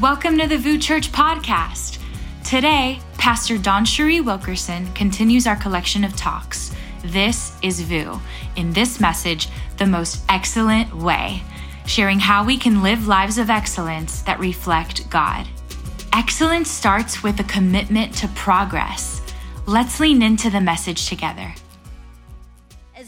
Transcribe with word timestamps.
Welcome 0.00 0.38
to 0.38 0.46
the 0.46 0.56
VOUS 0.56 0.82
Church 0.82 1.12
podcast. 1.12 1.98
Today, 2.42 2.98
Pastor 3.18 3.58
DawnCheré 3.58 4.24
Wilkerson 4.24 4.90
continues 4.94 5.46
our 5.46 5.54
collection 5.54 6.02
of 6.02 6.16
talks. 6.16 6.74
This 7.04 7.54
is 7.60 7.82
VOUS. 7.82 8.18
In 8.56 8.72
this 8.72 9.00
message, 9.00 9.48
the 9.76 9.84
most 9.84 10.22
excellent 10.30 10.96
way, 10.96 11.42
sharing 11.84 12.18
how 12.18 12.42
we 12.42 12.56
can 12.56 12.82
live 12.82 13.06
lives 13.06 13.36
of 13.36 13.50
excellence 13.50 14.22
that 14.22 14.40
reflect 14.40 15.10
God. 15.10 15.46
Excellence 16.14 16.70
starts 16.70 17.22
with 17.22 17.38
a 17.40 17.44
commitment 17.44 18.14
to 18.14 18.28
progress. 18.28 19.20
Let's 19.66 20.00
lean 20.00 20.22
into 20.22 20.48
the 20.48 20.62
message 20.62 21.06
together. 21.06 21.54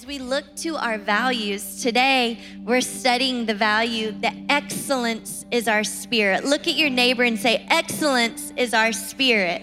As 0.05 0.09
we 0.09 0.19
look 0.19 0.55
to 0.57 0.77
our 0.77 0.99
values, 0.99 1.81
today 1.81 2.39
we're 2.63 2.83
studying 2.83 3.47
the 3.47 3.55
value 3.55 4.13
that 4.21 4.37
excellence 4.51 5.47
is 5.51 5.67
our 5.67 5.83
spirit. 5.83 6.45
Look 6.45 6.69
at 6.69 6.75
your 6.75 6.91
neighbor 6.91 7.23
and 7.23 7.39
say, 7.39 7.65
Excellence 7.71 8.53
is 8.55 8.75
our 8.75 8.93
spirit. 8.93 9.63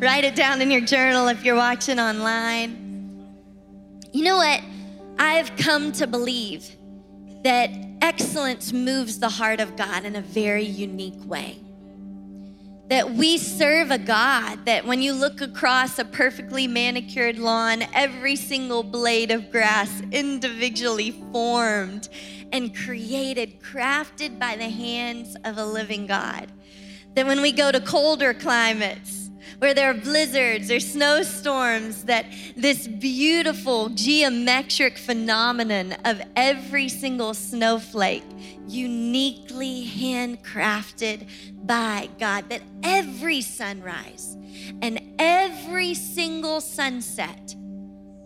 Write 0.00 0.24
it 0.24 0.34
down 0.34 0.60
in 0.60 0.72
your 0.72 0.80
journal 0.80 1.28
if 1.28 1.44
you're 1.44 1.54
watching 1.54 2.00
online. 2.00 3.30
You 4.12 4.24
know 4.24 4.38
what? 4.38 4.60
I've 5.20 5.54
come 5.54 5.92
to 5.92 6.08
believe 6.08 6.68
that 7.44 7.70
excellence 8.02 8.72
moves 8.72 9.20
the 9.20 9.28
heart 9.28 9.60
of 9.60 9.76
God 9.76 10.04
in 10.04 10.16
a 10.16 10.20
very 10.20 10.64
unique 10.64 11.24
way 11.26 11.63
that 12.88 13.10
we 13.10 13.38
serve 13.38 13.90
a 13.90 13.98
God 13.98 14.66
that 14.66 14.84
when 14.84 15.00
you 15.00 15.14
look 15.14 15.40
across 15.40 15.98
a 15.98 16.04
perfectly 16.04 16.66
manicured 16.66 17.38
lawn, 17.38 17.82
every 17.94 18.36
single 18.36 18.82
blade 18.82 19.30
of 19.30 19.50
grass 19.50 20.02
individually 20.12 21.10
formed 21.32 22.08
and 22.52 22.76
created, 22.76 23.60
crafted 23.60 24.38
by 24.38 24.56
the 24.56 24.68
hands 24.68 25.34
of 25.44 25.56
a 25.56 25.64
living 25.64 26.06
God. 26.06 26.52
That 27.14 27.26
when 27.26 27.40
we 27.40 27.52
go 27.52 27.72
to 27.72 27.80
colder 27.80 28.34
climates, 28.34 29.23
where 29.58 29.74
there 29.74 29.90
are 29.90 29.94
blizzards 29.94 30.70
or 30.70 30.80
snowstorms, 30.80 32.04
that 32.04 32.26
this 32.56 32.86
beautiful 32.86 33.88
geometric 33.90 34.98
phenomenon 34.98 35.92
of 36.04 36.20
every 36.36 36.88
single 36.88 37.34
snowflake, 37.34 38.24
uniquely 38.66 39.86
handcrafted 39.86 41.28
by 41.66 42.08
God, 42.18 42.48
that 42.48 42.62
every 42.82 43.40
sunrise 43.40 44.36
and 44.82 45.00
every 45.18 45.94
single 45.94 46.60
sunset, 46.60 47.54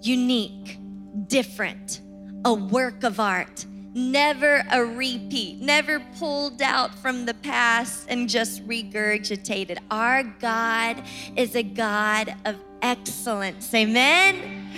unique, 0.02 0.78
different, 1.26 2.00
a 2.44 2.54
work 2.54 3.02
of 3.04 3.18
art 3.20 3.66
never 3.94 4.64
a 4.70 4.84
repeat, 4.84 5.60
never 5.60 6.00
pulled 6.18 6.62
out 6.62 6.94
from 6.94 7.26
the 7.26 7.34
past 7.34 8.06
and 8.08 8.28
just 8.28 8.66
regurgitated. 8.66 9.78
Our 9.90 10.22
God 10.22 11.02
is 11.36 11.54
a 11.54 11.62
God 11.62 12.34
of 12.44 12.56
excellence. 12.82 13.72
Amen. 13.74 14.70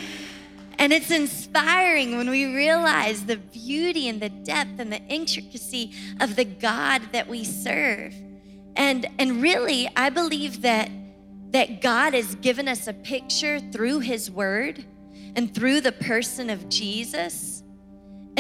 And 0.78 0.92
it's 0.92 1.11
inspiring 1.11 2.17
when 2.17 2.30
we 2.30 2.55
realize 2.55 3.27
the 3.27 3.36
beauty 3.36 4.08
and 4.08 4.20
the 4.20 4.30
depth 4.30 4.78
and 4.78 4.91
the 4.91 5.02
intricacy 5.08 5.92
of 6.20 6.36
the 6.36 6.45
God 6.45 7.02
that 7.12 7.28
we 7.28 7.45
serve. 7.45 8.14
And, 8.77 9.06
and 9.19 9.42
really, 9.42 9.91
I 9.95 10.08
believe 10.08 10.62
that, 10.62 10.91
that 11.50 11.83
God 11.83 12.14
has 12.14 12.34
given 12.36 12.67
us 12.67 12.86
a 12.86 12.95
picture 12.95 13.61
through 13.61 14.00
His 14.00 14.30
Word 14.30 14.84
and 15.36 15.55
through 15.55 15.83
the 15.83 15.92
person 15.92 16.48
of 16.48 16.69
Jesus 16.70 17.50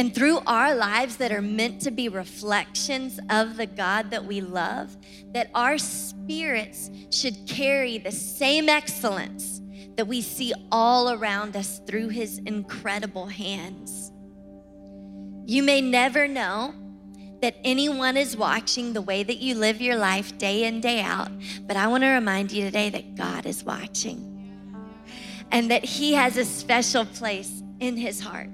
and 0.00 0.14
through 0.14 0.38
our 0.46 0.74
lives 0.74 1.18
that 1.18 1.30
are 1.30 1.42
meant 1.42 1.78
to 1.82 1.90
be 1.90 2.08
reflections 2.08 3.20
of 3.28 3.58
the 3.58 3.66
God 3.66 4.10
that 4.12 4.24
we 4.24 4.40
love, 4.40 4.96
that 5.34 5.50
our 5.54 5.76
spirits 5.76 6.90
should 7.10 7.46
carry 7.46 7.98
the 7.98 8.10
same 8.10 8.70
excellence 8.70 9.60
that 9.98 10.06
we 10.06 10.22
see 10.22 10.54
all 10.72 11.10
around 11.10 11.54
us 11.54 11.82
through 11.86 12.08
his 12.08 12.38
incredible 12.46 13.26
hands. 13.26 14.10
You 15.44 15.62
may 15.62 15.82
never 15.82 16.26
know 16.26 16.72
that 17.42 17.56
anyone 17.62 18.16
is 18.16 18.38
watching 18.38 18.94
the 18.94 19.02
way 19.02 19.22
that 19.22 19.36
you 19.36 19.54
live 19.54 19.82
your 19.82 19.96
life 19.96 20.38
day 20.38 20.64
in, 20.64 20.80
day 20.80 21.02
out, 21.02 21.30
but 21.66 21.76
I 21.76 21.88
want 21.88 22.04
to 22.04 22.08
remind 22.08 22.52
you 22.52 22.64
today 22.64 22.88
that 22.88 23.16
God 23.16 23.44
is 23.44 23.64
watching 23.64 24.26
and 25.52 25.70
that 25.70 25.84
he 25.84 26.14
has 26.14 26.38
a 26.38 26.44
special 26.46 27.04
place 27.04 27.62
in 27.80 27.98
his 27.98 28.18
heart 28.18 28.48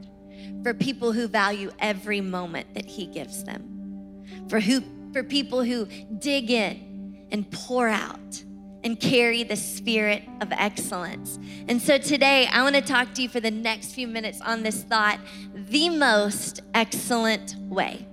for 0.66 0.74
people 0.74 1.12
who 1.12 1.28
value 1.28 1.70
every 1.78 2.20
moment 2.20 2.74
that 2.74 2.84
He 2.84 3.06
gives 3.06 3.44
them, 3.44 4.24
for, 4.48 4.58
who, 4.58 4.82
for 5.12 5.22
people 5.22 5.62
who 5.62 5.86
dig 6.18 6.50
in 6.50 7.28
and 7.30 7.48
pour 7.52 7.86
out 7.86 8.42
and 8.82 8.98
carry 8.98 9.44
the 9.44 9.54
spirit 9.54 10.24
of 10.40 10.50
excellence. 10.50 11.38
And 11.68 11.80
so 11.80 11.98
today, 11.98 12.48
I 12.50 12.64
want 12.64 12.74
to 12.74 12.80
talk 12.80 13.14
to 13.14 13.22
you 13.22 13.28
for 13.28 13.38
the 13.38 13.52
next 13.52 13.92
few 13.92 14.08
minutes 14.08 14.40
on 14.40 14.64
this 14.64 14.82
thought 14.82 15.20
the 15.54 15.88
most 15.88 16.62
excellent 16.74 17.54
way. 17.68 18.04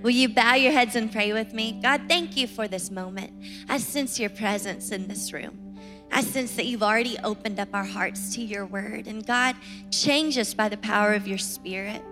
Will 0.00 0.10
you 0.10 0.28
bow 0.28 0.54
your 0.54 0.70
heads 0.70 0.94
and 0.94 1.10
pray 1.10 1.32
with 1.32 1.52
me? 1.52 1.80
God, 1.82 2.02
thank 2.06 2.36
you 2.36 2.46
for 2.46 2.68
this 2.68 2.92
moment. 2.92 3.32
I 3.68 3.78
sense 3.78 4.20
your 4.20 4.30
presence 4.30 4.92
in 4.92 5.08
this 5.08 5.32
room. 5.32 5.69
I 6.12 6.22
sense 6.22 6.56
that 6.56 6.66
you've 6.66 6.82
already 6.82 7.16
opened 7.22 7.60
up 7.60 7.68
our 7.72 7.84
hearts 7.84 8.34
to 8.34 8.42
your 8.42 8.66
word. 8.66 9.06
And 9.06 9.24
God, 9.24 9.56
change 9.90 10.36
us 10.38 10.54
by 10.54 10.68
the 10.68 10.76
power 10.76 11.14
of 11.14 11.28
your 11.28 11.38
spirit. 11.38 12.02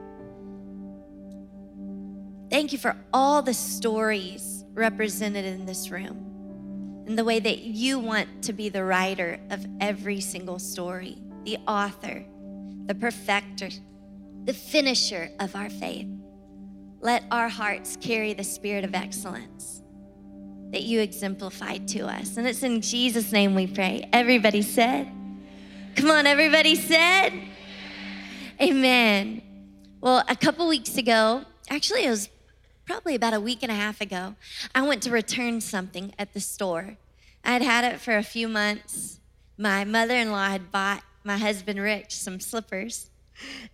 Thank 2.51 2.73
you 2.73 2.79
for 2.79 2.97
all 3.13 3.43
the 3.43 3.55
stories 3.55 4.65
represented 4.73 5.45
in 5.45 5.67
this 5.67 5.91
room 5.91 7.05
and 7.07 7.19
the 7.19 7.25
way 7.25 7.41
that 7.41 7.59
you 7.61 7.99
want 7.99 8.43
to 8.45 8.53
be 8.53 8.69
the 8.69 8.85
writer 8.85 9.41
of 9.51 9.67
every 9.81 10.21
single 10.21 10.59
story, 10.59 11.19
the 11.45 11.59
author, 11.67 12.25
the 12.87 12.95
perfecter, 12.95 13.69
the 14.45 14.55
finisher 14.55 15.31
of 15.41 15.55
our 15.55 15.69
faith. 15.69 16.09
Let 17.01 17.25
our 17.31 17.49
hearts 17.49 17.97
carry 18.01 18.33
the 18.33 18.45
spirit 18.45 18.85
of 18.85 18.95
excellence 18.95 19.78
that 20.71 20.83
you 20.83 21.01
exemplified 21.01 21.89
to 21.89 22.07
us. 22.07 22.37
And 22.37 22.47
it's 22.47 22.63
in 22.63 22.81
Jesus' 22.81 23.33
name 23.33 23.55
we 23.55 23.67
pray. 23.67 24.09
Everybody 24.13 24.63
said, 24.63 25.11
Come 25.97 26.11
on, 26.11 26.27
everybody 26.27 26.75
said, 26.75 27.33
Amen. 28.61 29.43
Well, 30.01 30.23
a 30.29 30.37
couple 30.37 30.69
weeks 30.69 30.97
ago, 30.97 31.45
actually, 31.71 32.05
it 32.05 32.11
was 32.11 32.29
probably 32.89 33.15
about 33.15 33.35
a 33.35 33.41
week 33.41 33.63
and 33.63 33.71
a 33.71 33.75
half 33.75 34.01
ago, 34.01 34.35
I 34.75 34.83
went 34.83 35.03
to 35.03 35.11
return 35.11 35.61
something 35.61 36.15
at 36.19 36.33
the 36.33 36.41
store. 36.41 36.97
I 37.45 37.53
had 37.53 37.63
had 37.63 37.85
it 37.85 38.01
for 38.01 38.17
a 38.17 38.23
few 38.23 38.49
months. 38.49 39.21
My 39.59 39.85
mother 39.85 40.15
in 40.15 40.31
law 40.31 40.49
had 40.49 40.73
bought 40.73 41.03
my 41.23 41.37
husband 41.37 41.81
Rich 41.81 42.17
some 42.17 42.41
slippers 42.41 43.11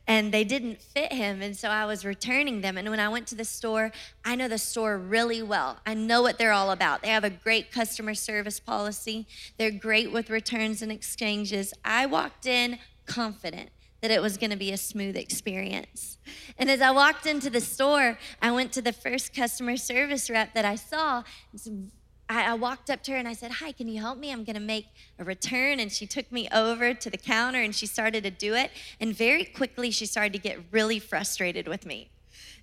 and 0.07 0.33
they 0.33 0.45
didn't 0.45 0.81
fit 0.81 1.13
him. 1.13 1.43
And 1.43 1.57
so 1.57 1.69
I 1.69 1.87
was 1.87 2.05
returning 2.05 2.61
them. 2.61 2.77
And 2.77 2.89
when 2.91 3.01
I 3.01 3.09
went 3.09 3.27
to 3.29 3.35
the 3.35 3.45
store, 3.45 3.93
I 4.25 4.37
know 4.37 4.49
the 4.49 4.59
store 4.59 4.99
really 4.99 5.43
well. 5.43 5.81
I 5.87 5.95
know 5.95 6.23
what 6.23 6.39
they're 6.39 6.53
all 6.53 6.71
about. 6.71 7.03
They 7.03 7.09
have 7.09 7.25
a 7.25 7.31
great 7.31 7.73
customer 7.73 8.15
service 8.15 8.61
policy, 8.61 9.27
they're 9.59 9.71
great 9.71 10.13
with 10.13 10.31
returns 10.31 10.83
and 10.83 10.93
exchanges. 10.93 11.73
I 11.85 12.07
walked 12.07 12.47
in 12.47 12.79
confident 13.07 13.71
that 14.01 14.11
it 14.11 14.21
was 14.21 14.37
going 14.37 14.51
to 14.51 14.57
be 14.57 14.71
a 14.71 14.77
smooth 14.77 15.17
experience. 15.17 16.19
And 16.59 16.71
as 16.71 16.83
I 16.83 16.91
walked 16.91 17.25
into 17.25 17.49
the 17.49 17.61
store, 17.61 18.19
I 18.43 18.53
went 18.53 18.71
to 18.73 18.83
the 18.83 18.93
first 18.93 19.35
customer 19.35 19.79
service 19.79 20.29
rep 20.29 20.53
that 20.53 20.67
I 20.67 20.75
saw. 20.75 21.23
I, 22.29 22.51
I, 22.51 22.55
walked 22.55 22.91
up 22.91 23.03
to 23.05 23.12
her 23.12 23.19
and 23.19 23.29
I 23.29 23.35
said, 23.35 23.53
Hi, 23.53 23.73
can 23.73 23.89
you 23.89 24.01
help 24.01 24.19
me? 24.19 24.33
I'm 24.33 24.45
going 24.45 24.55
to 24.55 24.61
make 24.61 24.87
a 25.19 25.25
return. 25.25 25.81
And 25.81 25.93
she 25.93 26.07
took 26.07 26.31
me 26.33 26.49
over 26.53 26.95
to 26.95 27.11
the 27.11 27.19
counter 27.19 27.61
and 27.61 27.75
she 27.75 27.87
started 27.87 28.25
to 28.25 28.31
do 28.31 28.55
it. 28.55 28.71
And 29.01 29.15
very 29.15 29.45
quickly, 29.45 29.91
she 29.91 30.07
started 30.07 30.33
to 30.33 30.39
get 30.39 30.59
really 30.71 30.99
frustrated 30.99 31.69
with 31.69 31.85
me. 31.85 32.11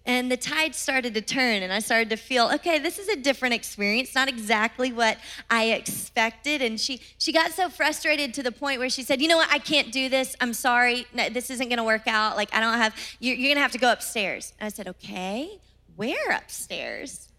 And 0.03 0.31
the 0.31 0.37
tide 0.37 0.73
started 0.73 1.13
to 1.13 1.21
turn, 1.21 1.61
and 1.61 1.71
I 1.71 1.77
started 1.77 2.09
to 2.09 2.15
feel, 2.15 2.49
okay, 2.55 2.79
this 2.79 2.97
is 2.97 3.07
a 3.07 3.15
different 3.15 3.53
experience, 3.53 4.15
not 4.15 4.27
exactly 4.27 4.91
what 4.91 5.19
I 5.47 5.65
expected. 5.65 6.63
And 6.63 6.79
she 6.79 7.01
she 7.19 7.31
got 7.31 7.51
so 7.51 7.69
frustrated 7.69 8.33
to 8.33 8.43
the 8.43 8.51
point 8.51 8.79
where 8.79 8.89
she 8.89 9.03
said, 9.03 9.21
you 9.21 9.27
know 9.27 9.37
what, 9.37 9.51
I 9.51 9.59
can't 9.59 9.91
do 9.91 10.09
this. 10.09 10.35
I'm 10.41 10.53
sorry, 10.53 11.05
no, 11.13 11.29
this 11.29 11.51
isn't 11.51 11.69
gonna 11.69 11.83
work 11.83 12.07
out. 12.07 12.35
Like 12.35 12.51
I 12.51 12.59
don't 12.59 12.77
have, 12.79 12.95
you're, 13.19 13.35
you're 13.35 13.53
gonna 13.53 13.61
have 13.61 13.73
to 13.73 13.77
go 13.77 13.91
upstairs. 13.91 14.53
And 14.59 14.65
I 14.65 14.69
said, 14.69 14.87
okay, 14.87 15.59
where 15.95 16.31
upstairs? 16.31 17.30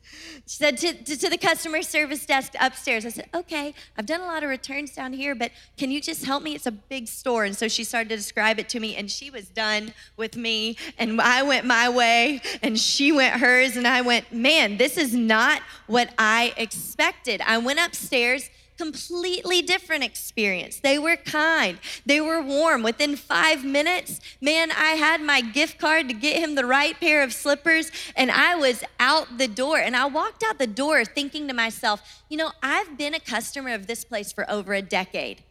She 0.46 0.56
said 0.56 0.76
to, 0.78 0.92
to, 0.92 1.16
to, 1.16 1.30
the 1.30 1.38
customer 1.38 1.82
service 1.82 2.26
desk 2.26 2.54
upstairs, 2.60 3.06
I 3.06 3.10
said, 3.10 3.28
okay, 3.34 3.74
I've 3.96 4.06
done 4.06 4.20
a 4.20 4.26
lot 4.26 4.42
of 4.42 4.48
returns 4.48 4.94
down 4.94 5.12
here, 5.12 5.34
but 5.34 5.52
can 5.76 5.90
you 5.90 6.00
just 6.00 6.24
help 6.24 6.42
me? 6.42 6.54
It's 6.54 6.66
a 6.66 6.72
big 6.72 7.08
store. 7.08 7.44
And 7.44 7.56
so 7.56 7.68
she 7.68 7.84
started 7.84 8.08
to 8.10 8.16
describe 8.16 8.58
it 8.58 8.68
to 8.70 8.80
me, 8.80 8.96
and 8.96 9.10
she 9.10 9.30
was 9.30 9.48
done 9.48 9.94
with 10.16 10.36
me. 10.36 10.76
And 10.98 11.20
I 11.20 11.42
went 11.42 11.66
my 11.66 11.88
way, 11.88 12.40
and 12.62 12.78
she 12.78 13.12
went 13.12 13.36
hers. 13.36 13.76
And 13.76 13.86
I 13.86 14.02
went, 14.02 14.32
man, 14.32 14.76
this 14.76 14.96
is 14.96 15.14
not 15.14 15.62
what 15.86 16.12
I 16.18 16.52
expected. 16.56 17.40
I 17.40 17.58
went 17.58 17.78
upstairs 17.78 18.50
completely 18.82 19.62
different 19.62 20.02
experience. 20.02 20.80
They 20.80 20.98
were 20.98 21.14
kind, 21.14 21.78
they 22.04 22.20
were 22.20 22.42
warm. 22.42 22.82
Within 22.82 23.14
five 23.14 23.64
minutes, 23.64 24.20
man, 24.40 24.72
I 24.72 24.94
had 25.06 25.20
my 25.20 25.40
gift 25.40 25.78
card 25.78 26.08
to 26.08 26.14
get 26.14 26.42
him 26.42 26.56
the 26.56 26.66
right 26.66 26.98
pair 26.98 27.22
of 27.22 27.32
slippers, 27.32 27.92
and 28.16 28.28
I 28.28 28.56
was 28.56 28.82
out 28.98 29.38
the 29.38 29.46
door. 29.46 29.78
And 29.78 29.94
I 29.94 30.06
walked 30.06 30.42
out 30.42 30.58
the 30.58 30.66
door 30.66 31.04
thinking 31.04 31.46
to 31.46 31.54
myself, 31.54 32.02
you 32.28 32.36
know, 32.36 32.50
I've 32.60 32.98
been 32.98 33.14
a 33.14 33.20
customer 33.20 33.72
of 33.72 33.86
this 33.86 34.04
place 34.04 34.32
for 34.32 34.50
over 34.50 34.74
a 34.74 34.82
decade. 34.82 35.44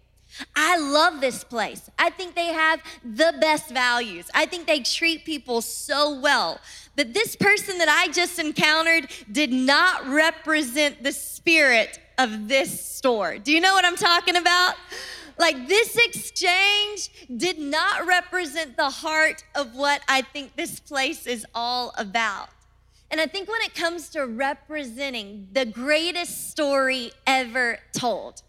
I 0.55 0.77
love 0.77 1.21
this 1.21 1.43
place. 1.45 1.89
I 1.97 2.09
think 2.09 2.35
they 2.35 2.47
have 2.47 2.81
the 3.03 3.33
best 3.39 3.69
values. 3.69 4.29
I 4.33 4.45
think 4.45 4.67
they 4.67 4.81
treat 4.81 5.23
people 5.23 5.61
so 5.61 6.19
well. 6.19 6.59
But 6.97 7.13
this 7.13 7.35
person 7.37 7.77
that 7.77 7.89
I 7.89 8.11
just 8.11 8.39
encountered 8.39 9.09
did 9.31 9.53
not 9.53 10.05
represent 10.07 11.03
the 11.03 11.13
spirit 11.13 11.99
of 12.21 12.47
this 12.47 12.85
store. 12.85 13.37
Do 13.39 13.51
you 13.51 13.59
know 13.59 13.73
what 13.73 13.83
I'm 13.83 13.95
talking 13.95 14.35
about? 14.35 14.75
Like 15.39 15.67
this 15.67 15.97
exchange 15.97 17.09
did 17.35 17.57
not 17.57 18.05
represent 18.05 18.77
the 18.77 18.91
heart 18.91 19.43
of 19.55 19.75
what 19.75 20.01
I 20.07 20.21
think 20.21 20.55
this 20.55 20.79
place 20.79 21.25
is 21.25 21.45
all 21.55 21.93
about. 21.97 22.49
And 23.09 23.19
I 23.19 23.25
think 23.25 23.49
when 23.49 23.61
it 23.63 23.73
comes 23.73 24.09
to 24.09 24.25
representing 24.25 25.47
the 25.51 25.65
greatest 25.65 26.51
story 26.51 27.11
ever 27.25 27.79
told, 27.91 28.43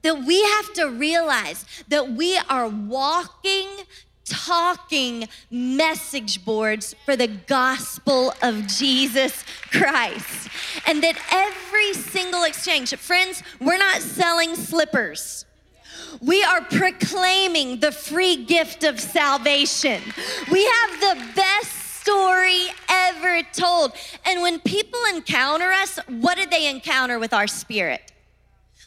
that 0.00 0.24
we 0.24 0.42
have 0.42 0.72
to 0.74 0.86
realize 0.86 1.64
that 1.88 2.10
we 2.10 2.36
are 2.48 2.66
walking, 2.66 3.68
talking 4.24 5.28
message 5.50 6.44
boards 6.44 6.94
for 7.04 7.16
the 7.16 7.28
gospel 7.28 8.32
of 8.42 8.66
Jesus 8.66 9.44
Christ. 9.70 10.48
And 10.86 11.02
that 11.02 11.16
every 11.30 11.94
single 11.94 12.44
exchange, 12.44 12.94
friends, 12.96 13.42
we're 13.60 13.78
not 13.78 14.00
selling 14.00 14.54
slippers. 14.54 15.46
We 16.20 16.42
are 16.44 16.60
proclaiming 16.60 17.80
the 17.80 17.92
free 17.92 18.44
gift 18.44 18.84
of 18.84 19.00
salvation. 19.00 20.02
We 20.50 20.64
have 20.64 21.00
the 21.00 21.32
best 21.34 22.00
story 22.00 22.66
ever 22.88 23.42
told. 23.52 23.92
And 24.26 24.42
when 24.42 24.60
people 24.60 25.00
encounter 25.14 25.70
us, 25.70 25.98
what 26.08 26.36
do 26.36 26.46
they 26.46 26.68
encounter 26.68 27.18
with 27.18 27.32
our 27.32 27.46
spirit? 27.46 28.11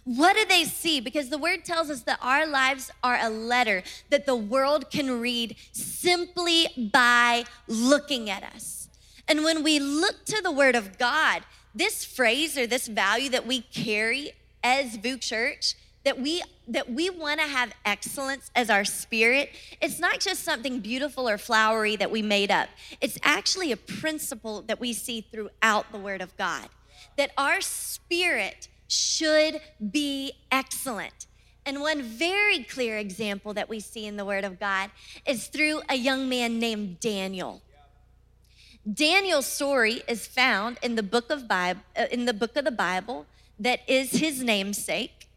What 0.06 0.36
do 0.36 0.46
they 0.46 0.66
see? 0.66 1.00
Because 1.00 1.30
the 1.30 1.38
word 1.38 1.66
tells 1.66 1.90
us 1.90 2.04
that 2.04 2.20
our 2.22 2.46
lives 2.46 2.92
are 3.04 3.18
a 3.20 3.30
letter 3.30 3.82
that 4.12 4.28
the 4.28 4.36
world 4.36 4.92
can 4.92 5.20
read 5.20 5.56
simply 5.72 6.68
by 6.78 7.46
looking 7.68 8.30
at 8.30 8.44
us. 8.44 8.88
And 9.28 9.44
when 9.44 9.64
we 9.64 9.80
look 9.80 10.24
to 10.26 10.42
the 10.44 10.52
word 10.52 10.76
of 10.76 11.00
God, 11.00 11.44
this 11.74 12.06
phrase 12.06 12.56
or 12.56 12.68
this 12.68 12.88
value 12.88 13.30
that 13.32 13.48
we 13.48 13.62
carry 13.62 14.34
as 14.64 14.96
VOUS 14.98 15.20
Church, 15.20 15.76
that 16.04 16.22
we 16.22 16.44
that 16.68 16.90
we 16.90 17.10
want 17.10 17.40
to 17.40 17.48
have 17.48 17.74
excellence 17.84 18.50
as 18.56 18.70
our 18.70 18.86
spirit, 18.86 19.50
it's 19.82 20.00
not 20.00 20.20
just 20.20 20.44
something 20.44 20.80
beautiful 20.80 21.28
or 21.28 21.38
flowery 21.38 21.96
that 21.96 22.10
we 22.10 22.22
made 22.22 22.52
up. 22.52 22.70
It's 23.02 23.20
actually 23.24 23.72
a 23.72 23.78
principle 23.78 24.62
that 24.64 24.80
we 24.80 24.94
see 24.94 25.22
throughout 25.22 25.92
the 25.92 26.00
word 26.00 26.22
of 26.22 26.36
God. 26.38 26.70
That 27.18 27.32
our 27.38 27.62
spirit 27.62 28.68
should 28.88 29.62
be 29.92 30.34
excellent. 30.52 31.28
And 31.66 31.82
one 31.82 32.02
very 32.04 32.64
clear 32.64 32.98
example 32.98 33.54
that 33.56 33.70
we 33.70 33.80
see 33.80 34.06
in 34.06 34.18
the 34.18 34.26
Word 34.26 34.44
of 34.44 34.60
God 34.60 34.92
is 35.26 35.48
through 35.48 35.82
a 35.90 35.96
young 35.96 36.30
man 36.30 36.60
named 36.60 37.00
Daniel. 37.00 37.62
Daniel's 38.92 39.48
story 39.48 40.04
is 40.08 40.28
found 40.28 40.78
in 40.84 40.94
the 40.94 41.02
book 41.02 41.32
of 41.32 41.48
Bible, 41.48 41.82
uh, 41.98 42.06
in 42.12 42.26
the 42.26 42.34
book 42.34 42.56
of 42.56 42.66
the 42.66 42.72
Bible 42.72 43.26
that 43.60 43.80
is 43.88 44.12
his 44.12 44.44
namesake. 44.44 45.28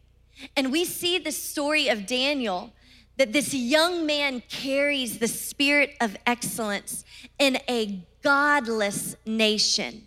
And 0.55 0.71
we 0.71 0.85
see 0.85 1.19
the 1.19 1.33
story 1.33 1.89
of 1.89 2.07
Daniel 2.07 2.73
that 3.17 3.33
this 3.33 3.55
young 3.55 4.05
man 4.07 4.43
carries 4.49 5.19
the 5.19 5.29
spirit 5.29 5.97
of 6.01 6.17
excellence 6.27 7.05
in 7.39 7.59
a 7.69 8.01
godless 8.23 9.17
nation. 9.25 10.05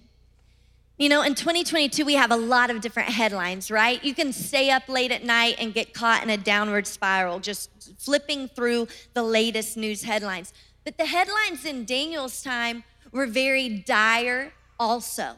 You 1.01 1.09
know, 1.09 1.23
in 1.23 1.33
2022, 1.33 2.05
we 2.05 2.13
have 2.13 2.29
a 2.29 2.35
lot 2.35 2.69
of 2.69 2.79
different 2.79 3.09
headlines, 3.09 3.71
right? 3.71 4.03
You 4.03 4.13
can 4.13 4.31
stay 4.31 4.69
up 4.69 4.87
late 4.87 5.11
at 5.11 5.23
night 5.23 5.55
and 5.57 5.73
get 5.73 5.95
caught 5.95 6.21
in 6.21 6.29
a 6.29 6.37
downward 6.37 6.85
spiral, 6.85 7.39
just 7.39 7.99
flipping 7.99 8.47
through 8.47 8.87
the 9.15 9.23
latest 9.23 9.77
news 9.77 10.03
headlines. 10.03 10.53
But 10.85 10.99
the 10.99 11.07
headlines 11.07 11.65
in 11.65 11.85
Daniel's 11.85 12.43
time 12.43 12.83
were 13.11 13.25
very 13.25 13.67
dire 13.67 14.53
also. 14.79 15.37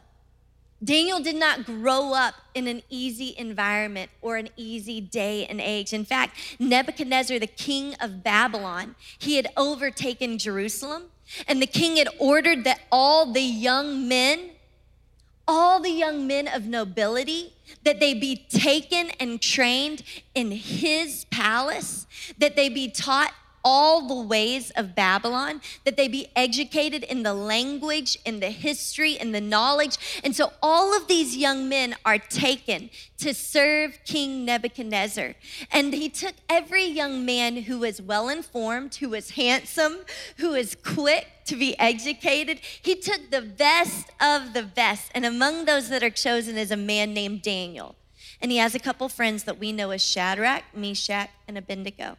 Daniel 0.84 1.18
did 1.18 1.36
not 1.36 1.64
grow 1.64 2.12
up 2.12 2.34
in 2.54 2.66
an 2.66 2.82
easy 2.90 3.34
environment 3.38 4.10
or 4.20 4.36
an 4.36 4.50
easy 4.58 5.00
day 5.00 5.46
and 5.46 5.62
age. 5.62 5.94
In 5.94 6.04
fact, 6.04 6.36
Nebuchadnezzar, 6.58 7.38
the 7.38 7.46
king 7.46 7.94
of 8.02 8.22
Babylon, 8.22 8.96
he 9.18 9.36
had 9.36 9.46
overtaken 9.56 10.36
Jerusalem, 10.36 11.04
and 11.48 11.62
the 11.62 11.66
king 11.66 11.96
had 11.96 12.08
ordered 12.18 12.64
that 12.64 12.82
all 12.92 13.32
the 13.32 13.40
young 13.40 14.06
men 14.06 14.50
all 15.46 15.80
the 15.80 15.90
young 15.90 16.26
men 16.26 16.48
of 16.48 16.66
nobility, 16.66 17.52
that 17.84 18.00
they 18.00 18.14
be 18.14 18.36
taken 18.48 19.10
and 19.20 19.40
trained 19.40 20.02
in 20.34 20.50
his 20.50 21.24
palace, 21.26 22.06
that 22.38 22.56
they 22.56 22.68
be 22.68 22.88
taught 22.90 23.32
all 23.64 24.06
the 24.06 24.26
ways 24.26 24.70
of 24.72 24.94
Babylon, 24.94 25.60
that 25.84 25.96
they 25.96 26.06
be 26.06 26.28
educated 26.36 27.02
in 27.02 27.22
the 27.22 27.34
language, 27.34 28.18
in 28.24 28.40
the 28.40 28.50
history, 28.50 29.12
in 29.12 29.32
the 29.32 29.40
knowledge. 29.40 30.20
And 30.22 30.36
so 30.36 30.52
all 30.62 30.94
of 30.96 31.08
these 31.08 31.36
young 31.36 31.68
men 31.68 31.96
are 32.04 32.18
taken 32.18 32.90
to 33.18 33.32
serve 33.32 33.98
King 34.04 34.44
Nebuchadnezzar. 34.44 35.34
And 35.70 35.94
he 35.94 36.08
took 36.08 36.34
every 36.48 36.84
young 36.84 37.24
man 37.24 37.62
who 37.62 37.78
was 37.78 38.02
well 38.02 38.28
informed, 38.28 38.96
who 38.96 39.08
was 39.08 39.30
handsome, 39.30 40.00
who 40.36 40.50
was 40.50 40.74
quick 40.74 41.28
to 41.46 41.56
be 41.56 41.78
educated. 41.78 42.60
He 42.82 42.94
took 42.94 43.30
the 43.30 43.42
best 43.42 44.10
of 44.20 44.52
the 44.52 44.62
best. 44.62 45.10
And 45.14 45.24
among 45.24 45.64
those 45.64 45.88
that 45.88 46.02
are 46.02 46.10
chosen 46.10 46.56
is 46.56 46.70
a 46.70 46.76
man 46.76 47.14
named 47.14 47.42
Daniel. 47.42 47.96
And 48.40 48.50
he 48.50 48.58
has 48.58 48.74
a 48.74 48.78
couple 48.78 49.08
friends 49.08 49.44
that 49.44 49.58
we 49.58 49.72
know 49.72 49.90
as 49.90 50.04
Shadrach, 50.04 50.64
Meshach, 50.74 51.30
and 51.48 51.56
Abednego. 51.56 52.18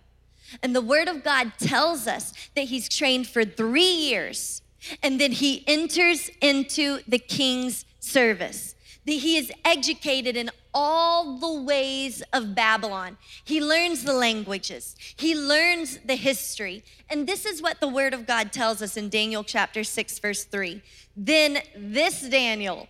And 0.62 0.75
the 0.75 0.81
word 0.81 1.07
of 1.07 1.24
God 1.24 1.53
tells 1.57 2.07
us 2.07 2.33
that 2.56 2.65
he's 2.65 2.89
trained 2.89 3.27
for 3.27 3.44
three 3.44 3.92
years 3.92 4.62
and 5.01 5.19
then 5.19 5.31
he 5.31 5.63
enters 5.68 6.30
into 6.42 7.00
the 7.07 7.19
king's 7.19 7.86
service. 8.00 8.75
That 9.06 9.13
he 9.13 9.38
is 9.38 9.51
educated 9.63 10.36
in 10.36 10.50
all 10.74 11.38
the 11.38 11.62
ways 11.62 12.24
of 12.33 12.56
Babylon. 12.56 13.18
He 13.44 13.62
learns 13.62 14.03
the 14.03 14.13
languages, 14.13 14.95
he 15.15 15.36
learns 15.36 16.00
the 16.06 16.15
history. 16.15 16.83
And 17.09 17.27
this 17.27 17.45
is 17.45 17.62
what 17.62 17.80
the 17.80 17.88
word 17.88 18.13
of 18.13 18.25
God 18.25 18.51
tells 18.51 18.81
us 18.81 18.98
in 18.98 19.09
Daniel 19.09 19.44
chapter 19.44 19.83
6, 19.83 20.19
verse 20.19 20.44
3. 20.44 20.81
Then 21.15 21.59
this 21.77 22.27
Daniel, 22.27 22.88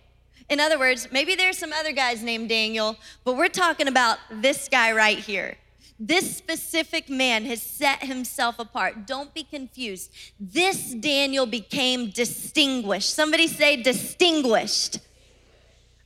in 0.48 0.58
other 0.58 0.78
words, 0.78 1.08
maybe 1.12 1.34
there's 1.34 1.58
some 1.58 1.72
other 1.72 1.92
guys 1.92 2.22
named 2.22 2.48
Daniel, 2.48 2.96
but 3.24 3.36
we're 3.36 3.48
talking 3.48 3.88
about 3.88 4.18
this 4.30 4.68
guy 4.68 4.92
right 4.92 5.18
here. 5.18 5.56
This 5.98 6.36
specific 6.36 7.08
man 7.08 7.46
has 7.46 7.62
set 7.62 8.04
himself 8.04 8.58
apart. 8.58 9.06
Don't 9.06 9.32
be 9.32 9.42
confused. 9.42 10.12
This 10.38 10.92
Daniel 10.92 11.46
became 11.46 12.10
distinguished. 12.10 13.14
Somebody 13.14 13.48
say 13.48 13.82
distinguished 13.82 14.98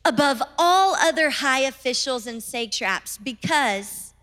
above 0.04 0.42
all 0.59 0.94
other 0.94 1.30
high 1.30 1.61
officials 1.61 2.26
and 2.26 2.42
satraps 2.42 3.18
because 3.18 4.14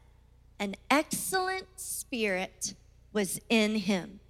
an 0.60 0.76
excellent 0.90 1.68
spirit 1.76 2.74
was 3.12 3.40
in 3.50 3.76
him. 3.76 4.22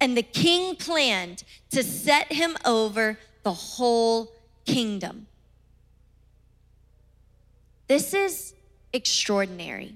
And 0.00 0.16
the 0.16 0.22
king 0.22 0.76
planned 0.76 1.44
to 1.70 1.82
set 1.82 2.32
him 2.32 2.56
over 2.64 3.18
the 3.44 3.52
whole 3.52 4.32
kingdom. 4.66 5.28
This 7.86 8.12
is 8.12 8.54
extraordinary 8.92 9.94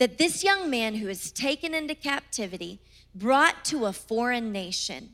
that 0.00 0.16
this 0.16 0.42
young 0.42 0.70
man 0.70 0.94
who 0.94 1.08
is 1.08 1.30
taken 1.30 1.74
into 1.74 1.94
captivity, 1.94 2.80
brought 3.14 3.64
to 3.66 3.84
a 3.84 3.92
foreign 3.92 4.50
nation, 4.50 5.10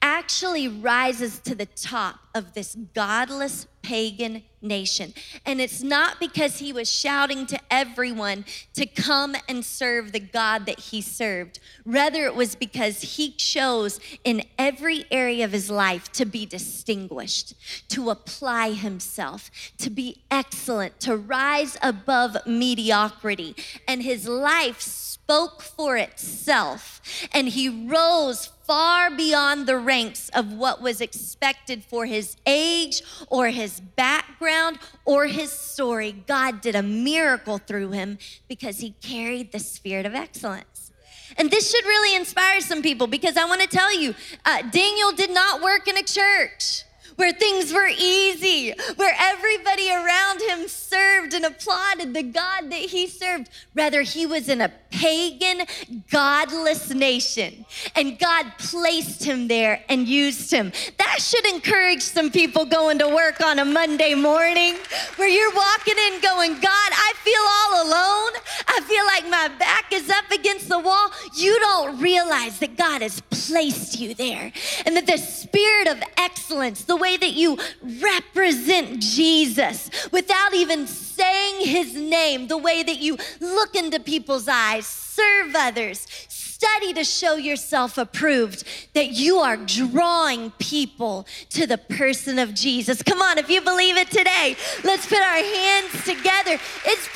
actually 0.00 0.66
rises 0.66 1.38
to 1.40 1.54
the 1.54 1.66
top 1.66 2.20
of 2.34 2.54
this 2.54 2.74
godless 2.94 3.66
pagan 3.84 4.42
nation. 4.62 5.12
And 5.44 5.60
it's 5.60 5.82
not 5.82 6.18
because 6.18 6.58
he 6.58 6.72
was 6.72 6.90
shouting 6.90 7.46
to 7.46 7.60
everyone 7.70 8.46
to 8.74 8.86
come 8.86 9.36
and 9.46 9.64
serve 9.64 10.12
the 10.12 10.20
God 10.20 10.64
that 10.66 10.80
he 10.80 11.02
served. 11.02 11.60
Rather, 11.84 12.24
it 12.24 12.34
was 12.34 12.56
because 12.56 13.02
he 13.16 13.30
chose 13.30 14.00
in 14.24 14.42
every 14.58 15.04
area 15.10 15.44
of 15.44 15.52
his 15.52 15.70
life 15.70 16.10
to 16.12 16.24
be 16.24 16.46
distinguished, 16.46 17.54
to 17.90 18.08
apply 18.08 18.72
himself, 18.72 19.50
to 19.78 19.90
be 19.90 20.22
excellent, 20.30 20.98
to 21.00 21.14
rise 21.16 21.76
above 21.82 22.36
mediocrity. 22.46 23.54
And 23.86 24.02
his 24.02 24.26
life 24.26 24.80
spoke 24.80 25.62
for 25.62 25.96
itself, 25.96 27.00
and 27.32 27.48
he 27.48 27.68
rose 27.68 28.50
far 28.64 29.10
beyond 29.10 29.66
the 29.66 29.76
ranks 29.76 30.28
of 30.30 30.52
what 30.52 30.80
was 30.80 31.00
expected 31.00 31.84
for 31.84 32.06
his 32.06 32.36
age 32.46 33.02
or 33.28 33.48
his 33.48 33.73
background 33.80 34.24
background 34.44 34.78
or 35.04 35.26
his 35.26 35.50
story, 35.50 36.12
God 36.26 36.60
did 36.60 36.74
a 36.74 36.82
miracle 36.82 37.58
through 37.58 37.92
him 37.92 38.18
because 38.48 38.78
he 38.78 38.90
carried 39.02 39.52
the 39.52 39.58
spirit 39.58 40.06
of 40.06 40.14
excellence. 40.14 40.92
And 41.36 41.50
this 41.50 41.70
should 41.70 41.84
really 41.84 42.16
inspire 42.16 42.60
some 42.60 42.82
people 42.82 43.06
because 43.06 43.36
I 43.36 43.44
want 43.46 43.60
to 43.62 43.66
tell 43.66 43.98
you, 43.98 44.14
uh, 44.44 44.62
Daniel 44.70 45.12
did 45.12 45.30
not 45.30 45.62
work 45.62 45.88
in 45.88 45.96
a 45.96 46.02
church 46.02 46.84
where 47.16 47.32
things 47.32 47.72
were 47.72 47.88
easy, 47.88 48.72
where 48.96 49.14
everybody 49.18 49.90
around 49.90 50.40
him 50.42 50.68
served 50.68 51.34
and 51.34 51.44
applauded 51.44 52.14
the 52.14 52.22
God 52.22 52.70
that 52.70 52.80
he 52.90 53.06
served. 53.06 53.48
Rather, 53.74 54.02
he 54.02 54.26
was 54.26 54.48
in 54.48 54.60
a 54.60 54.72
pagan, 54.90 55.66
godless 56.10 56.90
nation, 56.90 57.64
and 57.94 58.18
God 58.18 58.46
placed 58.58 59.24
him 59.24 59.48
there 59.48 59.82
and 59.88 60.08
used 60.08 60.52
him. 60.52 60.72
That 60.98 61.20
should 61.20 61.46
encourage 61.46 62.02
some 62.02 62.30
people 62.30 62.64
going 62.64 62.98
to 62.98 63.08
work 63.08 63.40
on 63.40 63.58
a 63.58 63.64
Monday 63.64 64.14
morning 64.14 64.76
where 65.16 65.28
you're 65.28 65.54
walking 65.54 65.96
in 66.06 66.20
going, 66.20 66.54
God, 66.54 66.62
I 66.92 67.12
feel 67.16 67.42
all 67.42 67.86
alone. 67.86 68.32
I 68.68 68.80
feel 68.82 69.04
like 69.06 69.28
my 69.28 69.48
back 69.58 69.92
is 69.92 70.10
up 70.10 70.30
against 70.30 70.68
the 70.68 70.78
wall. 70.78 71.10
You 71.36 71.58
don't 71.60 72.00
realize 72.00 72.58
that 72.60 72.76
God 72.76 73.02
has 73.02 73.20
placed 73.30 73.98
you 73.98 74.14
there 74.14 74.52
and 74.86 74.96
that 74.96 75.06
the 75.06 75.18
spirit 75.18 75.88
of 75.88 76.02
excellence, 76.16 76.84
the 76.84 76.96
way 77.04 77.16
that 77.18 77.34
you 77.34 77.58
represent 77.82 79.00
Jesus 79.00 79.90
without 80.10 80.54
even 80.54 80.86
saying 80.86 81.66
his 81.66 81.94
name, 81.94 82.48
the 82.48 82.56
way 82.56 82.82
that 82.82 82.98
you 82.98 83.18
look 83.40 83.74
into 83.74 84.00
people's 84.00 84.48
eyes, 84.48 84.86
serve 84.86 85.54
others, 85.54 86.06
study 86.28 86.94
to 86.94 87.04
show 87.04 87.34
yourself 87.36 87.98
approved, 87.98 88.64
that 88.94 89.08
you 89.08 89.36
are 89.38 89.58
drawing 89.58 90.50
people 90.52 91.26
to 91.50 91.66
the 91.66 91.76
person 91.76 92.38
of 92.38 92.54
Jesus. 92.54 93.02
Come 93.02 93.20
on, 93.20 93.36
if 93.36 93.50
you 93.50 93.60
believe 93.60 93.98
it 93.98 94.10
today, 94.10 94.56
let's 94.82 95.06
put 95.06 95.18
our 95.18 95.44
hands 95.58 96.04
together. 96.04 96.58
It's 96.86 97.08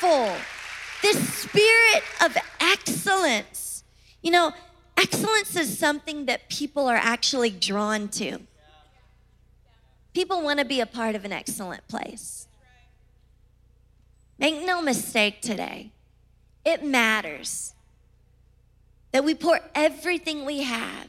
powerful. 0.00 0.34
This 1.02 1.18
spirit 1.34 2.02
of 2.24 2.34
excellence. 2.60 3.84
You 4.22 4.30
know, 4.30 4.52
excellence 4.96 5.54
is 5.54 5.78
something 5.78 6.26
that 6.26 6.48
people 6.48 6.86
are 6.88 6.96
actually 6.96 7.50
drawn 7.50 8.08
to. 8.08 8.38
People 10.12 10.42
want 10.42 10.58
to 10.58 10.64
be 10.64 10.80
a 10.80 10.86
part 10.86 11.14
of 11.14 11.24
an 11.24 11.32
excellent 11.32 11.86
place. 11.88 12.46
Make 14.38 14.64
no 14.64 14.82
mistake 14.82 15.40
today, 15.40 15.92
it 16.64 16.84
matters 16.84 17.74
that 19.12 19.24
we 19.24 19.34
pour 19.34 19.60
everything 19.74 20.44
we 20.44 20.62
have 20.62 21.08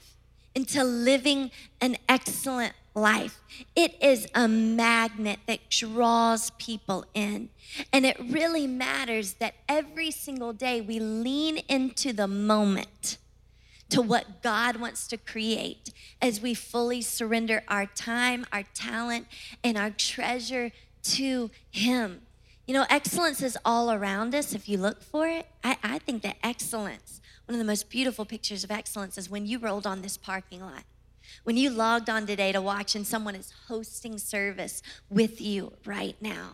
into 0.55 0.83
living 0.83 1.51
an 1.81 1.97
excellent 2.07 2.73
life. 2.93 3.39
It 3.75 3.95
is 4.01 4.27
a 4.35 4.47
magnet 4.47 5.39
that 5.47 5.69
draws 5.69 6.51
people 6.51 7.05
in. 7.13 7.49
And 7.91 8.05
it 8.05 8.17
really 8.19 8.67
matters 8.67 9.33
that 9.35 9.55
every 9.67 10.11
single 10.11 10.53
day 10.53 10.81
we 10.81 10.99
lean 10.99 11.57
into 11.69 12.13
the 12.13 12.27
moment 12.27 13.17
to 13.93 14.01
what 14.01 14.41
God 14.41 14.77
wants 14.77 15.07
to 15.07 15.17
create 15.17 15.93
as 16.19 16.41
we 16.41 16.55
fully 16.55 16.99
surrender 16.99 17.61
our 17.67 17.85
time, 17.85 18.43
our 18.51 18.63
talent, 18.73 19.27
and 19.63 19.77
our 19.77 19.91
treasure 19.91 20.71
to 21.03 21.51
Him. 21.69 22.23
You 22.65 22.73
know, 22.73 22.87
excellence 22.89 23.43
is 23.43 23.55
all 23.63 23.91
around 23.91 24.33
us 24.33 24.55
if 24.55 24.67
you 24.67 24.79
look 24.79 25.03
for 25.03 25.27
it. 25.27 25.45
I, 25.63 25.77
I 25.83 25.99
think 25.99 26.23
that 26.23 26.37
excellence, 26.41 27.21
one 27.45 27.53
of 27.53 27.59
the 27.59 27.69
most 27.69 27.91
beautiful 27.91 28.25
pictures 28.25 28.63
of 28.63 28.71
excellence 28.71 29.15
is 29.15 29.29
when 29.29 29.45
you 29.45 29.59
rolled 29.59 29.85
on 29.85 30.01
this 30.01 30.17
parking 30.17 30.61
lot. 30.61 30.85
When 31.43 31.55
you 31.55 31.69
logged 31.69 32.09
on 32.09 32.25
today 32.25 32.51
to 32.51 32.63
watch 32.63 32.95
and 32.95 33.05
someone 33.05 33.35
is 33.35 33.53
hosting 33.67 34.17
service 34.17 34.81
with 35.11 35.39
you 35.39 35.73
right 35.85 36.15
now 36.19 36.53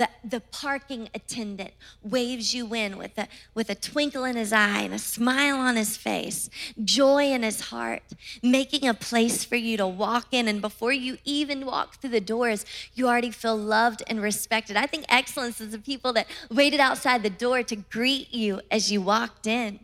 the, 0.00 0.08
the 0.24 0.40
parking 0.40 1.10
attendant 1.14 1.72
waves 2.02 2.54
you 2.54 2.74
in 2.74 2.96
with 2.96 3.18
a, 3.18 3.28
with 3.54 3.68
a 3.68 3.74
twinkle 3.74 4.24
in 4.24 4.34
his 4.34 4.50
eye 4.50 4.80
and 4.80 4.94
a 4.94 4.98
smile 4.98 5.56
on 5.56 5.76
his 5.76 5.98
face, 5.98 6.48
joy 6.82 7.24
in 7.24 7.42
his 7.42 7.68
heart, 7.68 8.02
making 8.42 8.88
a 8.88 8.94
place 8.94 9.44
for 9.44 9.56
you 9.56 9.76
to 9.76 9.86
walk 9.86 10.28
in. 10.32 10.48
And 10.48 10.62
before 10.62 10.92
you 10.92 11.18
even 11.26 11.66
walk 11.66 11.96
through 11.96 12.10
the 12.10 12.20
doors, 12.20 12.64
you 12.94 13.08
already 13.08 13.30
feel 13.30 13.56
loved 13.56 14.02
and 14.06 14.22
respected. 14.22 14.74
I 14.74 14.86
think 14.86 15.04
excellence 15.10 15.60
is 15.60 15.72
the 15.72 15.78
people 15.78 16.14
that 16.14 16.26
waited 16.50 16.80
outside 16.80 17.22
the 17.22 17.28
door 17.28 17.62
to 17.62 17.76
greet 17.76 18.32
you 18.32 18.62
as 18.70 18.90
you 18.90 19.02
walked 19.02 19.46
in 19.46 19.80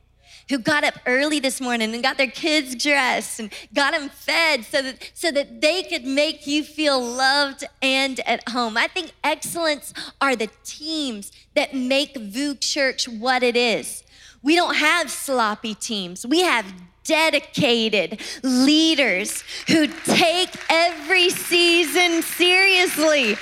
who 0.48 0.58
got 0.58 0.84
up 0.84 0.94
early 1.06 1.40
this 1.40 1.60
morning 1.60 1.92
and 1.92 2.02
got 2.02 2.16
their 2.16 2.30
kids 2.30 2.74
dressed 2.74 3.40
and 3.40 3.52
got 3.74 3.92
them 3.92 4.08
fed 4.08 4.64
so 4.64 4.82
that, 4.82 5.10
so 5.14 5.30
that 5.32 5.60
they 5.60 5.82
could 5.82 6.04
make 6.04 6.46
you 6.46 6.62
feel 6.62 7.00
loved 7.00 7.64
and 7.82 8.20
at 8.20 8.48
home. 8.48 8.76
I 8.76 8.86
think 8.86 9.12
excellence 9.24 9.92
are 10.20 10.36
the 10.36 10.48
teams 10.64 11.32
that 11.54 11.74
make 11.74 12.16
VOUS 12.16 12.58
Church 12.60 13.08
what 13.08 13.42
it 13.42 13.56
is. 13.56 14.04
We 14.42 14.54
don't 14.54 14.76
have 14.76 15.10
sloppy 15.10 15.74
teams. 15.74 16.24
We 16.24 16.42
have 16.42 16.72
dedicated 17.06 18.20
leaders 18.42 19.42
who 19.68 19.86
take 20.04 20.50
every 20.68 21.30
season 21.30 22.22
seriously. 22.22 23.32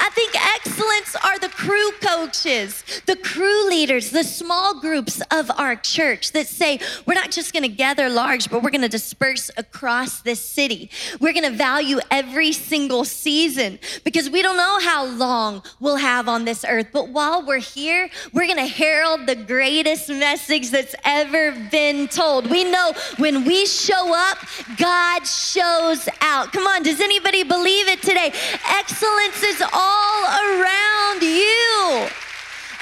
I 0.00 0.10
think 0.10 0.34
excellence 0.54 1.16
are 1.24 1.38
the 1.38 1.48
crew 1.48 1.90
coaches, 2.00 2.84
the 3.06 3.16
crew 3.16 3.68
leaders, 3.68 4.10
the 4.10 4.24
small 4.24 4.80
groups 4.80 5.22
of 5.30 5.50
our 5.56 5.76
church 5.76 6.32
that 6.32 6.46
say, 6.46 6.78
we're 7.06 7.14
not 7.14 7.30
just 7.30 7.52
gonna 7.52 7.68
gather 7.68 8.08
large, 8.08 8.50
but 8.50 8.62
we're 8.62 8.70
gonna 8.70 8.88
disperse 8.88 9.50
across 9.56 10.20
this 10.22 10.40
city. 10.40 10.90
We're 11.20 11.32
gonna 11.32 11.50
value 11.50 12.00
every 12.10 12.52
single 12.52 13.04
season 13.04 13.78
because 14.04 14.30
we 14.30 14.42
don't 14.42 14.56
know 14.56 14.78
how 14.80 15.06
long 15.06 15.62
we'll 15.80 15.96
have 15.96 16.28
on 16.28 16.44
this 16.44 16.64
earth. 16.68 16.88
But 16.92 17.08
while 17.08 17.44
we're 17.44 17.58
here, 17.58 18.10
we're 18.32 18.46
gonna 18.46 18.66
herald 18.66 19.26
the 19.26 19.36
greatest 19.36 20.08
message 20.08 20.70
that's 20.70 20.94
ever 21.04 21.52
been 21.70 22.08
told. 22.08 22.50
We 22.50 22.64
know 22.64 22.92
when 23.18 23.44
we 23.44 23.66
show 23.66 24.14
up, 24.14 24.38
God 24.76 25.26
shows 25.26 26.08
out. 26.20 26.52
Come 26.52 26.66
on, 26.66 26.82
does 26.82 27.00
anybody 27.00 27.42
believe 27.42 27.88
it 27.88 28.02
today? 28.02 28.32
Excellence 28.68 29.42
is 29.42 29.62
all 29.72 30.24
around 30.24 31.22
you. 31.22 32.08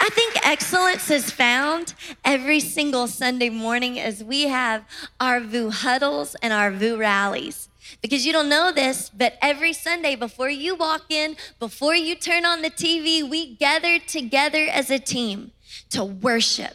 I 0.04 0.08
think 0.10 0.34
excellence 0.44 1.10
is 1.10 1.30
found 1.30 1.94
every 2.24 2.58
single 2.60 3.06
Sunday 3.06 3.50
morning 3.50 4.00
as 4.00 4.24
we 4.24 4.48
have 4.48 4.84
our 5.20 5.38
VOUS 5.38 5.82
huddles 5.82 6.34
and 6.42 6.52
our 6.52 6.72
VOUS 6.72 6.98
rallies. 6.98 7.68
Because 8.00 8.26
you 8.26 8.32
don't 8.32 8.48
know 8.48 8.72
this, 8.72 9.10
but 9.10 9.38
every 9.40 9.72
Sunday 9.72 10.16
before 10.16 10.50
you 10.50 10.74
walk 10.74 11.04
in, 11.10 11.36
before 11.60 11.94
you 11.94 12.14
turn 12.14 12.44
on 12.44 12.62
the 12.62 12.70
TV, 12.70 13.28
we 13.28 13.54
gather 13.54 13.98
together 13.98 14.66
as 14.70 14.90
a 14.90 14.98
team 14.98 15.52
to 15.90 16.04
worship 16.04 16.74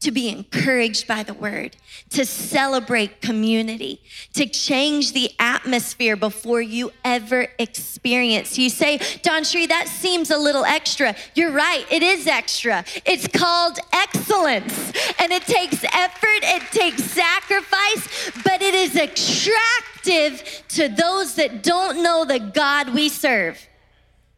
to 0.00 0.10
be 0.10 0.28
encouraged 0.30 1.06
by 1.06 1.22
the 1.22 1.34
word, 1.34 1.76
to 2.08 2.24
celebrate 2.24 3.20
community, 3.20 4.00
to 4.32 4.46
change 4.46 5.12
the 5.12 5.30
atmosphere 5.38 6.16
before 6.16 6.62
you 6.62 6.90
ever 7.04 7.48
experience. 7.58 8.58
You 8.58 8.70
say, 8.70 8.98
DawnCheré, 8.98 9.68
that 9.68 9.88
seems 9.88 10.30
a 10.30 10.38
little 10.38 10.64
extra. 10.64 11.14
You're 11.34 11.52
right, 11.52 11.84
it 11.90 12.02
is 12.02 12.26
extra. 12.26 12.84
It's 13.04 13.28
called 13.28 13.78
excellence, 13.92 14.92
and 15.18 15.32
it 15.32 15.42
takes 15.42 15.84
effort, 15.84 16.40
it 16.42 16.62
takes 16.72 17.04
sacrifice, 17.04 18.30
but 18.42 18.62
it 18.62 18.74
is 18.74 18.96
attractive 18.96 20.64
to 20.68 20.88
those 20.88 21.34
that 21.34 21.62
don't 21.62 22.02
know 22.02 22.24
the 22.24 22.38
God 22.38 22.94
we 22.94 23.10
serve. 23.10 23.68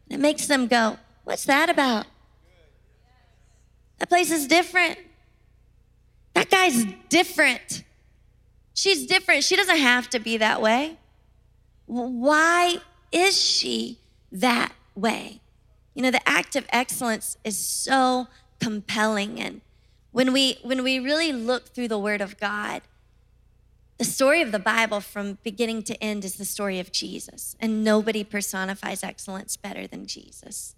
It 0.09 0.19
makes 0.19 0.47
them 0.47 0.67
go, 0.67 0.97
What's 1.23 1.45
that 1.45 1.69
about? 1.69 2.05
That 3.99 4.09
place 4.09 4.29
is 4.29 4.45
different. 4.45 4.99
That 6.33 6.49
guy's 6.49 6.85
different. 7.09 7.83
She's 8.73 9.05
different. 9.05 9.43
She 9.43 9.55
doesn't 9.55 9.77
have 9.77 10.09
to 10.11 10.19
be 10.19 10.37
that 10.37 10.61
way. 10.61 10.97
Why 11.85 12.77
is 13.11 13.39
she 13.39 13.99
that 14.31 14.73
way? 14.95 15.41
You 15.93 16.01
know, 16.01 16.11
the 16.11 16.27
act 16.27 16.55
of 16.55 16.65
excellence 16.69 17.37
is 17.43 17.57
so 17.57 18.27
compelling. 18.59 19.39
And 19.39 19.61
when 20.11 20.33
we 20.33 20.57
when 20.63 20.83
we 20.83 20.99
really 20.99 21.31
look 21.31 21.67
through 21.67 21.89
the 21.89 21.99
word 21.99 22.21
of 22.21 22.39
God, 22.39 22.81
the 23.97 24.05
story 24.05 24.41
of 24.41 24.51
the 24.51 24.59
Bible 24.59 25.01
from 25.01 25.37
beginning 25.43 25.83
to 25.83 26.03
end 26.03 26.25
is 26.25 26.35
the 26.35 26.45
story 26.45 26.79
of 26.79 26.91
Jesus. 26.91 27.55
And 27.59 27.83
nobody 27.83 28.23
personifies 28.23 29.03
excellence 29.03 29.55
better 29.55 29.85
than 29.85 30.07
Jesus. 30.07 30.75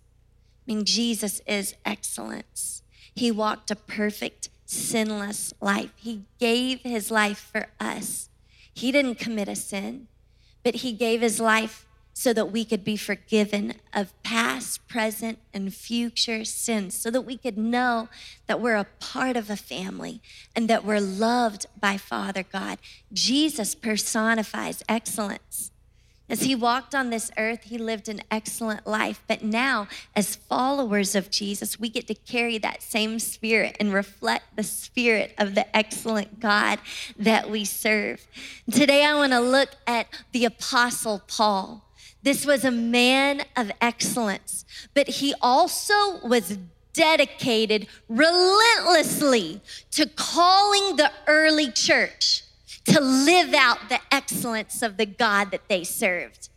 I 0.68 0.74
mean, 0.74 0.84
Jesus 0.84 1.42
is 1.48 1.76
excellence. 1.86 2.82
He 3.14 3.32
walked 3.32 3.72
a 3.72 3.76
perfect 3.76 4.50
sinless 4.66 5.54
life. 5.62 5.92
He 5.96 6.24
gave 6.40 6.82
his 6.82 7.12
life 7.12 7.50
for 7.52 7.68
us. 7.80 8.30
He 8.74 8.92
didn't 8.92 9.16
commit 9.16 9.48
a 9.48 9.56
sin, 9.56 10.08
but 10.64 10.76
he 10.76 10.92
gave 10.92 11.22
his 11.22 11.40
life 11.40 11.86
so 12.18 12.32
that 12.32 12.52
we 12.52 12.64
could 12.64 12.84
be 12.84 12.96
forgiven 12.96 13.74
of 13.94 14.14
past, 14.24 14.88
present, 14.88 15.38
and 15.54 15.74
future 15.74 16.46
sins, 16.46 16.96
so 16.96 17.12
that 17.12 17.22
we 17.22 17.38
could 17.38 17.58
know 17.58 18.08
that 18.48 18.62
we're 18.62 18.76
a 18.76 18.88
part 19.00 19.36
of 19.36 19.50
a 19.50 19.58
family 19.58 20.22
and 20.56 20.70
that 20.70 20.86
we're 20.86 21.02
loved 21.02 21.66
by 21.78 21.98
Father 21.98 22.44
God. 22.44 22.80
Jesus 23.12 23.76
personifies 23.76 24.82
excellence. 24.88 25.72
As 26.28 26.42
he 26.42 26.56
walked 26.56 26.96
on 26.96 27.12
this 27.12 27.30
earth, 27.38 27.64
he 27.66 27.78
lived 27.78 28.10
an 28.10 28.22
excellent 28.32 28.88
life. 28.88 29.22
But 29.28 29.44
now, 29.44 29.88
as 30.16 30.36
followers 30.36 31.14
of 31.14 31.30
Jesus, 31.30 31.80
we 31.80 31.88
get 31.88 32.08
to 32.08 32.16
carry 32.16 32.58
that 32.58 32.82
same 32.82 33.20
spirit 33.20 33.78
and 33.80 33.94
reflect 33.94 34.56
the 34.56 34.64
spirit 34.64 35.36
of 35.38 35.54
the 35.54 35.76
excellent 35.76 36.40
God 36.40 36.80
that 37.18 37.52
we 37.52 37.64
serve. 37.64 38.26
Today, 38.72 39.06
I 39.06 39.14
want 39.14 39.34
to 39.34 39.40
look 39.40 39.70
at 39.86 40.08
the 40.32 40.46
Apostle 40.46 41.22
Paul. 41.28 41.86
This 42.24 42.44
was 42.44 42.66
a 42.66 42.72
man 42.72 43.44
of 43.56 43.72
excellence, 43.80 44.66
but 44.96 45.08
he 45.08 45.36
also 45.44 46.26
was 46.26 46.58
dedicated 46.94 47.86
relentlessly 48.10 49.62
to 49.92 50.08
calling 50.08 50.96
the 50.96 51.12
early 51.28 51.70
church 51.70 52.45
to 52.86 53.00
live 53.00 53.54
out 53.54 53.90
the 53.90 54.00
excellence 54.12 54.82
of 54.82 54.98
the 54.98 55.06
God 55.06 55.52
that 55.52 55.68
they 55.68 55.84
served. 55.84 56.50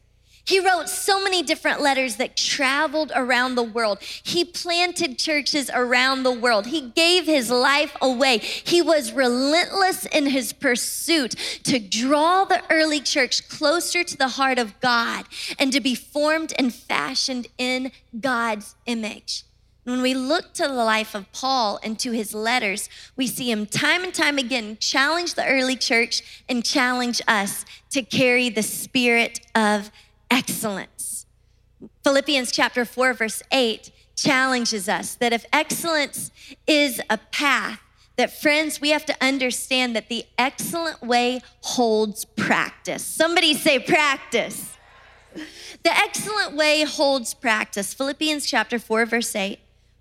He 0.48 0.60
wrote 0.60 0.88
so 0.88 1.22
many 1.22 1.42
different 1.42 1.82
letters 1.82 2.16
that 2.16 2.34
traveled 2.34 3.12
around 3.14 3.54
the 3.54 3.62
world. 3.62 3.98
He 4.00 4.46
planted 4.46 5.18
churches 5.18 5.70
around 5.74 6.22
the 6.22 6.32
world. 6.32 6.68
He 6.68 6.88
gave 6.88 7.26
his 7.26 7.50
life 7.50 7.94
away. 8.00 8.38
He 8.38 8.80
was 8.80 9.12
relentless 9.12 10.06
in 10.06 10.24
his 10.24 10.54
pursuit 10.54 11.34
to 11.64 11.78
draw 11.78 12.46
the 12.46 12.62
early 12.70 13.00
church 13.00 13.46
closer 13.50 14.02
to 14.02 14.16
the 14.16 14.28
heart 14.28 14.58
of 14.58 14.80
God 14.80 15.26
and 15.58 15.70
to 15.70 15.80
be 15.80 15.94
formed 15.94 16.54
and 16.58 16.72
fashioned 16.74 17.48
in 17.58 17.92
God's 18.18 18.74
image. 18.86 19.44
When 19.88 20.02
we 20.02 20.12
look 20.12 20.52
to 20.52 20.64
the 20.64 20.74
life 20.74 21.14
of 21.14 21.32
Paul 21.32 21.80
and 21.82 21.98
to 22.00 22.10
his 22.10 22.34
letters, 22.34 22.90
we 23.16 23.26
see 23.26 23.50
him 23.50 23.64
time 23.64 24.04
and 24.04 24.12
time 24.12 24.36
again 24.36 24.76
challenge 24.78 25.32
the 25.32 25.46
early 25.46 25.76
church 25.76 26.44
and 26.46 26.62
challenge 26.62 27.22
us 27.26 27.64
to 27.92 28.02
carry 28.02 28.50
the 28.50 28.62
spirit 28.62 29.40
of 29.54 29.90
excellence. 30.30 31.24
Philippians 32.04 32.52
chapter 32.52 32.84
4, 32.84 33.14
verse 33.14 33.42
8 33.50 33.90
challenges 34.14 34.90
us 34.90 35.14
that 35.14 35.32
if 35.32 35.46
excellence 35.54 36.32
is 36.66 37.00
a 37.08 37.16
path, 37.16 37.80
that 38.16 38.30
friends, 38.30 38.82
we 38.82 38.90
have 38.90 39.06
to 39.06 39.16
understand 39.22 39.96
that 39.96 40.10
the 40.10 40.26
excellent 40.36 41.00
way 41.00 41.40
holds 41.62 42.26
practice. 42.26 43.02
Somebody 43.02 43.54
say 43.54 43.78
practice. 43.78 44.76
The 45.34 45.96
excellent 45.96 46.54
way 46.56 46.84
holds 46.84 47.32
practice. 47.32 47.94
Philippians 47.94 48.44
chapter 48.44 48.78
4, 48.78 49.06
verse 49.06 49.34
8. 49.34 49.60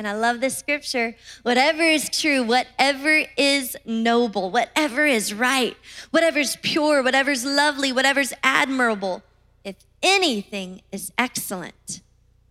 and 0.00 0.08
I 0.08 0.14
love 0.14 0.40
this 0.40 0.56
scripture 0.56 1.14
whatever 1.42 1.82
is 1.82 2.08
true, 2.08 2.42
whatever 2.42 3.22
is 3.36 3.76
noble, 3.84 4.50
whatever 4.50 5.04
is 5.04 5.34
right, 5.34 5.76
whatever 6.10 6.38
is 6.38 6.56
pure, 6.62 7.02
whatever 7.02 7.30
is 7.30 7.44
lovely, 7.44 7.92
whatever 7.92 8.20
is 8.20 8.32
admirable, 8.42 9.22
if 9.62 9.76
anything 10.02 10.80
is 10.90 11.12
excellent 11.18 12.00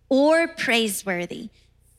or 0.08 0.46
praiseworthy, 0.46 1.48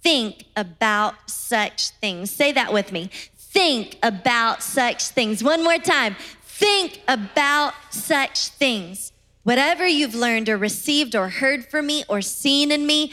think 0.01 0.46
about 0.55 1.29
such 1.29 1.89
things. 1.89 2.31
Say 2.31 2.53
that 2.53 2.72
with 2.72 2.93
me. 2.93 3.10
Think 3.36 3.98
about 4.01 4.63
such 4.63 5.10
things. 5.10 5.43
One 5.43 5.65
more 5.65 5.79
time. 5.79 6.15
Think 6.43 7.01
about 7.10 7.74
such 7.89 8.48
things. 8.48 9.12
Whatever 9.43 9.86
you've 9.86 10.15
learned 10.15 10.48
or 10.48 10.58
received 10.58 11.13
or 11.13 11.27
heard 11.27 11.65
from 11.65 11.88
me 11.88 12.05
or 12.08 12.22
seen 12.22 12.72
in 12.72 12.88
me, 12.88 13.12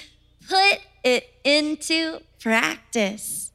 put 0.48 0.78
it 1.02 1.34
into 1.42 2.20
practice. 2.40 3.52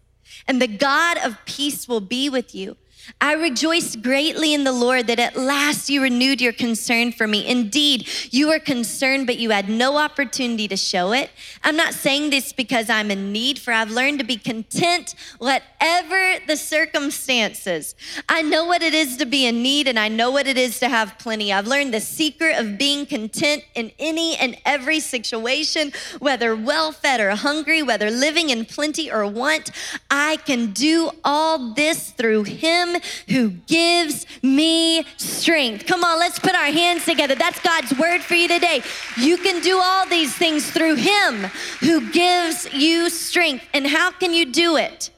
And 0.47 0.61
the 0.61 0.67
God 0.67 1.17
of 1.17 1.37
peace 1.45 1.87
will 1.87 2.01
be 2.01 2.29
with 2.29 2.53
you. 2.53 2.77
I 3.19 3.33
rejoiced 3.33 4.01
greatly 4.01 4.53
in 4.53 4.63
the 4.63 4.71
Lord 4.71 5.07
that 5.07 5.19
at 5.19 5.35
last 5.35 5.89
you 5.89 6.01
renewed 6.01 6.41
your 6.41 6.53
concern 6.53 7.11
for 7.11 7.27
me. 7.27 7.45
Indeed, 7.47 8.07
you 8.31 8.47
were 8.47 8.59
concerned, 8.59 9.27
but 9.27 9.37
you 9.37 9.49
had 9.51 9.69
no 9.69 9.97
opportunity 9.97 10.67
to 10.67 10.77
show 10.77 11.13
it. 11.13 11.29
I'm 11.63 11.75
not 11.75 11.93
saying 11.93 12.29
this 12.29 12.53
because 12.53 12.89
I'm 12.89 13.11
in 13.11 13.31
need, 13.31 13.59
for 13.59 13.71
I've 13.73 13.91
learned 13.91 14.19
to 14.19 14.25
be 14.25 14.37
content, 14.37 15.15
whatever 15.37 16.39
the 16.47 16.57
circumstances. 16.57 17.95
I 18.29 18.41
know 18.41 18.65
what 18.65 18.81
it 18.81 18.93
is 18.93 19.17
to 19.17 19.25
be 19.25 19.45
in 19.45 19.61
need, 19.63 19.87
and 19.87 19.99
I 19.99 20.07
know 20.07 20.31
what 20.31 20.47
it 20.47 20.57
is 20.57 20.79
to 20.79 20.89
have 20.89 21.17
plenty. 21.19 21.51
I've 21.51 21.67
learned 21.67 21.93
the 21.93 22.01
secret 22.01 22.57
of 22.57 22.77
being 22.77 23.05
content 23.05 23.63
in 23.75 23.91
any 23.99 24.35
and 24.37 24.57
every 24.65 24.99
situation, 24.99 25.91
whether 26.19 26.55
well 26.55 26.91
fed 26.91 27.19
or 27.19 27.31
hungry, 27.31 27.83
whether 27.83 28.09
living 28.09 28.49
in 28.49 28.65
plenty 28.65 29.11
or 29.11 29.27
want. 29.27 29.71
I 30.09 30.37
can 30.37 30.71
do 30.71 31.11
all 31.23 31.73
this 31.73 32.11
through 32.11 32.43
Him 32.43 32.92
who 33.29 33.49
gives 33.49 34.25
me 34.41 35.05
strength. 35.17 35.85
Come 35.85 36.03
on, 36.03 36.19
let's 36.19 36.39
put 36.39 36.55
our 36.55 36.71
hands 36.71 37.05
together. 37.05 37.35
That's 37.35 37.59
God's 37.59 37.97
word 37.97 38.21
for 38.21 38.35
you 38.35 38.47
today. 38.47 38.81
You 39.17 39.37
can 39.37 39.61
do 39.61 39.79
all 39.81 40.07
these 40.07 40.35
things 40.35 40.69
through 40.69 40.95
Him 40.95 41.45
who 41.79 42.11
gives 42.11 42.71
you 42.73 43.09
strength. 43.09 43.65
And 43.73 43.87
how 43.87 44.11
can 44.11 44.33
you 44.33 44.51
do 44.51 44.77
it? 44.77 45.09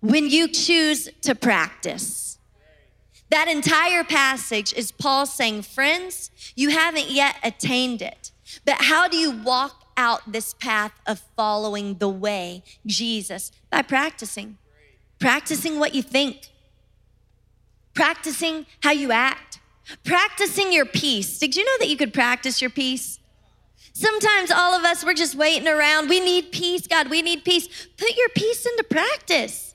When 0.00 0.28
you 0.28 0.48
choose 0.48 1.08
to 1.22 1.34
practice. 1.34 2.24
That 3.30 3.48
entire 3.48 4.04
passage 4.04 4.72
is 4.74 4.92
Paul 4.92 5.26
saying, 5.26 5.62
Friends, 5.62 6.30
you 6.54 6.70
haven't 6.70 7.10
yet 7.10 7.36
attained 7.42 8.02
it. 8.02 8.30
But 8.64 8.76
how 8.80 9.08
do 9.08 9.16
you 9.16 9.32
walk 9.42 9.84
out 9.96 10.30
this 10.30 10.54
path 10.54 10.92
of 11.06 11.20
following 11.36 11.94
the 11.94 12.08
way, 12.08 12.62
Jesus? 12.86 13.50
By 13.70 13.82
practicing. 13.82 14.58
Practicing 15.18 15.78
what 15.78 15.94
you 15.94 16.02
think, 16.02 16.48
practicing 17.94 18.66
how 18.80 18.90
you 18.90 19.12
act, 19.12 19.60
practicing 20.04 20.72
your 20.72 20.84
peace. 20.84 21.38
Did 21.38 21.56
you 21.56 21.64
know 21.64 21.78
that 21.78 21.88
you 21.88 21.96
could 21.96 22.12
practice 22.12 22.60
your 22.60 22.70
peace? 22.70 23.18
Sometimes 23.92 24.50
all 24.50 24.74
of 24.74 24.84
us, 24.84 25.04
we're 25.04 25.14
just 25.14 25.36
waiting 25.36 25.68
around. 25.68 26.08
We 26.08 26.18
need 26.18 26.50
peace, 26.50 26.86
God, 26.86 27.08
we 27.08 27.22
need 27.22 27.44
peace. 27.44 27.68
Put 27.96 28.16
your 28.16 28.28
peace 28.30 28.66
into 28.66 28.84
practice. 28.84 29.74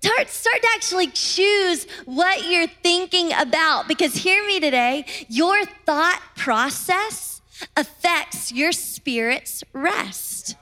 Start, 0.00 0.28
start 0.28 0.62
to 0.62 0.68
actually 0.76 1.08
choose 1.08 1.84
what 2.04 2.48
you're 2.48 2.68
thinking 2.68 3.32
about 3.32 3.88
because 3.88 4.14
hear 4.14 4.46
me 4.46 4.60
today, 4.60 5.04
your 5.28 5.64
thought 5.64 6.22
process 6.36 7.40
affects 7.76 8.52
your 8.52 8.70
spirit's 8.70 9.64
rest. 9.72 10.54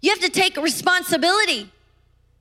You 0.00 0.10
have 0.10 0.20
to 0.20 0.30
take 0.30 0.56
responsibility 0.56 1.72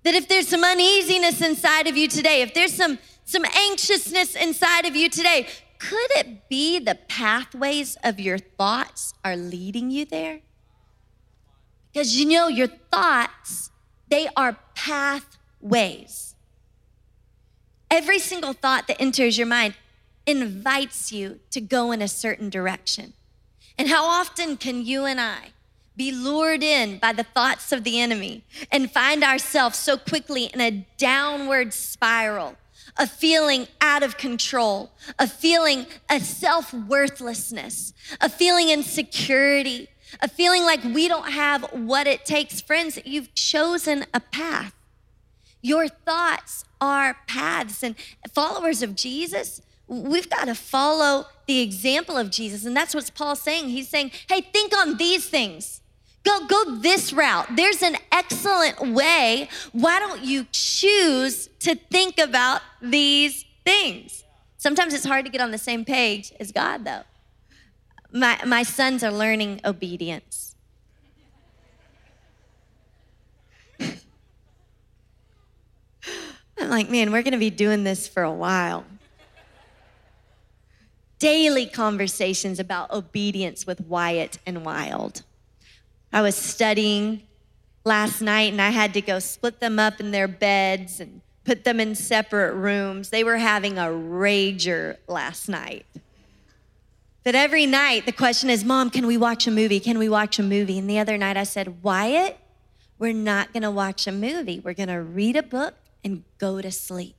that 0.04 0.14
if 0.14 0.28
there's 0.28 0.48
some 0.48 0.64
uneasiness 0.64 1.42
inside 1.42 1.88
of 1.88 1.98
you 1.98 2.08
today, 2.08 2.42
if 2.42 2.54
there's 2.54 2.74
some, 2.74 3.00
some 3.24 3.46
anxiousness 3.46 4.36
inside 4.36 4.86
of 4.86 4.96
you 4.96 5.10
today, 5.10 5.48
could 5.80 6.12
it 6.16 6.50
be 6.50 6.80
the 6.80 6.96
pathways 7.08 7.98
of 8.04 8.20
your 8.20 8.38
thoughts 8.38 9.14
are 9.24 9.36
leading 9.36 9.92
you 9.92 10.06
there? 10.06 10.42
Because 11.92 12.16
you 12.16 12.28
know, 12.28 12.48
your 12.48 12.68
thoughts, 12.68 13.70
they 14.10 14.28
are 14.36 14.58
pathways. 14.76 16.36
Every 17.90 18.20
single 18.20 18.54
thought 18.54 18.88
that 18.88 19.00
enters 19.00 19.38
your 19.38 19.48
mind 19.48 19.76
invites 20.26 21.12
you 21.12 21.40
to 21.52 21.62
go 21.62 21.92
in 21.92 22.02
a 22.02 22.08
certain 22.08 22.50
direction. 22.50 23.14
And 23.78 23.90
how 23.90 24.06
often 24.06 24.58
can 24.58 24.86
you 24.86 25.06
and 25.06 25.20
I 25.20 25.53
be 25.96 26.12
lured 26.12 26.64
in 26.64 26.98
by 26.98 27.14
the 27.14 27.24
thoughts 27.24 27.72
of 27.72 27.84
the 27.84 28.00
enemy 28.00 28.44
and 28.72 28.92
find 28.92 29.24
ourselves 29.24 29.78
so 29.78 29.98
quickly 29.98 30.46
in 30.46 30.62
a 30.62 30.86
downward 30.98 31.74
spiral 31.74 32.56
a 32.98 33.08
feeling 33.08 33.68
out 33.82 34.04
of 34.04 34.18
control, 34.18 34.92
a 35.18 35.28
feeling 35.28 35.88
of 36.10 36.22
self 36.22 36.74
worthlessness, 36.74 37.94
a 38.22 38.30
feeling 38.30 38.70
insecurity, 38.70 39.88
a 40.22 40.28
feeling 40.28 40.64
like 40.64 40.84
we 40.84 41.08
don't 41.08 41.32
have 41.32 41.64
what 41.72 42.08
it 42.08 42.26
takes. 42.26 42.62
Friends, 42.62 43.00
you've 43.06 43.34
chosen 43.34 44.06
a 44.14 44.20
path. 44.20 44.74
Your 45.62 45.88
thoughts 45.88 46.66
are 46.82 47.18
paths, 47.28 47.84
and 47.84 47.96
followers 48.32 48.84
of 48.84 48.96
Jesus, 48.96 49.62
we've 49.88 50.30
got 50.30 50.46
to 50.46 50.56
follow 50.56 51.26
the 51.48 51.62
example 51.62 52.18
of 52.18 52.30
Jesus. 52.30 52.66
And 52.66 52.76
that's 52.76 52.94
what 52.94 53.10
Paul's 53.16 53.42
saying. 53.42 53.70
He's 53.70 53.90
saying, 53.90 54.12
hey, 54.28 54.42
think 54.42 54.76
on 54.78 54.98
these 54.98 55.28
things. 55.28 55.82
Go, 56.24 56.46
go 56.48 56.76
this 56.76 57.12
route. 57.12 57.48
There's 57.56 57.82
an 57.82 57.98
excellent 58.12 58.80
way. 58.94 59.50
Why 59.74 60.00
don't 60.00 60.24
you 60.24 60.48
choose 60.52 61.50
to 61.60 61.76
think 61.76 62.18
about 62.18 62.62
these 62.82 63.44
things? 63.66 64.24
Sometimes 64.58 64.94
it's 64.94 65.06
hard 65.06 65.26
to 65.26 65.32
get 65.32 65.42
on 65.42 65.52
the 65.52 65.58
same 65.58 65.84
page 65.84 66.32
as 66.40 66.54
God, 66.54 66.86
though. 66.86 67.02
My, 68.14 68.40
my 68.46 68.64
sons 68.64 69.04
are 69.04 69.12
learning 69.12 69.60
obedience. 69.66 70.56
I'm 73.82 73.98
like, 76.70 76.90
man, 76.90 77.12
we're 77.12 77.24
going 77.24 77.34
to 77.34 77.38
be 77.38 77.50
doing 77.50 77.84
this 77.84 78.08
for 78.08 78.24
a 78.24 78.32
while. 78.32 78.86
Daily 81.20 81.66
conversations 81.66 82.60
about 82.60 82.92
obedience 82.92 83.68
with 83.68 83.82
Wyatt 83.82 84.38
and 84.46 84.64
Wild. 84.64 85.24
I 86.14 86.22
was 86.22 86.36
studying 86.36 87.24
last 87.84 88.22
night 88.22 88.52
and 88.52 88.62
I 88.62 88.70
had 88.70 88.94
to 88.94 89.02
go 89.02 89.18
split 89.18 89.60
them 89.60 89.80
up 89.80 90.00
in 90.00 90.12
their 90.12 90.28
beds 90.28 91.00
and 91.00 91.22
put 91.44 91.64
them 91.64 91.80
in 91.80 91.96
separate 91.96 92.54
rooms. 92.54 93.10
They 93.10 93.24
were 93.24 93.38
having 93.38 93.80
a 93.80 93.88
rager 93.88 94.98
last 95.08 95.50
night. 95.50 95.88
That 97.24 97.34
every 97.34 97.66
night 97.66 98.06
the 98.06 98.12
question 98.12 98.52
is, 98.52 98.64
Mom, 98.64 98.92
can 98.92 99.08
we 99.08 99.18
watch 99.18 99.48
a 99.48 99.52
movie? 99.52 99.80
Can 99.80 99.98
we 99.98 100.08
watch 100.08 100.38
a 100.38 100.44
movie? 100.44 100.78
And 100.78 100.88
the 100.88 101.00
other 101.00 101.18
night 101.18 101.36
I 101.36 101.46
said, 101.46 101.82
Wyatt, 101.82 102.38
we're 103.00 103.14
not 103.14 103.52
gonna 103.52 103.72
watch 103.72 104.06
a 104.06 104.12
movie. 104.12 104.62
We're 104.64 104.76
gonna 104.76 105.02
read 105.02 105.36
a 105.36 105.44
book 105.44 105.74
and 106.04 106.24
go 106.38 106.62
to 106.62 106.72
sleep. 106.72 107.16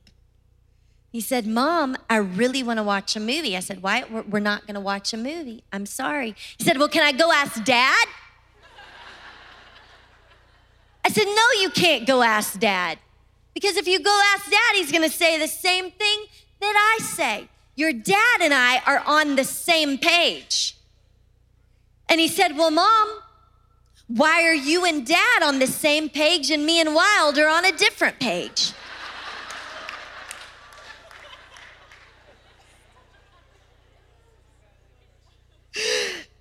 He 1.11 1.19
said, 1.19 1.45
Mom, 1.45 1.97
I 2.09 2.17
really 2.17 2.63
wanna 2.63 2.83
watch 2.83 3.15
a 3.17 3.19
movie. 3.19 3.57
I 3.57 3.59
said, 3.59 3.81
Wyatt, 3.81 4.29
we're 4.29 4.39
not 4.39 4.65
gonna 4.65 4.79
watch 4.79 5.13
a 5.13 5.17
movie. 5.17 5.63
I'm 5.73 5.85
sorry. 5.85 6.33
He 6.57 6.63
said, 6.63 6.77
Well, 6.77 6.87
can 6.87 7.03
I 7.03 7.11
go 7.11 7.31
ask 7.33 7.61
dad? 7.63 8.07
I 11.05 11.09
said, 11.09 11.25
No, 11.25 11.61
you 11.61 11.69
can't 11.69 12.07
go 12.07 12.23
ask 12.23 12.59
dad. 12.59 12.97
Because 13.53 13.77
if 13.77 13.87
you 13.87 13.99
go 13.99 14.21
ask 14.33 14.49
dad, 14.49 14.73
he's 14.73 14.91
gonna 14.91 15.07
say 15.07 15.37
the 15.37 15.47
same 15.47 15.91
thing 15.91 16.25
that 16.59 16.97
I 16.97 17.03
say. 17.03 17.47
Your 17.75 17.93
dad 17.93 18.41
and 18.41 18.51
I 18.51 18.81
are 18.87 19.03
on 19.05 19.35
the 19.35 19.43
same 19.43 19.99
page. 19.99 20.75
And 22.09 22.19
he 22.19 22.27
said, 22.27 22.57
Well, 22.57 22.71
mom, 22.71 23.19
why 24.07 24.47
are 24.47 24.55
you 24.55 24.83
and 24.83 25.05
dad 25.05 25.43
on 25.43 25.59
the 25.59 25.67
same 25.67 26.09
page 26.09 26.49
and 26.49 26.65
me 26.65 26.81
and 26.81 26.95
Wild 26.95 27.37
are 27.37 27.49
on 27.49 27.65
a 27.65 27.71
different 27.71 28.19
page? 28.19 28.73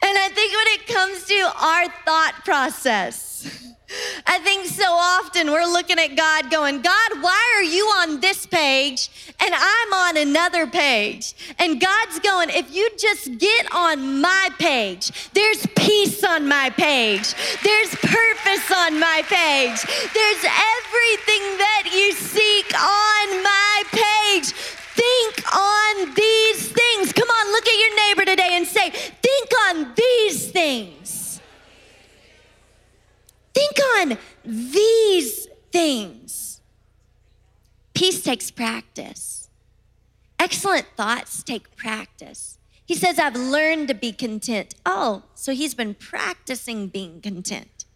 And 0.03 0.19
I 0.19 0.29
think 0.29 0.53
when 0.55 0.67
it 0.69 0.87
comes 0.87 1.25
to 1.25 1.53
our 1.61 1.89
thought 2.05 2.45
process, 2.45 3.74
I 4.27 4.39
think 4.39 4.67
so 4.67 4.85
often 4.85 5.51
we're 5.51 5.71
looking 5.71 5.99
at 5.99 6.17
God 6.17 6.51
going, 6.51 6.81
God, 6.81 7.11
why 7.21 7.55
are 7.57 7.63
you 7.63 7.85
on 8.01 8.21
this 8.21 8.47
page 8.47 9.11
and 9.39 9.55
I'm 9.55 9.93
on 9.93 10.17
another 10.17 10.67
page? 10.67 11.35
And 11.59 11.81
God's 11.81 12.19
going, 12.21 12.49
if 12.51 12.75
you 12.75 12.89
just 12.99 13.39
get 13.39 13.73
on 13.75 14.23
my 14.23 14.49
page, 14.59 15.31
there's 15.33 15.67
peace 15.77 16.25
on 16.25 16.49
my 16.49 16.71
page, 16.71 17.35
there's 17.63 17.95
purpose 17.97 18.71
on 18.73 18.99
my 18.99 19.23
page, 19.29 19.81
there's 20.15 20.45
everything 20.45 21.45
that 21.61 21.91
you 21.93 22.13
seek 22.13 22.73
on 22.75 23.43
my 23.43 23.83
page. 23.93 24.55
Think 24.95 25.53
on 25.53 26.15
these 26.15 26.69
things. 26.69 27.13
Come 27.13 27.29
on, 27.29 27.53
look 27.53 27.67
at 27.67 27.79
your 27.79 27.97
neighbor 28.07 28.25
today 28.25 28.51
and 28.53 28.65
say, 28.65 28.91
Think 28.91 29.51
on 29.69 29.93
these 29.97 30.53
things. 30.53 31.04
On 34.05 34.19
these 34.45 35.47
things. 35.73 36.61
Peace 37.95 38.23
takes 38.23 38.51
practice. 38.51 39.49
Excellent 40.39 40.87
thoughts 40.95 41.43
take 41.43 41.75
practice. 41.75 42.59
He 42.85 42.95
says, 42.95 43.19
I've 43.19 43.35
learned 43.35 43.89
to 43.89 43.95
be 43.95 44.13
content. 44.13 44.75
Oh, 44.85 45.23
so 45.35 45.55
he's 45.55 45.75
been 45.75 45.95
practicing 45.95 46.89
being 46.89 47.23
content. 47.23 47.87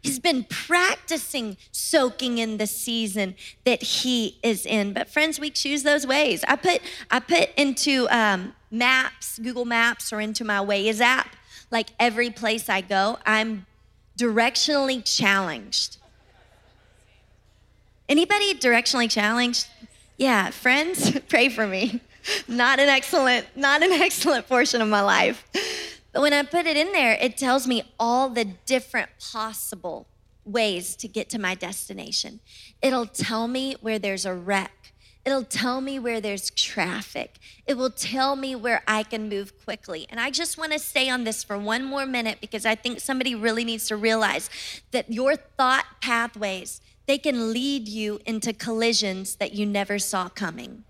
He's 0.00 0.20
been 0.20 0.44
practicing 0.44 1.56
soaking 1.72 2.38
in 2.38 2.58
the 2.58 2.68
season 2.68 3.34
that 3.64 3.82
he 3.82 4.38
is 4.44 4.64
in. 4.64 4.92
But 4.92 5.08
friends, 5.08 5.40
we 5.40 5.50
choose 5.50 5.82
those 5.82 6.06
ways. 6.06 6.44
I 6.46 6.54
put 6.54 6.80
I 7.10 7.18
put 7.18 7.50
into 7.56 8.06
um, 8.10 8.54
maps, 8.70 9.40
Google 9.40 9.64
Maps, 9.64 10.12
or 10.12 10.20
into 10.20 10.44
my 10.44 10.58
Waze 10.58 11.00
app. 11.00 11.34
Like 11.72 11.88
every 11.98 12.30
place 12.30 12.68
I 12.68 12.80
go, 12.80 13.18
I'm 13.26 13.66
directionally 14.18 15.02
challenged. 15.04 15.96
Anybody 18.08 18.54
directionally 18.54 19.10
challenged? 19.10 19.68
Yeah, 20.16 20.50
friends, 20.50 21.18
pray 21.28 21.48
for 21.48 21.66
me. 21.66 22.00
Not 22.48 22.80
an 22.80 22.88
excellent, 22.88 23.46
not 23.56 23.82
an 23.82 23.92
excellent 24.02 24.48
portion 24.48 24.82
of 24.82 24.88
my 24.88 25.00
life. 25.00 25.46
But 26.12 26.22
when 26.22 26.32
I 26.32 26.42
put 26.42 26.66
it 26.66 26.76
in 26.76 26.92
there, 26.92 27.16
it 27.20 27.36
tells 27.36 27.66
me 27.66 27.82
all 27.98 28.28
the 28.28 28.44
different 28.44 29.10
possible 29.20 30.08
ways 30.44 30.96
to 30.96 31.06
get 31.06 31.28
to 31.30 31.38
my 31.38 31.54
destination. 31.54 32.40
It'll 32.82 33.06
tell 33.06 33.46
me 33.46 33.76
where 33.80 33.98
there's 33.98 34.24
a 34.24 34.34
wreck 34.34 34.77
It'll 35.24 35.44
tell 35.44 35.80
me 35.80 35.98
where 35.98 36.20
there's 36.20 36.50
traffic. 36.50 37.38
It 37.66 37.76
will 37.76 37.90
tell 37.90 38.34
me 38.34 38.54
where 38.54 38.82
I 38.88 39.02
can 39.02 39.28
move 39.28 39.52
quickly. 39.64 40.06
And 40.08 40.18
I 40.18 40.30
just 40.30 40.56
want 40.56 40.72
to 40.72 40.78
stay 40.78 41.10
on 41.10 41.24
this 41.24 41.44
for 41.44 41.58
one 41.58 41.84
more 41.84 42.06
minute 42.06 42.38
because 42.40 42.64
I 42.64 42.74
think 42.74 43.00
somebody 43.00 43.34
really 43.34 43.64
needs 43.64 43.86
to 43.88 43.96
realize 43.96 44.48
that 44.90 45.12
your 45.12 45.36
thought 45.36 45.84
pathways, 46.00 46.80
they 47.06 47.18
can 47.18 47.52
lead 47.52 47.88
you 47.88 48.20
into 48.24 48.52
collisions 48.52 49.36
that 49.36 49.52
you 49.52 49.66
never 49.66 49.98
saw 49.98 50.28
coming. 50.28 50.84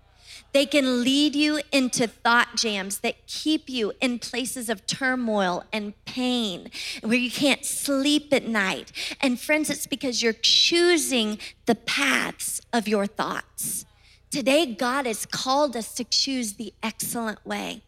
They 0.51 0.65
can 0.65 1.03
lead 1.03 1.35
you 1.35 1.61
into 1.71 2.07
thought 2.07 2.55
jams 2.55 2.99
that 2.99 3.27
keep 3.27 3.69
you 3.69 3.93
in 4.01 4.19
places 4.19 4.69
of 4.69 4.87
turmoil 4.87 5.63
and 5.71 5.93
pain 6.05 6.71
where 7.01 7.17
you 7.17 7.29
can't 7.29 7.63
sleep 7.63 8.33
at 8.33 8.47
night. 8.47 8.91
And 9.21 9.39
friends, 9.39 9.69
it's 9.69 9.85
because 9.85 10.23
you're 10.23 10.33
choosing 10.33 11.37
the 11.65 11.75
paths 11.75 12.61
of 12.73 12.87
your 12.87 13.05
thoughts. 13.05 13.85
Today, 14.31 14.67
God 14.67 15.07
has 15.07 15.25
called 15.25 15.75
us 15.75 15.95
to 15.95 16.03
choose 16.03 16.53
the 16.53 16.73
excellent 16.83 17.43
way. 17.43 17.81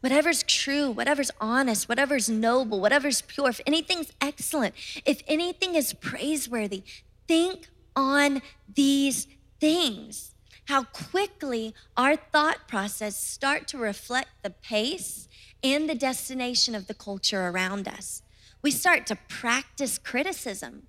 Whatever's 0.00 0.42
true, 0.42 0.90
whatever's 0.90 1.30
honest, 1.40 1.88
whatever's 1.88 2.28
noble, 2.28 2.80
whatever's 2.80 3.22
pure, 3.22 3.50
if 3.50 3.60
anything's 3.66 4.12
excellent, 4.20 4.74
if 5.04 5.22
anything 5.28 5.76
is 5.76 5.92
praiseworthy, 5.94 6.82
think 7.28 7.68
on 7.94 8.42
these 8.72 9.28
things. 9.60 10.32
How 10.66 10.84
quickly 10.84 11.72
our 11.96 12.16
thought 12.16 12.66
process 12.66 13.16
start 13.22 13.68
to 13.68 13.78
reflect 13.78 14.30
the 14.42 14.50
pace 14.50 15.28
and 15.62 15.88
the 15.88 15.94
destination 15.94 16.74
of 16.74 16.88
the 16.88 16.94
culture 16.94 17.46
around 17.46 17.86
us. 17.86 18.22
We 18.60 18.72
start 18.72 19.06
to 19.06 19.16
practice 19.28 19.98
criticism. 19.98 20.88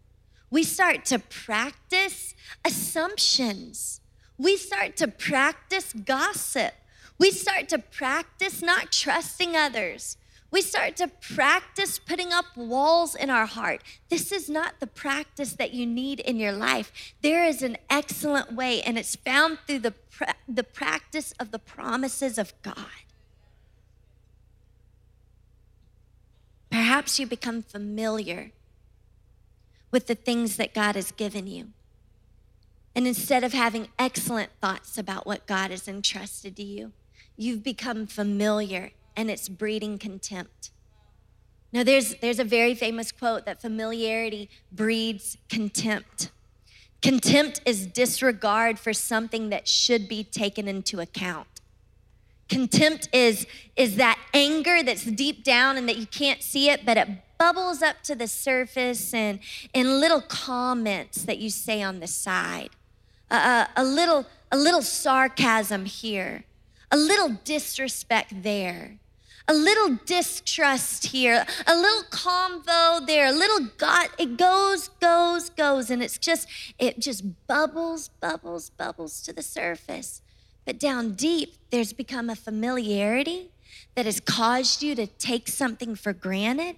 We 0.50 0.64
start 0.64 1.06
to 1.06 1.20
practice 1.20 2.34
assumptions 2.66 4.02
we 4.38 4.58
start 4.58 4.96
to 4.98 5.08
practice 5.08 5.94
gossip. 5.94 6.74
We 7.18 7.32
start 7.32 7.70
to 7.70 7.80
practice 7.80 8.62
not 8.62 8.92
trusting 8.92 9.56
others. 9.56 10.18
We 10.50 10.62
start 10.62 10.96
to 10.98 11.08
practice 11.08 12.00
putting 12.00 12.32
up 12.32 12.46
walls 12.56 13.16
in 13.16 13.30
our 13.30 13.46
heart. 13.46 13.82
This 14.10 14.32
is 14.32 14.50
not 14.50 14.80
the 14.80 14.88
practice 14.88 15.54
that 15.54 15.74
you 15.74 15.86
need 15.86 16.22
in 16.22 16.38
your 16.38 16.54
life. 16.54 17.16
There 17.22 17.44
is 17.44 17.62
an 17.62 17.78
excellent 17.90 18.54
way, 18.54 18.82
and 18.82 18.98
it's 18.98 19.16
found 19.16 19.58
through 19.68 19.80
the, 19.80 19.92
pra- 19.92 20.36
the 20.48 20.64
practice 20.64 21.34
of 21.40 21.52
the 21.52 21.60
promises 21.60 22.38
of 22.38 22.54
God. 22.62 22.76
Perhaps 26.70 27.20
you 27.20 27.28
become 27.28 27.62
familiar 27.62 28.52
with 29.92 30.08
the 30.08 30.16
things 30.16 30.56
that 30.58 30.74
God 30.74 30.96
has 30.96 31.12
given 31.12 31.48
you. 31.48 31.74
And 32.98 33.06
instead 33.06 33.44
of 33.44 33.54
having 33.54 33.90
excellent 34.00 34.50
thoughts 34.60 34.98
about 34.98 35.28
what 35.28 35.46
God 35.46 35.70
has 35.70 35.88
entrusted 35.88 36.56
to 36.56 36.64
you, 36.64 36.94
you've 37.36 37.62
become 37.62 38.08
familiar 38.08 38.90
and 39.16 39.30
it's 39.30 39.48
breeding 39.48 40.00
contempt. 40.00 40.72
Now, 41.72 41.84
there's, 41.84 42.16
there's 42.16 42.40
a 42.40 42.44
very 42.44 42.74
famous 42.74 43.12
quote 43.12 43.46
that 43.46 43.62
familiarity 43.62 44.50
breeds 44.72 45.38
contempt. 45.48 46.32
Contempt 47.04 47.62
is 47.68 47.86
disregard 47.86 48.80
for 48.80 48.94
something 48.94 49.50
that 49.50 49.68
should 49.68 50.08
be 50.08 50.24
taken 50.24 50.68
into 50.68 51.00
account. 51.00 51.62
Contempt 52.50 53.10
is, 53.14 53.46
is 53.76 53.98
that 53.98 54.18
anger 54.34 54.82
that's 54.82 55.04
deep 55.04 55.44
down 55.44 55.78
and 55.78 55.88
that 55.88 55.98
you 55.98 56.08
can't 56.08 56.42
see 56.42 56.72
it, 56.72 56.84
but 56.84 56.98
it 56.98 57.08
bubbles 57.38 57.84
up 57.84 58.02
to 58.02 58.16
the 58.16 58.28
surface 58.28 59.14
and 59.14 59.38
in 59.72 60.02
little 60.02 60.22
comments 60.22 61.26
that 61.26 61.38
you 61.38 61.52
say 61.52 61.84
on 61.84 62.00
the 62.00 62.08
side 62.08 62.72
a, 63.30 63.68
a, 63.76 63.84
little, 63.84 64.26
a 64.52 64.58
little 64.58 64.82
sarcasm 64.82 65.86
here, 65.86 66.46
a 66.92 66.98
little 66.98 67.38
disrespect 67.44 68.44
there, 68.44 69.00
a 69.48 69.54
little 69.54 69.98
distrust 70.06 71.08
here, 71.08 71.46
a 71.66 71.76
little 71.76 72.04
convo 72.10 73.06
there, 73.06 73.28
a 73.28 73.32
little 73.32 73.68
God. 73.78 74.10
It 74.18 74.38
goes, 74.38 74.90
goes, 75.00 75.50
goes, 75.50 75.90
and 75.90 76.04
it's 76.04 76.18
just, 76.18 76.48
it 76.78 77.00
just 77.00 77.24
bubbles, 77.48 78.10
bubbles, 78.20 78.70
bubbles 78.70 79.22
to 79.24 79.34
the 79.34 79.42
surface. 79.42 80.22
But 80.66 80.80
down 80.80 81.14
deep, 81.14 81.56
there's 81.70 81.94
become 81.94 82.30
a 82.30 82.36
familiarity 82.36 83.52
that 83.96 84.06
has 84.06 84.20
caused 84.20 84.84
you 84.84 84.96
to 84.96 85.08
take 85.08 85.48
something 85.48 85.96
for 85.96 86.14
granted, 86.14 86.76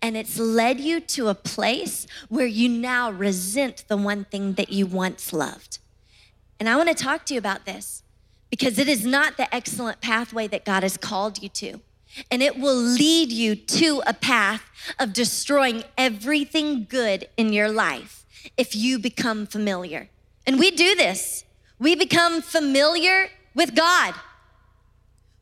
and 0.00 0.16
it's 0.16 0.38
led 0.38 0.80
you 0.80 1.00
to 1.00 1.28
a 1.28 1.34
place 1.34 2.06
where 2.28 2.46
you 2.46 2.68
now 2.68 3.10
resent 3.10 3.84
the 3.88 3.96
one 3.96 4.24
thing 4.24 4.54
that 4.54 4.72
you 4.72 4.86
once 4.86 5.32
loved. 5.32 5.78
And 6.58 6.68
I 6.68 6.76
want 6.76 6.88
to 6.88 6.94
talk 6.94 7.26
to 7.26 7.34
you 7.34 7.38
about 7.38 7.66
this 7.66 8.02
because 8.50 8.78
it 8.78 8.88
is 8.88 9.04
not 9.04 9.36
the 9.36 9.52
excellent 9.54 10.00
pathway 10.00 10.46
that 10.48 10.64
God 10.64 10.82
has 10.82 10.96
called 10.96 11.42
you 11.42 11.48
to. 11.50 11.80
And 12.30 12.42
it 12.42 12.58
will 12.58 12.76
lead 12.76 13.30
you 13.30 13.54
to 13.56 14.02
a 14.06 14.14
path 14.14 14.62
of 14.98 15.12
destroying 15.12 15.84
everything 15.98 16.86
good 16.88 17.28
in 17.36 17.52
your 17.52 17.68
life 17.68 18.24
if 18.56 18.74
you 18.74 18.98
become 18.98 19.46
familiar. 19.46 20.08
And 20.46 20.58
we 20.58 20.70
do 20.70 20.94
this. 20.94 21.44
We 21.78 21.94
become 21.94 22.40
familiar 22.40 23.28
with 23.54 23.74
God. 23.74 24.14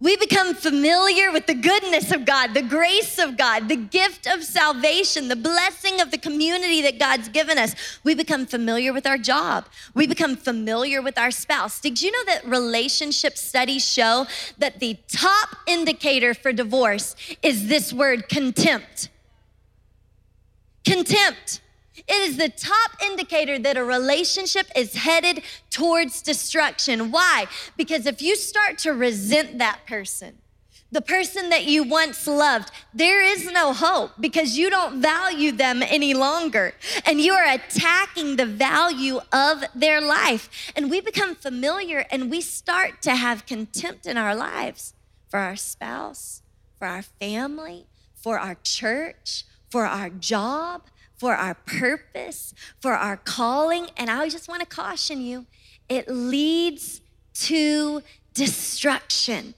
We 0.04 0.18
become 0.18 0.54
familiar 0.54 1.32
with 1.32 1.46
the 1.46 1.54
goodness 1.54 2.12
of 2.12 2.26
God, 2.26 2.52
the 2.52 2.60
grace 2.60 3.18
of 3.18 3.38
God, 3.38 3.70
the 3.70 3.76
gift 3.76 4.26
of 4.26 4.44
salvation, 4.44 5.28
the 5.28 5.34
blessing 5.34 5.98
of 6.02 6.10
the 6.10 6.18
community 6.18 6.82
that 6.82 6.98
God's 6.98 7.30
given 7.30 7.56
us. 7.56 7.74
We 8.04 8.14
become 8.14 8.44
familiar 8.44 8.92
with 8.92 9.06
our 9.06 9.16
job. 9.16 9.64
We 9.94 10.06
become 10.06 10.36
familiar 10.36 11.00
with 11.00 11.16
our 11.16 11.30
spouse. 11.30 11.80
Did 11.80 12.02
you 12.02 12.12
know 12.12 12.22
that 12.26 12.46
relationship 12.46 13.38
studies 13.38 13.82
show 13.82 14.26
that 14.58 14.78
the 14.78 14.98
top 15.08 15.56
indicator 15.66 16.34
for 16.34 16.52
divorce 16.52 17.16
is 17.42 17.68
this 17.68 17.90
word 17.90 18.28
contempt? 18.28 19.08
Contempt. 20.84 21.62
It 21.96 22.28
is 22.28 22.36
the 22.36 22.48
top 22.48 22.90
indicator 23.02 23.58
that 23.60 23.76
a 23.76 23.84
relationship 23.84 24.66
is 24.74 24.94
headed 24.94 25.42
towards 25.70 26.22
destruction. 26.22 27.10
Why? 27.10 27.46
Because 27.76 28.06
if 28.06 28.20
you 28.20 28.36
start 28.36 28.78
to 28.78 28.92
resent 28.92 29.58
that 29.58 29.80
person, 29.86 30.38
the 30.90 31.00
person 31.00 31.48
that 31.50 31.64
you 31.64 31.82
once 31.82 32.26
loved, 32.26 32.70
there 32.92 33.22
is 33.22 33.50
no 33.50 33.72
hope 33.72 34.12
because 34.20 34.56
you 34.56 34.70
don't 34.70 35.02
value 35.02 35.50
them 35.50 35.82
any 35.82 36.14
longer. 36.14 36.74
And 37.04 37.20
you 37.20 37.32
are 37.32 37.44
attacking 37.44 38.36
the 38.36 38.46
value 38.46 39.20
of 39.32 39.64
their 39.74 40.00
life. 40.00 40.72
And 40.76 40.90
we 40.90 41.00
become 41.00 41.34
familiar 41.34 42.06
and 42.10 42.30
we 42.30 42.40
start 42.40 43.02
to 43.02 43.16
have 43.16 43.44
contempt 43.44 44.06
in 44.06 44.16
our 44.16 44.36
lives 44.36 44.94
for 45.28 45.40
our 45.40 45.56
spouse, 45.56 46.42
for 46.78 46.86
our 46.86 47.02
family, 47.02 47.86
for 48.14 48.38
our 48.38 48.56
church, 48.62 49.44
for 49.68 49.86
our 49.86 50.10
job, 50.10 50.82
for 51.24 51.34
our 51.34 51.54
purpose, 51.54 52.52
for 52.80 52.92
our 52.92 53.16
calling. 53.16 53.86
And 53.96 54.10
I 54.10 54.28
just 54.28 54.46
want 54.46 54.60
to 54.60 54.66
caution 54.66 55.22
you 55.22 55.46
it 55.88 56.06
leads 56.06 57.00
to 57.32 58.02
destruction. 58.34 59.54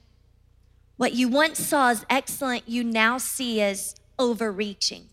What 0.96 1.14
you 1.14 1.28
once 1.28 1.58
saw 1.58 1.90
as 1.90 2.06
excellent, 2.08 2.68
you 2.68 2.84
now 2.84 3.18
see 3.18 3.60
as 3.60 3.96
overreaching. 4.16 5.06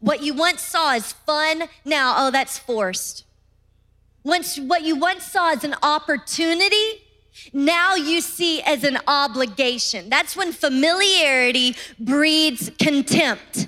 What 0.00 0.24
you 0.24 0.34
once 0.34 0.60
saw 0.60 0.94
as 0.94 1.12
fun, 1.12 1.68
now, 1.84 2.16
oh, 2.18 2.32
that's 2.32 2.58
forced. 2.58 3.24
Once, 4.24 4.58
what 4.58 4.82
you 4.82 4.96
once 4.96 5.22
saw 5.22 5.52
as 5.52 5.62
an 5.62 5.76
opportunity, 5.84 7.04
now 7.52 7.94
you 7.94 8.20
see 8.20 8.60
as 8.62 8.82
an 8.82 8.98
obligation. 9.06 10.08
That's 10.08 10.34
when 10.34 10.50
familiarity 10.50 11.76
breeds 12.00 12.72
contempt. 12.80 13.65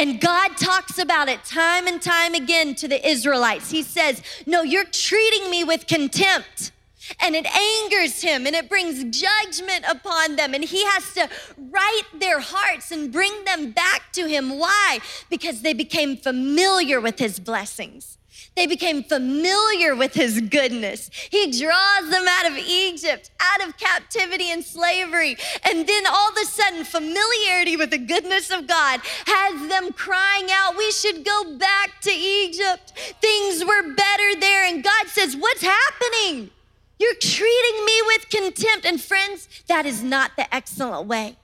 And 0.00 0.18
God 0.18 0.56
talks 0.56 0.98
about 0.98 1.28
it 1.28 1.44
time 1.44 1.86
and 1.86 2.00
time 2.00 2.32
again 2.32 2.74
to 2.76 2.88
the 2.88 3.06
Israelites. 3.06 3.70
He 3.70 3.82
says, 3.82 4.22
No, 4.46 4.62
you're 4.62 4.86
treating 4.86 5.50
me 5.50 5.62
with 5.62 5.86
contempt. 5.86 6.72
And 7.20 7.36
it 7.36 7.44
angers 7.44 8.22
him 8.22 8.46
and 8.46 8.56
it 8.56 8.70
brings 8.70 9.04
judgment 9.04 9.84
upon 9.86 10.36
them. 10.36 10.54
And 10.54 10.64
he 10.64 10.82
has 10.86 11.12
to 11.14 11.28
right 11.58 12.02
their 12.18 12.40
hearts 12.40 12.90
and 12.90 13.12
bring 13.12 13.44
them 13.44 13.72
back 13.72 14.10
to 14.12 14.26
him. 14.26 14.58
Why? 14.58 15.00
Because 15.28 15.60
they 15.60 15.74
became 15.74 16.16
familiar 16.16 16.98
with 16.98 17.18
his 17.18 17.38
blessings. 17.38 18.16
They 18.56 18.66
became 18.66 19.04
familiar 19.04 19.94
with 19.94 20.12
his 20.12 20.40
goodness. 20.40 21.08
He 21.30 21.50
draws 21.50 22.10
them 22.10 22.26
out 22.28 22.50
of 22.50 22.58
Egypt, 22.58 23.30
out 23.40 23.66
of 23.66 23.76
captivity 23.78 24.50
and 24.50 24.64
slavery. 24.64 25.36
And 25.64 25.86
then 25.86 26.04
all 26.06 26.30
of 26.30 26.36
a 26.36 26.44
sudden, 26.46 26.84
familiarity 26.84 27.76
with 27.76 27.90
the 27.90 27.98
goodness 27.98 28.50
of 28.50 28.66
God 28.66 29.00
has 29.26 29.68
them 29.68 29.92
crying 29.92 30.48
out, 30.50 30.76
We 30.76 30.90
should 30.90 31.24
go 31.24 31.56
back 31.56 32.00
to 32.02 32.10
Egypt. 32.10 32.92
Things 33.20 33.64
were 33.64 33.94
better 33.94 34.40
there. 34.40 34.64
And 34.64 34.82
God 34.82 35.06
says, 35.06 35.36
What's 35.36 35.62
happening? 35.62 36.50
You're 36.98 37.14
treating 37.14 37.84
me 37.84 38.02
with 38.06 38.28
contempt. 38.28 38.84
And 38.84 39.00
friends, 39.00 39.48
that 39.68 39.86
is 39.86 40.02
not 40.02 40.32
the 40.36 40.52
excellent 40.54 41.06
way. 41.06 41.36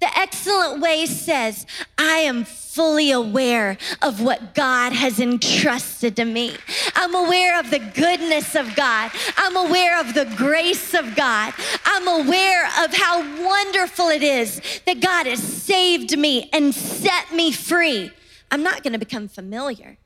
The 0.00 0.18
excellent 0.18 0.80
way 0.80 1.06
says, 1.06 1.66
I 1.96 2.18
am 2.18 2.44
fully 2.44 3.10
aware 3.10 3.76
of 4.00 4.20
what 4.20 4.54
God 4.54 4.92
has 4.92 5.20
entrusted 5.20 6.16
to 6.16 6.24
me. 6.24 6.56
I'm 6.94 7.14
aware 7.14 7.60
of 7.60 7.70
the 7.70 7.78
goodness 7.78 8.54
of 8.54 8.74
God. 8.74 9.10
I'm 9.36 9.56
aware 9.56 10.00
of 10.00 10.14
the 10.14 10.24
grace 10.36 10.94
of 10.94 11.14
God. 11.14 11.52
I'm 11.84 12.08
aware 12.08 12.66
of 12.82 12.94
how 12.94 13.20
wonderful 13.44 14.08
it 14.08 14.22
is 14.22 14.60
that 14.86 15.00
God 15.00 15.26
has 15.26 15.42
saved 15.42 16.18
me 16.18 16.48
and 16.52 16.74
set 16.74 17.32
me 17.32 17.52
free. 17.52 18.10
I'm 18.50 18.62
not 18.62 18.82
going 18.82 18.94
to 18.94 18.98
become 18.98 19.28
familiar. 19.28 19.98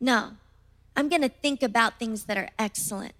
No, 0.00 0.32
I'm 0.96 1.08
going 1.08 1.22
to 1.22 1.28
think 1.28 1.62
about 1.62 1.98
things 1.98 2.24
that 2.24 2.36
are 2.36 2.48
excellent, 2.58 3.14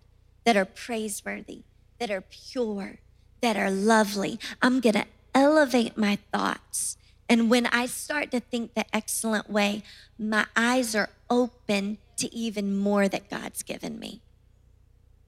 that 0.44 0.56
are 0.56 0.64
praiseworthy, 0.64 1.62
that 1.98 2.10
are 2.10 2.22
pure, 2.22 2.98
that 3.40 3.56
are 3.56 3.70
lovely. 3.70 4.40
I'm 4.60 4.80
going 4.80 4.94
to 4.94 5.06
elevate 5.34 5.96
my 5.96 6.18
thoughts. 6.32 6.96
And 7.28 7.50
when 7.50 7.66
I 7.66 7.86
start 7.86 8.30
to 8.32 8.40
think 8.40 8.74
the 8.74 8.84
excellent 8.94 9.48
way, 9.48 9.82
my 10.18 10.46
eyes 10.54 10.94
are 10.94 11.10
open 11.30 11.98
to 12.18 12.34
even 12.34 12.76
more 12.76 13.08
that 13.08 13.30
God's 13.30 13.62
given 13.62 13.98
me. 13.98 14.20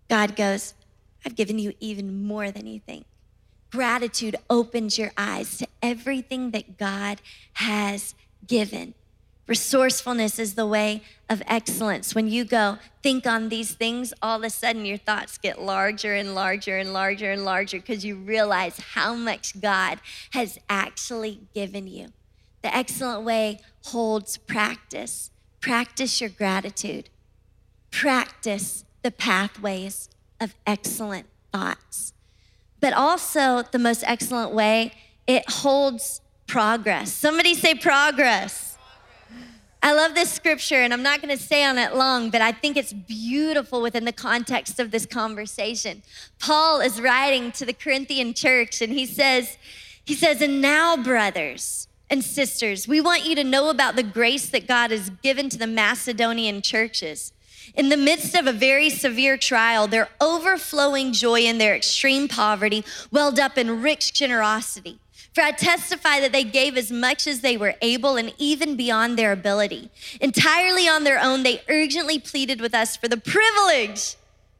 God 0.08 0.36
goes, 0.36 0.74
I've 1.24 1.34
given 1.34 1.58
you 1.58 1.72
even 1.80 2.24
more 2.24 2.50
than 2.50 2.66
you 2.66 2.80
think. 2.80 3.06
Gratitude 3.72 4.36
opens 4.50 4.98
your 4.98 5.12
eyes 5.16 5.58
to 5.58 5.66
everything 5.82 6.50
that 6.50 6.78
God 6.78 7.20
has 7.54 8.14
given. 8.46 8.94
Resourcefulness 9.46 10.38
is 10.38 10.54
the 10.54 10.66
way 10.66 11.02
of 11.28 11.42
excellence. 11.46 12.14
When 12.14 12.28
you 12.28 12.44
go 12.44 12.78
think 13.02 13.26
on 13.26 13.50
these 13.50 13.74
things, 13.74 14.14
all 14.22 14.38
of 14.38 14.44
a 14.44 14.50
sudden 14.50 14.86
your 14.86 14.96
thoughts 14.96 15.36
get 15.36 15.60
larger 15.60 16.14
and 16.14 16.34
larger 16.34 16.78
and 16.78 16.94
larger 16.94 17.30
and 17.30 17.44
larger 17.44 17.78
because 17.78 18.04
you 18.04 18.16
realize 18.16 18.78
how 18.78 19.14
much 19.14 19.60
God 19.60 20.00
has 20.30 20.58
actually 20.70 21.40
given 21.54 21.86
you. 21.86 22.12
The 22.62 22.74
excellent 22.74 23.22
way 23.22 23.60
holds 23.84 24.38
practice. 24.38 25.30
Practice 25.60 26.22
your 26.22 26.30
gratitude. 26.30 27.10
Practice 27.90 28.86
the 29.02 29.10
pathways 29.10 30.08
of 30.40 30.54
excellent 30.66 31.26
thoughts. 31.52 32.14
But 32.80 32.94
also, 32.94 33.62
the 33.70 33.78
most 33.78 34.04
excellent 34.06 34.52
way, 34.52 34.92
it 35.26 35.48
holds 35.50 36.22
progress. 36.46 37.12
Somebody 37.12 37.54
say 37.54 37.74
progress. 37.74 38.63
I 39.84 39.92
love 39.92 40.14
this 40.14 40.32
scripture, 40.32 40.80
and 40.80 40.94
I'm 40.94 41.02
not 41.02 41.20
going 41.20 41.36
to 41.36 41.42
stay 41.42 41.62
on 41.62 41.76
it 41.76 41.94
long, 41.94 42.30
but 42.30 42.40
I 42.40 42.52
think 42.52 42.78
it's 42.78 42.94
beautiful 42.94 43.82
within 43.82 44.06
the 44.06 44.12
context 44.12 44.80
of 44.80 44.90
this 44.90 45.04
conversation. 45.04 46.02
Paul 46.38 46.80
is 46.80 47.02
writing 47.02 47.52
to 47.52 47.66
the 47.66 47.74
Corinthian 47.74 48.32
church, 48.32 48.80
and 48.80 48.94
he 48.94 49.04
says, 49.04 49.58
he 50.02 50.14
says, 50.14 50.40
and 50.40 50.62
now, 50.62 50.96
brothers 50.96 51.86
and 52.08 52.24
sisters, 52.24 52.88
we 52.88 52.98
want 52.98 53.26
you 53.26 53.34
to 53.34 53.44
know 53.44 53.68
about 53.68 53.94
the 53.94 54.02
grace 54.02 54.48
that 54.48 54.66
God 54.66 54.90
has 54.90 55.10
given 55.22 55.50
to 55.50 55.58
the 55.58 55.66
Macedonian 55.66 56.62
churches. 56.62 57.34
In 57.74 57.90
the 57.90 57.98
midst 57.98 58.34
of 58.34 58.46
a 58.46 58.54
very 58.54 58.88
severe 58.88 59.36
trial, 59.36 59.86
their 59.86 60.08
overflowing 60.18 61.12
joy 61.12 61.40
in 61.40 61.58
their 61.58 61.76
extreme 61.76 62.26
poverty 62.26 62.86
welled 63.10 63.38
up 63.38 63.58
in 63.58 63.82
rich 63.82 64.14
generosity. 64.14 64.98
For 65.34 65.42
I 65.42 65.50
testify 65.50 66.20
that 66.20 66.30
they 66.30 66.44
gave 66.44 66.76
as 66.76 66.92
much 66.92 67.26
as 67.26 67.40
they 67.40 67.56
were 67.56 67.74
able 67.82 68.16
and 68.16 68.32
even 68.38 68.76
beyond 68.76 69.18
their 69.18 69.32
ability. 69.32 69.90
Entirely 70.20 70.88
on 70.88 71.02
their 71.02 71.18
own, 71.18 71.42
they 71.42 71.60
urgently 71.68 72.20
pleaded 72.20 72.60
with 72.60 72.72
us 72.72 72.96
for 72.96 73.08
the 73.08 73.16
privilege 73.16 74.14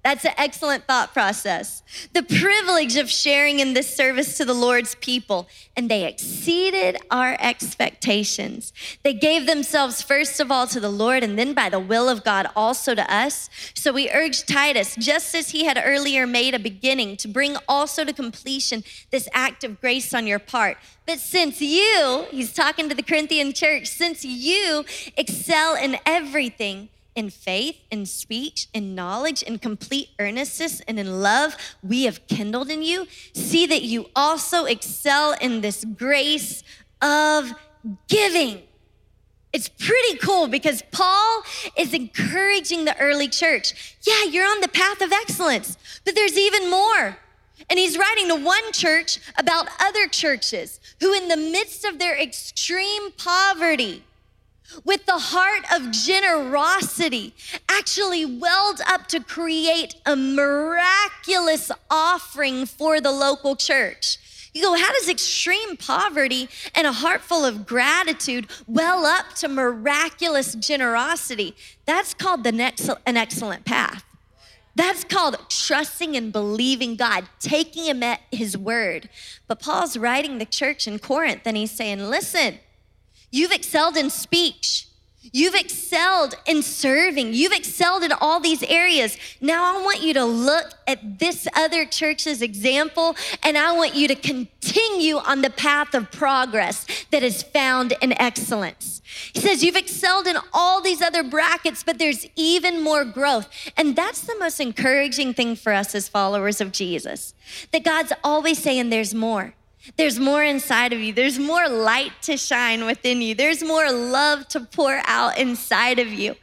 that's 0.05 0.27
an 0.27 0.35
excellent 0.37 0.87
thought 0.87 1.15
process. 1.15 1.83
The 2.13 2.23
privilege 2.23 2.97
of 2.97 3.09
sharing 3.11 3.61
in 3.61 3.73
this 3.73 3.97
service 3.97 4.37
to 4.37 4.45
the 4.45 4.53
Lord's 4.53 4.95
people, 4.97 5.49
and 5.77 5.91
they 5.91 6.05
exceeded 6.07 6.99
our 7.11 7.39
expectations. 7.41 8.75
They 9.03 9.15
gave 9.15 9.47
themselves 9.47 10.03
first 10.03 10.41
of 10.41 10.53
all 10.53 10.67
to 10.67 10.79
the 10.79 10.91
Lord, 10.91 11.23
and 11.23 11.39
then 11.39 11.55
by 11.55 11.71
the 11.71 11.81
will 11.81 12.11
of 12.11 12.23
God 12.23 12.47
also 12.55 12.95
to 12.95 13.13
us. 13.13 13.49
So 13.75 13.93
we 13.93 14.11
urge 14.11 14.45
Titus, 14.45 14.95
just 14.97 15.35
as 15.35 15.51
he 15.51 15.65
had 15.65 15.83
earlier 15.83 16.27
made 16.27 16.55
a 16.55 16.59
beginning, 16.59 17.17
to 17.19 17.29
bring 17.29 17.57
also 17.67 18.05
to 18.05 18.13
completion 18.13 18.85
this 19.11 19.27
act 19.33 19.65
of 19.65 19.81
grace 19.81 20.13
on 20.13 20.27
your 20.27 20.39
part. 20.39 20.77
But 21.07 21.19
since 21.19 21.63
you, 21.63 22.27
he's 22.31 22.53
talking 22.53 22.91
to 22.91 22.95
the 22.95 23.03
Corinthian 23.03 23.55
church, 23.55 23.87
since 23.87 24.23
you 24.23 24.85
excel 25.17 25.77
in 25.77 25.97
everything, 26.05 26.91
in 27.15 27.31
faith, 27.31 27.77
in 27.91 28.07
speech, 28.07 28.69
in 28.73 28.95
knowledge, 28.95 29.43
in 29.43 29.59
complete 29.59 30.11
earnestness, 30.19 30.81
and 30.89 30.99
in 30.99 31.21
love 31.21 31.57
we 31.83 32.05
have 32.05 32.27
kindled 32.27 32.71
in 32.71 32.83
you. 32.83 33.07
See 33.35 33.67
that 33.67 33.83
you 33.83 34.07
also 34.17 34.65
excel 34.65 35.35
in 35.41 35.61
this 35.61 35.85
grace 35.85 36.63
of 37.01 37.53
giving. 38.09 38.63
it's 39.53 39.69
pretty 39.69 40.19
cool 40.19 40.49
because 40.49 40.83
Paul 40.91 41.43
is 41.79 41.95
encouraging 41.95 42.87
the 42.87 42.99
early 42.99 43.29
church. 43.29 43.97
Yeah, 44.03 44.25
you're 44.25 44.47
on 44.47 44.61
the 44.61 44.69
path 44.69 45.01
of 45.01 45.13
excellence, 45.13 45.77
but 46.05 46.17
there's 46.17 46.37
even 46.37 46.69
more. 46.71 47.19
And 47.71 47.79
he's 47.79 47.97
writing 47.97 48.29
to 48.29 48.35
one 48.35 48.73
church 48.73 49.21
about 49.39 49.69
other 49.81 50.09
churches 50.09 50.81
who, 51.01 51.15
in 51.15 51.29
the 51.29 51.37
midst 51.37 51.85
of 51.85 51.99
their 51.99 52.21
extreme 52.21 53.13
poverty, 53.13 54.03
with 54.85 55.07
the 55.07 55.19
heart 55.19 55.65
of 55.75 55.91
generosity, 55.91 57.35
actually 57.69 58.25
welled 58.25 58.81
up 58.87 59.07
to 59.09 59.21
create 59.21 59.97
a 60.07 60.17
miraculous 60.17 61.71
offering 61.91 62.67
for 62.67 63.01
the 63.01 63.13
local 63.13 63.57
church. 63.57 64.19
You 64.55 64.63
go, 64.63 64.75
how 64.75 64.93
does 64.93 65.09
extreme 65.09 65.77
poverty 65.77 66.49
and 66.77 66.87
a 66.87 66.93
heart 66.93 67.23
full 67.23 67.45
of 67.45 67.67
gratitude 67.67 68.47
well 68.69 69.05
up 69.05 69.35
to 69.37 69.49
miraculous 69.49 70.55
generosity? 70.55 71.57
That's 71.87 72.15
called 72.15 72.45
the 72.45 72.53
next, 72.53 72.89
an 73.05 73.17
excellent 73.17 73.65
path. 73.65 74.05
That's 74.77 75.05
called 75.05 75.37
trusting 75.49 76.17
and 76.17 76.33
believing 76.33 76.97
God, 76.97 77.29
taking 77.41 77.85
him 77.85 78.03
at 78.03 78.21
his 78.31 78.57
word. 78.57 79.09
But 79.47 79.61
Paul's 79.61 79.97
writing 79.97 80.39
the 80.39 80.47
church 80.47 80.87
in 80.87 80.99
Corinth 80.99 81.43
and 81.45 81.57
he's 81.57 81.71
saying, 81.71 82.01
listen, 82.09 82.59
you've 83.35 83.53
excelled 83.53 83.97
in 83.97 84.11
speech. 84.11 84.87
You've 85.33 85.55
excelled 85.55 86.35
in 86.47 86.63
serving. 86.63 87.33
You've 87.33 87.53
excelled 87.53 88.05
in 88.05 88.13
all 88.13 88.41
these 88.41 88.63
areas. 88.63 89.17
Now 89.41 89.75
I 89.75 89.83
want 89.83 90.03
you 90.03 90.13
to 90.15 90.25
look 90.25 90.75
at 90.87 91.19
this 91.19 91.49
other 91.57 91.87
church's 91.87 92.43
example 92.43 93.17
and 93.43 93.57
I 93.57 93.73
want 93.73 93.95
you 93.95 94.07
to 94.09 94.15
continue 94.15 95.17
on 95.17 95.41
the 95.41 95.51
path 95.51 95.95
of 95.95 96.13
progress 96.13 96.87
that 97.11 97.23
is 97.23 97.43
found 97.43 97.95
in 98.03 98.13
excellence. 98.21 99.01
He 99.33 99.41
says, 99.41 99.65
You've 99.65 99.77
excelled 99.77 100.27
in 100.27 100.37
all 100.53 100.83
these 100.83 101.01
other 101.01 101.23
brackets, 101.23 101.83
but 101.83 101.99
there's 101.99 102.27
even 102.37 102.83
more 102.83 103.05
growth. 103.05 103.49
And 103.77 103.97
that's 103.97 104.21
the 104.21 104.37
most 104.39 104.61
encouraging 104.61 105.33
thing 105.33 105.57
for 105.57 105.73
us 105.73 105.95
as 105.95 106.07
followers 106.07 106.61
of 106.61 106.71
Jesus 106.71 107.35
that 107.73 107.83
God's 107.83 108.13
always 108.23 108.63
saying 108.63 108.91
there's 108.91 109.15
more. 109.15 109.55
There's 109.97 110.19
more 110.19 110.43
inside 110.43 110.93
of 110.93 111.01
you. 111.01 111.13
There's 111.13 111.39
more 111.39 111.69
light 111.69 112.13
to 112.23 112.37
shine 112.37 112.85
within 112.87 113.21
you. 113.21 113.35
There's 113.35 113.63
more 113.63 113.91
love 113.91 114.49
to 114.49 114.61
pour 114.61 115.03
out 115.07 115.39
inside 115.39 115.99
of 115.99 116.13
you. 116.13 116.37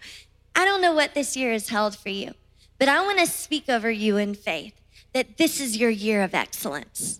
I 0.55 0.65
don't 0.65 0.81
know 0.81 0.93
what 0.93 1.13
this 1.13 1.35
year 1.35 1.51
has 1.51 1.69
held 1.69 1.97
for 1.97 2.09
you, 2.09 2.33
but 2.77 2.87
I 2.87 3.01
want 3.01 3.19
to 3.19 3.27
speak 3.27 3.69
over 3.69 3.89
you 3.89 4.17
in 4.17 4.35
faith 4.35 4.73
that 5.13 5.37
this 5.37 5.59
is 5.59 5.77
your 5.77 5.89
year 5.89 6.23
of 6.23 6.33
excellence. 6.33 7.19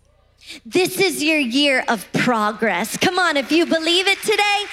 This 0.66 1.00
is 1.00 1.24
your 1.24 1.38
year 1.38 1.84
of 1.88 2.12
progress. 2.14 2.98
Come 2.98 3.18
on, 3.18 3.38
if 3.38 3.52
you 3.52 3.66
believe 3.66 4.08
it 4.08 4.20
today, 4.20 4.66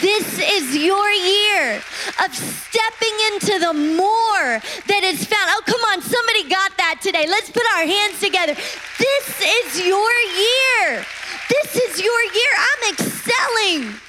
this 0.00 0.38
is 0.38 0.76
your 0.76 1.10
year 1.10 1.82
of 2.24 2.34
stepping 2.34 3.16
into 3.32 3.58
the 3.58 3.72
more 3.74 4.60
that 4.86 5.02
is 5.02 5.24
found. 5.24 5.50
Oh, 5.50 5.62
come 5.66 5.80
on, 5.90 6.02
somebody 6.02 6.48
got 6.48 6.76
that 6.76 7.00
today. 7.02 7.26
Let's 7.28 7.50
put 7.50 7.64
our 7.74 7.84
hands 7.84 8.20
together. 8.20 8.54
This 8.54 9.40
is 9.40 9.86
your 9.86 10.12
year. 10.38 11.04
This 11.48 11.76
is 11.76 12.02
your 12.02 12.22
year. 12.22 12.52
I'm 12.58 12.94
excelling. 12.94 14.00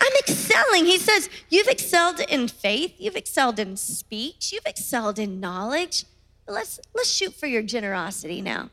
I'm 0.00 0.12
excelling. 0.18 0.84
He 0.84 0.98
says, 0.98 1.30
You've 1.48 1.68
excelled 1.68 2.20
in 2.20 2.48
faith, 2.48 2.94
you've 2.98 3.16
excelled 3.16 3.58
in 3.58 3.76
speech, 3.76 4.52
you've 4.52 4.66
excelled 4.66 5.18
in 5.18 5.38
knowledge. 5.38 6.04
Let's, 6.48 6.80
let's 6.92 7.10
shoot 7.10 7.34
for 7.34 7.46
your 7.46 7.62
generosity 7.62 8.42
now. 8.42 8.70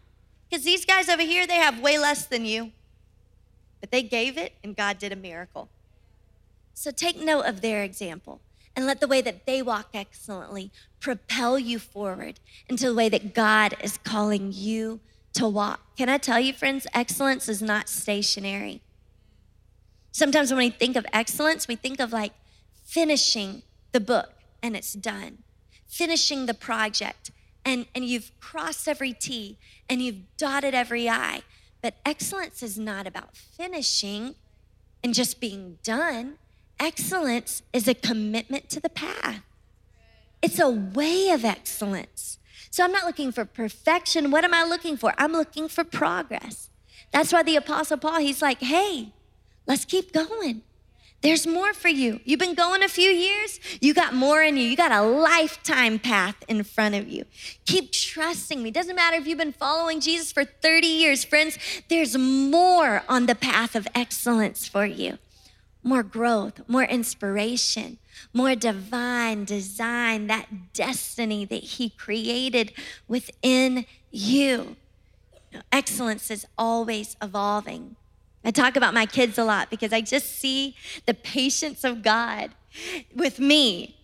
Because 0.50 0.66
these 0.66 0.86
guys 0.86 1.10
over 1.10 1.22
here, 1.22 1.46
they 1.46 1.56
have 1.56 1.80
way 1.80 1.98
less 1.98 2.26
than 2.26 2.46
you. 2.46 2.72
But 3.80 3.92
they 3.92 4.04
gave 4.04 4.38
it, 4.38 4.54
and 4.64 4.76
God 4.76 4.98
did 4.98 5.12
a 5.12 5.16
miracle. 5.16 5.70
So 6.74 6.92
take 6.92 7.18
note 7.20 7.46
of 7.46 7.62
their 7.62 7.84
example 7.84 8.42
and 8.76 8.86
let 8.86 9.00
the 9.00 9.08
way 9.08 9.22
that 9.22 9.46
they 9.46 9.62
walk 9.62 9.90
excellently 9.94 10.72
propel 11.00 11.60
you 11.60 11.80
forward 11.80 12.40
into 12.68 12.86
the 12.86 12.94
way 12.94 13.10
that 13.10 13.34
God 13.34 13.76
is 13.82 13.98
calling 13.98 14.52
you 14.54 15.00
to 15.34 15.48
walk. 15.48 15.82
Can 15.98 16.10
I 16.10 16.18
tell 16.18 16.40
you, 16.40 16.54
friends, 16.54 16.88
excellence 16.94 17.50
is 17.50 17.62
not 17.62 17.90
stationary. 17.90 18.82
Sometimes 20.12 20.52
when 20.52 20.58
we 20.58 20.70
think 20.70 20.96
of 20.96 21.06
excellence, 21.14 21.68
we 21.68 21.76
think 21.76 22.00
of 22.00 22.12
like 22.12 22.34
finishing 22.86 23.64
the 23.92 24.00
book 24.00 24.34
and 24.64 24.76
it's 24.76 24.94
done, 24.94 25.40
finishing 25.88 26.46
the 26.46 26.54
project 26.54 27.32
and, 27.70 27.86
and 27.94 28.04
you've 28.04 28.32
crossed 28.40 28.88
every 28.88 29.14
T 29.14 29.58
and 29.88 30.02
you've 30.02 30.38
dotted 30.38 30.74
every 30.74 31.08
I. 31.08 31.44
But 31.82 31.96
excellence 32.06 32.64
is 32.64 32.78
not 32.78 33.06
about 33.06 33.36
finishing 33.36 34.36
and 35.04 35.14
just 35.14 35.40
being 35.40 35.78
done. 35.84 36.36
Excellence 36.80 37.62
is 37.72 37.88
a 37.88 37.94
commitment 37.94 38.70
to 38.70 38.80
the 38.80 38.90
path, 38.90 39.42
it's 40.42 40.60
a 40.60 40.70
way 40.70 41.30
of 41.30 41.46
excellence. 41.46 42.38
So 42.72 42.84
I'm 42.84 42.92
not 42.92 43.06
looking 43.06 43.32
for 43.32 43.46
perfection. 43.46 44.30
What 44.30 44.44
am 44.44 44.54
I 44.54 44.64
looking 44.64 44.96
for? 44.96 45.14
I'm 45.18 45.32
looking 45.32 45.68
for 45.68 45.84
progress. 45.84 46.70
That's 47.12 47.34
why 47.34 47.42
the 47.42 47.56
Apostle 47.56 47.98
Paul, 47.98 48.20
he's 48.20 48.42
like, 48.42 48.62
hey, 48.62 49.12
let's 49.66 49.86
keep 49.86 50.14
going. 50.14 50.62
There's 51.22 51.46
more 51.46 51.74
for 51.74 51.90
you. 51.90 52.22
You've 52.24 52.40
been 52.40 52.56
going 52.56 52.82
a 52.82 52.88
few 52.88 53.10
years, 53.10 53.60
you 53.82 53.94
got 53.94 54.14
more 54.14 54.42
in 54.42 54.56
you. 54.56 54.64
You 54.64 54.78
got 54.78 54.92
a 54.92 55.02
lifetime 55.02 56.00
path 56.00 56.36
in 56.48 56.64
front 56.64 56.96
of 56.96 57.10
you. 57.10 57.26
Keep 57.66 57.92
trusting 57.92 58.64
me. 58.64 58.72
Doesn't 58.72 58.96
matter 58.96 59.18
if 59.18 59.28
you've 59.28 59.38
been 59.38 59.52
following 59.52 60.00
Jesus 60.00 60.32
for 60.32 60.46
30 60.46 60.88
years, 60.88 61.26
friends, 61.26 61.58
there's 61.90 62.18
more 62.18 63.04
on 63.10 63.26
the 63.26 63.36
path 63.36 63.76
of 63.76 63.88
excellence 63.94 64.68
for 64.68 64.86
you. 64.86 65.18
More 65.84 66.04
growth, 66.04 66.62
more 66.68 66.84
inspiration, 66.84 67.98
more 68.34 68.56
divine 68.56 69.46
design, 69.46 70.28
that 70.28 70.74
destiny 70.74 71.46
that 71.46 71.64
He 71.64 71.90
created 71.90 72.74
within 73.08 73.86
you. 74.12 74.78
Excellence 75.72 76.30
is 76.30 76.46
always 76.58 77.16
evolving. 77.22 77.96
I 78.44 78.52
talk 78.52 78.76
about 78.76 78.94
my 78.94 79.06
kids 79.06 79.38
a 79.38 79.44
lot 79.44 79.70
because 79.70 79.92
I 79.92 80.02
just 80.02 80.40
see 80.40 80.76
the 81.06 81.14
patience 81.14 81.84
of 81.84 82.02
God 82.02 82.52
with 83.14 83.40
me 83.40 83.98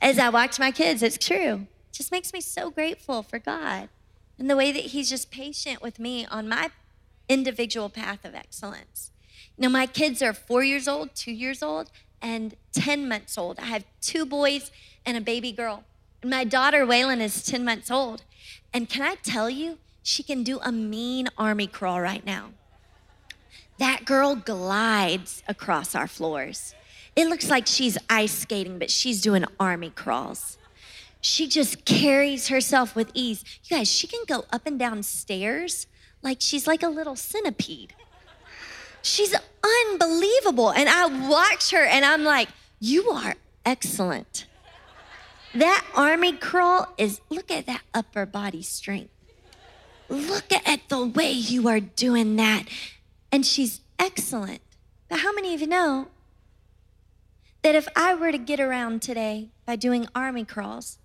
as 0.00 0.18
I 0.18 0.28
watch 0.28 0.58
my 0.58 0.70
kids. 0.70 1.02
It's 1.02 1.18
true. 1.18 1.66
It 1.88 1.92
just 1.92 2.10
makes 2.10 2.32
me 2.32 2.40
so 2.40 2.70
grateful 2.70 3.22
for 3.22 3.38
God 3.38 3.88
and 4.38 4.50
the 4.50 4.56
way 4.56 4.72
that 4.72 4.86
He's 4.86 5.08
just 5.08 5.30
patient 5.30 5.82
with 5.82 5.98
me 5.98 6.26
on 6.26 6.48
my 6.48 6.70
individual 7.28 7.88
path 7.88 8.24
of 8.24 8.34
excellence. 8.34 9.12
Know, 9.56 9.68
my 9.68 9.86
kids 9.86 10.20
are 10.20 10.32
four 10.32 10.64
years 10.64 10.88
old, 10.88 11.14
two 11.14 11.30
years 11.32 11.62
old, 11.62 11.90
and 12.20 12.56
10 12.72 13.08
months 13.08 13.38
old. 13.38 13.58
I 13.60 13.66
have 13.66 13.84
two 14.00 14.26
boys 14.26 14.72
and 15.06 15.16
a 15.16 15.20
baby 15.20 15.52
girl. 15.52 15.84
And 16.22 16.30
my 16.30 16.42
daughter, 16.42 16.84
Waylon, 16.84 17.20
is 17.20 17.44
10 17.44 17.64
months 17.64 17.90
old. 17.90 18.24
And 18.72 18.88
can 18.88 19.02
I 19.02 19.14
tell 19.16 19.48
you, 19.48 19.78
she 20.02 20.22
can 20.22 20.42
do 20.42 20.58
a 20.60 20.72
mean 20.72 21.28
army 21.38 21.66
crawl 21.68 22.00
right 22.00 22.24
now. 22.26 22.50
That 23.78 24.04
girl 24.04 24.36
glides 24.36 25.42
across 25.48 25.94
our 25.94 26.06
floors. 26.06 26.74
It 27.16 27.28
looks 27.28 27.48
like 27.48 27.66
she's 27.66 27.98
ice 28.08 28.32
skating, 28.32 28.78
but 28.78 28.90
she's 28.90 29.20
doing 29.20 29.44
army 29.58 29.90
crawls. 29.90 30.58
She 31.20 31.48
just 31.48 31.84
carries 31.84 32.48
herself 32.48 32.94
with 32.94 33.10
ease. 33.14 33.44
You 33.64 33.78
guys, 33.78 33.90
she 33.90 34.06
can 34.06 34.20
go 34.26 34.44
up 34.52 34.66
and 34.66 34.78
down 34.78 35.02
stairs 35.02 35.86
like 36.22 36.38
she's 36.40 36.66
like 36.66 36.82
a 36.82 36.88
little 36.88 37.16
centipede. 37.16 37.94
She's 39.02 39.34
unbelievable. 39.62 40.70
And 40.70 40.88
I 40.88 41.06
watch 41.28 41.70
her 41.70 41.84
and 41.84 42.04
I'm 42.04 42.24
like, 42.24 42.48
you 42.80 43.10
are 43.10 43.34
excellent. 43.64 44.46
That 45.54 45.84
army 45.94 46.32
crawl 46.32 46.92
is, 46.98 47.20
look 47.28 47.50
at 47.50 47.66
that 47.66 47.82
upper 47.92 48.26
body 48.26 48.62
strength. 48.62 49.10
Look 50.08 50.52
at 50.52 50.88
the 50.88 51.06
way 51.06 51.32
you 51.32 51.68
are 51.68 51.80
doing 51.80 52.36
that 52.36 52.64
and 53.34 53.44
she's 53.44 53.80
excellent. 53.98 54.62
But 55.08 55.18
how 55.18 55.32
many 55.32 55.54
of 55.54 55.60
you 55.60 55.66
know 55.66 56.06
that 57.62 57.74
if 57.74 57.88
I 57.96 58.14
were 58.14 58.30
to 58.30 58.38
get 58.38 58.60
around 58.60 59.02
today 59.02 59.48
by 59.66 59.74
doing 59.74 60.06
army 60.14 60.44
crawls, 60.44 60.98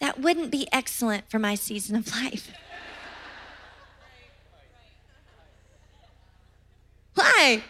that 0.00 0.18
wouldn't 0.18 0.50
be 0.50 0.66
excellent 0.72 1.30
for 1.30 1.38
my 1.38 1.54
season 1.54 1.94
of 1.94 2.10
life? 2.10 2.50
Why? 7.14 7.62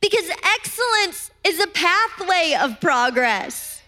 Because 0.00 0.30
excellence 0.44 1.32
is 1.42 1.58
a 1.58 1.66
pathway 1.66 2.56
of 2.60 2.80
progress. 2.80 3.82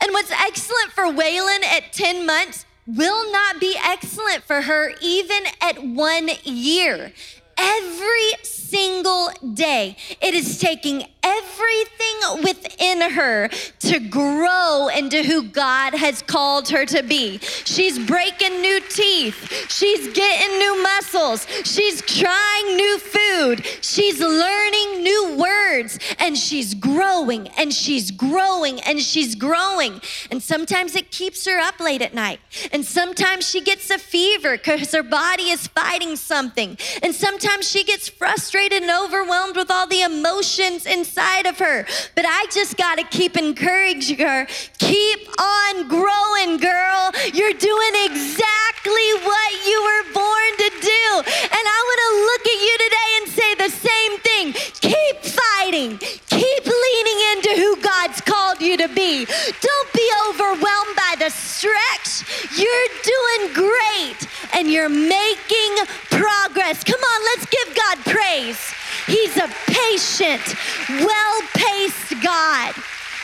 And 0.00 0.12
what's 0.12 0.30
excellent 0.30 0.92
for 0.92 1.06
Waylon 1.06 1.64
at 1.64 1.92
10 1.92 2.24
months 2.24 2.66
will 2.86 3.32
not 3.32 3.58
be 3.58 3.76
excellent 3.84 4.44
for 4.44 4.60
her 4.60 4.92
even 5.00 5.42
at 5.60 5.82
one 5.82 6.30
year 6.44 7.12
every 7.56 8.32
single 8.42 9.30
day. 9.54 9.96
It 10.20 10.34
is 10.34 10.58
taking 10.58 11.04
everything 11.22 12.42
within 12.42 13.10
her 13.10 13.48
to 13.80 14.00
grow 14.00 14.88
into 14.88 15.22
who 15.22 15.42
God 15.42 15.94
has 15.94 16.22
called 16.22 16.68
her 16.68 16.86
to 16.86 17.02
be. 17.02 17.38
She's 17.38 17.98
breaking 17.98 18.60
new 18.60 18.80
teeth. 18.80 19.70
She's 19.70 20.12
getting 20.12 20.58
new 20.58 20.82
muscles. 20.82 21.46
She's 21.64 22.00
trying 22.02 22.76
new 22.76 22.98
food. 22.98 23.66
She's 23.80 24.20
learning 24.20 25.02
new 25.02 25.36
words 25.38 25.98
and 26.18 26.36
she's 26.36 26.74
growing 26.74 27.48
and 27.56 27.72
she's 27.72 28.10
growing 28.10 28.80
and 28.80 29.00
she's 29.00 29.34
growing. 29.34 30.00
And 30.30 30.42
sometimes 30.42 30.94
it 30.96 31.10
keeps 31.10 31.44
her 31.46 31.58
up 31.58 31.80
late 31.80 32.02
at 32.02 32.14
night. 32.14 32.40
And 32.72 32.84
sometimes 32.84 33.48
she 33.48 33.60
gets 33.60 33.90
a 33.90 33.98
fever 33.98 34.56
because 34.56 34.92
her 34.92 35.02
body 35.02 35.50
is 35.50 35.66
fighting 35.66 36.16
something. 36.16 36.78
And 37.02 37.14
sometimes 37.14 37.68
she 37.68 37.84
gets 37.84 38.08
frustrated 38.08 38.82
and 38.82 38.90
overwhelmed 38.90 39.56
with 39.56 39.70
all 39.70 39.86
the 39.86 40.02
emotions 40.02 40.86
inside 41.12 41.46
of 41.46 41.58
her. 41.58 41.84
But 42.14 42.24
I 42.26 42.46
just 42.50 42.76
got 42.76 42.96
to 42.96 43.04
keep 43.04 43.36
encouraging 43.36 44.18
her. 44.18 44.46
Keep 44.78 45.28
on 45.38 45.88
growing, 45.88 46.56
girl. 46.56 47.12
You're 47.34 47.52
doing 47.52 47.94
exactly 48.08 49.08
what 49.20 49.50
you 49.66 49.78
were 49.84 50.04
born 50.14 50.50
to 50.56 50.70
do. 50.80 51.04
And 51.52 51.64
I 51.68 51.78
want 51.88 52.00
to 52.02 52.10
look 52.28 52.44
at 52.48 52.58
you 52.64 52.74
today 52.80 53.10
and 53.18 53.26
say 53.28 53.50
the 53.60 53.70
same 53.70 54.14
thing. 54.20 54.52
Keep 54.80 55.16
fighting. 55.22 55.98
Keep 55.98 56.64
leaning 56.64 57.20
into 57.32 57.50
who 57.60 57.76
God's 57.82 58.20
called 58.22 58.62
you 58.62 58.76
to 58.78 58.88
be. 58.88 59.26
Don't 59.26 59.92
be 59.92 60.10
overwhelmed 60.28 60.96
by 60.96 61.14
the 61.18 61.30
stretch. 61.30 62.24
You're 62.56 62.88
doing 63.04 63.52
great 63.52 64.28
and 64.54 64.70
you're 64.70 64.88
making 64.88 65.72
progress. 66.10 66.82
Come 66.84 67.00
on, 67.00 67.24
let's 67.36 67.46
give 67.46 67.76
God 67.76 67.98
praise. 67.98 68.72
He's 69.06 69.36
a 69.36 69.48
patient, 69.66 70.54
well 70.88 71.40
paced 71.54 72.22
God. 72.22 72.74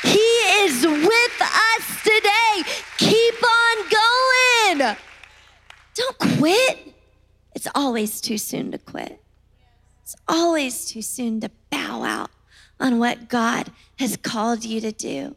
He 0.03 0.29
is 0.63 0.87
with 0.87 1.41
us 1.41 2.03
today. 2.03 2.63
Keep 2.99 3.35
on 3.45 3.77
going. 4.79 4.97
Don't 5.95 6.39
quit. 6.39 6.95
It's 7.55 7.69
always 7.75 8.21
too 8.21 8.39
soon 8.39 8.71
to 8.73 8.79
quit. 8.79 9.21
It's 10.03 10.17
always 10.27 10.87
too 10.87 11.03
soon 11.03 11.41
to 11.41 11.51
bow 11.71 12.03
out 12.03 12.31
on 12.81 12.99
what 12.99 13.29
God 13.29 13.73
has 13.99 14.17
called 14.17 14.65
you 14.65 14.81
to 14.81 14.93
do. 14.93 15.37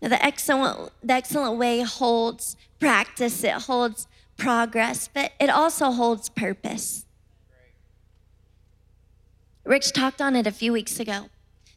Now, 0.00 0.08
the 0.08 0.24
excellent, 0.24 0.90
the 1.02 1.12
excellent 1.12 1.58
way 1.58 1.82
holds 1.82 2.56
practice, 2.78 3.44
it 3.44 3.52
holds 3.52 4.08
progress, 4.36 5.08
but 5.12 5.32
it 5.38 5.50
also 5.50 5.90
holds 5.90 6.28
purpose. 6.30 7.04
Rich 9.70 9.92
talked 9.92 10.20
on 10.20 10.34
it 10.34 10.48
a 10.48 10.50
few 10.50 10.72
weeks 10.72 10.98
ago, 10.98 11.30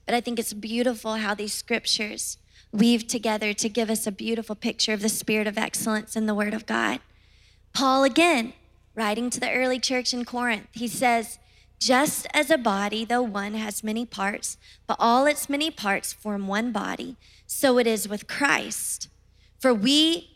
but 0.07 0.15
I 0.15 0.19
think 0.19 0.39
it's 0.39 0.51
beautiful 0.51 1.17
how 1.17 1.35
these 1.35 1.53
scriptures 1.53 2.39
weave 2.71 3.05
together 3.05 3.53
to 3.53 3.69
give 3.69 3.87
us 3.87 4.07
a 4.07 4.11
beautiful 4.11 4.55
picture 4.55 4.93
of 4.93 5.01
the 5.03 5.09
spirit 5.09 5.45
of 5.45 5.59
excellence 5.59 6.15
in 6.15 6.25
the 6.25 6.33
Word 6.33 6.55
of 6.55 6.65
God. 6.65 7.01
Paul, 7.71 8.03
again, 8.03 8.53
writing 8.95 9.29
to 9.29 9.39
the 9.39 9.51
early 9.51 9.79
church 9.79 10.11
in 10.11 10.25
Corinth, 10.25 10.69
he 10.71 10.87
says, 10.87 11.37
just 11.77 12.25
as 12.33 12.49
a 12.49 12.57
body, 12.57 13.05
though 13.05 13.21
one, 13.21 13.53
has 13.53 13.83
many 13.83 14.07
parts, 14.07 14.57
but 14.87 14.97
all 14.99 15.27
its 15.27 15.47
many 15.47 15.69
parts 15.69 16.11
form 16.11 16.47
one 16.47 16.71
body, 16.71 17.15
so 17.45 17.77
it 17.77 17.85
is 17.85 18.09
with 18.09 18.27
Christ. 18.27 19.07
For 19.59 19.71
we 19.71 20.31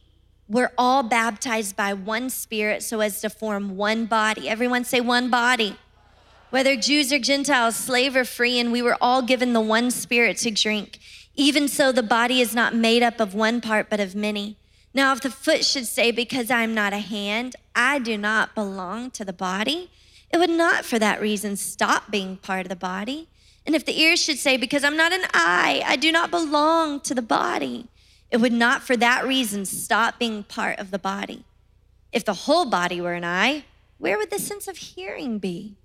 were 0.47 0.73
all 0.77 1.01
baptized 1.01 1.75
by 1.75 1.95
one 1.95 2.29
Spirit 2.29 2.83
so 2.83 2.99
as 2.99 3.19
to 3.21 3.31
form 3.31 3.77
one 3.77 4.05
body. 4.05 4.47
Everyone 4.47 4.83
say 4.83 5.01
one 5.01 5.31
body. 5.31 5.75
Whether 6.49 6.77
Jews 6.77 7.11
or 7.11 7.19
Gentiles, 7.19 7.75
slave 7.75 8.15
or 8.15 8.23
free, 8.23 8.57
and 8.57 8.71
we 8.71 8.81
were 8.81 8.97
all 9.01 9.21
given 9.21 9.51
the 9.51 9.61
one 9.61 9.91
Spirit 9.91 10.37
to 10.37 10.51
drink. 10.51 10.99
Even 11.35 11.67
so, 11.67 11.91
the 11.91 12.01
body 12.01 12.39
is 12.39 12.55
not 12.55 12.73
made 12.73 13.03
up 13.03 13.19
of 13.19 13.35
one 13.35 13.59
part, 13.59 13.89
but 13.89 13.99
of 13.99 14.15
many. 14.15 14.55
Now, 14.93 15.11
if 15.11 15.21
the 15.21 15.29
foot 15.29 15.65
should 15.65 15.85
say, 15.85 16.09
Because 16.11 16.49
I 16.49 16.63
am 16.63 16.73
not 16.73 16.93
a 16.93 16.99
hand, 16.99 17.57
I 17.75 17.99
do 17.99 18.17
not 18.17 18.55
belong 18.55 19.11
to 19.11 19.25
the 19.25 19.33
body, 19.33 19.91
it 20.31 20.37
would 20.37 20.49
not 20.49 20.85
for 20.85 20.97
that 20.97 21.21
reason 21.21 21.57
stop 21.57 22.09
being 22.09 22.37
part 22.37 22.65
of 22.65 22.69
the 22.69 22.75
body. 22.75 23.27
And 23.65 23.75
if 23.75 23.85
the 23.85 23.99
ear 23.99 24.15
should 24.15 24.37
say, 24.37 24.55
Because 24.55 24.85
I'm 24.85 24.97
not 24.97 25.11
an 25.11 25.25
eye, 25.33 25.83
I 25.85 25.97
do 25.97 26.13
not 26.13 26.31
belong 26.31 27.01
to 27.01 27.13
the 27.13 27.21
body, 27.21 27.89
it 28.31 28.37
would 28.37 28.53
not 28.53 28.83
for 28.83 28.95
that 28.95 29.27
reason 29.27 29.65
stop 29.65 30.17
being 30.17 30.43
part 30.43 30.79
of 30.79 30.91
the 30.91 30.99
body. 30.99 31.43
If 32.13 32.23
the 32.23 32.33
whole 32.33 32.65
body 32.69 33.01
were 33.01 33.13
an 33.13 33.25
eye, 33.25 33.65
where 33.97 34.17
would 34.17 34.31
the 34.31 34.39
sense 34.39 34.67
of 34.69 34.77
hearing 34.77 35.39
be? 35.39 35.75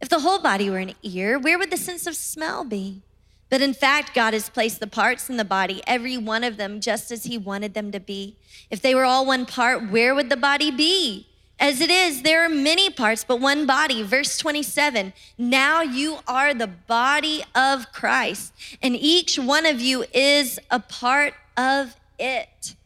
If 0.00 0.08
the 0.08 0.20
whole 0.20 0.40
body 0.40 0.70
were 0.70 0.78
an 0.78 0.94
ear, 1.02 1.38
where 1.38 1.58
would 1.58 1.70
the 1.70 1.76
sense 1.76 2.06
of 2.06 2.16
smell 2.16 2.64
be? 2.64 3.02
But 3.50 3.60
in 3.60 3.74
fact, 3.74 4.14
God 4.14 4.32
has 4.32 4.48
placed 4.48 4.80
the 4.80 4.86
parts 4.86 5.28
in 5.28 5.36
the 5.36 5.44
body, 5.44 5.82
every 5.86 6.16
one 6.16 6.44
of 6.44 6.56
them, 6.56 6.80
just 6.80 7.10
as 7.10 7.24
He 7.24 7.36
wanted 7.36 7.74
them 7.74 7.90
to 7.92 8.00
be. 8.00 8.36
If 8.70 8.80
they 8.80 8.94
were 8.94 9.04
all 9.04 9.26
one 9.26 9.44
part, 9.44 9.90
where 9.90 10.14
would 10.14 10.30
the 10.30 10.36
body 10.36 10.70
be? 10.70 11.26
As 11.58 11.82
it 11.82 11.90
is, 11.90 12.22
there 12.22 12.42
are 12.42 12.48
many 12.48 12.88
parts, 12.88 13.22
but 13.22 13.38
one 13.38 13.66
body. 13.66 14.02
Verse 14.02 14.38
27 14.38 15.12
Now 15.36 15.82
you 15.82 16.18
are 16.26 16.54
the 16.54 16.68
body 16.68 17.44
of 17.54 17.92
Christ, 17.92 18.54
and 18.82 18.96
each 18.96 19.38
one 19.38 19.66
of 19.66 19.80
you 19.80 20.04
is 20.14 20.58
a 20.70 20.80
part 20.80 21.34
of 21.56 21.96
it. 22.18 22.76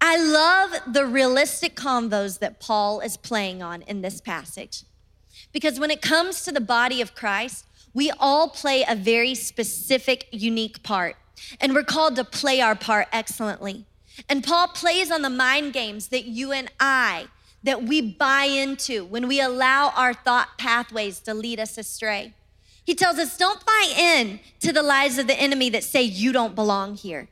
I 0.00 0.16
love 0.16 0.94
the 0.94 1.06
realistic 1.06 1.76
convos 1.76 2.38
that 2.38 2.60
Paul 2.60 3.00
is 3.00 3.16
playing 3.16 3.62
on 3.62 3.82
in 3.82 4.00
this 4.00 4.20
passage. 4.20 4.84
Because 5.52 5.80
when 5.80 5.90
it 5.90 6.02
comes 6.02 6.42
to 6.44 6.52
the 6.52 6.60
body 6.60 7.00
of 7.00 7.14
Christ, 7.14 7.64
we 7.94 8.10
all 8.18 8.48
play 8.48 8.84
a 8.88 8.94
very 8.94 9.34
specific, 9.34 10.28
unique 10.30 10.82
part, 10.82 11.16
and 11.60 11.74
we're 11.74 11.84
called 11.84 12.16
to 12.16 12.24
play 12.24 12.60
our 12.60 12.74
part 12.74 13.08
excellently. 13.12 13.86
And 14.28 14.44
Paul 14.44 14.68
plays 14.68 15.10
on 15.10 15.22
the 15.22 15.30
mind 15.30 15.72
games 15.72 16.08
that 16.08 16.24
you 16.24 16.52
and 16.52 16.70
I 16.80 17.28
that 17.62 17.82
we 17.82 18.00
buy 18.00 18.44
into 18.44 19.04
when 19.04 19.26
we 19.26 19.40
allow 19.40 19.92
our 19.96 20.14
thought 20.14 20.58
pathways 20.58 21.20
to 21.20 21.34
lead 21.34 21.58
us 21.58 21.76
astray. 21.76 22.34
He 22.84 22.94
tells 22.94 23.18
us 23.18 23.36
don't 23.36 23.64
buy 23.66 23.92
in 23.96 24.40
to 24.60 24.72
the 24.72 24.82
lies 24.82 25.18
of 25.18 25.26
the 25.26 25.38
enemy 25.38 25.68
that 25.70 25.84
say 25.84 26.02
you 26.02 26.32
don't 26.32 26.54
belong 26.54 26.94
here. 26.94 27.28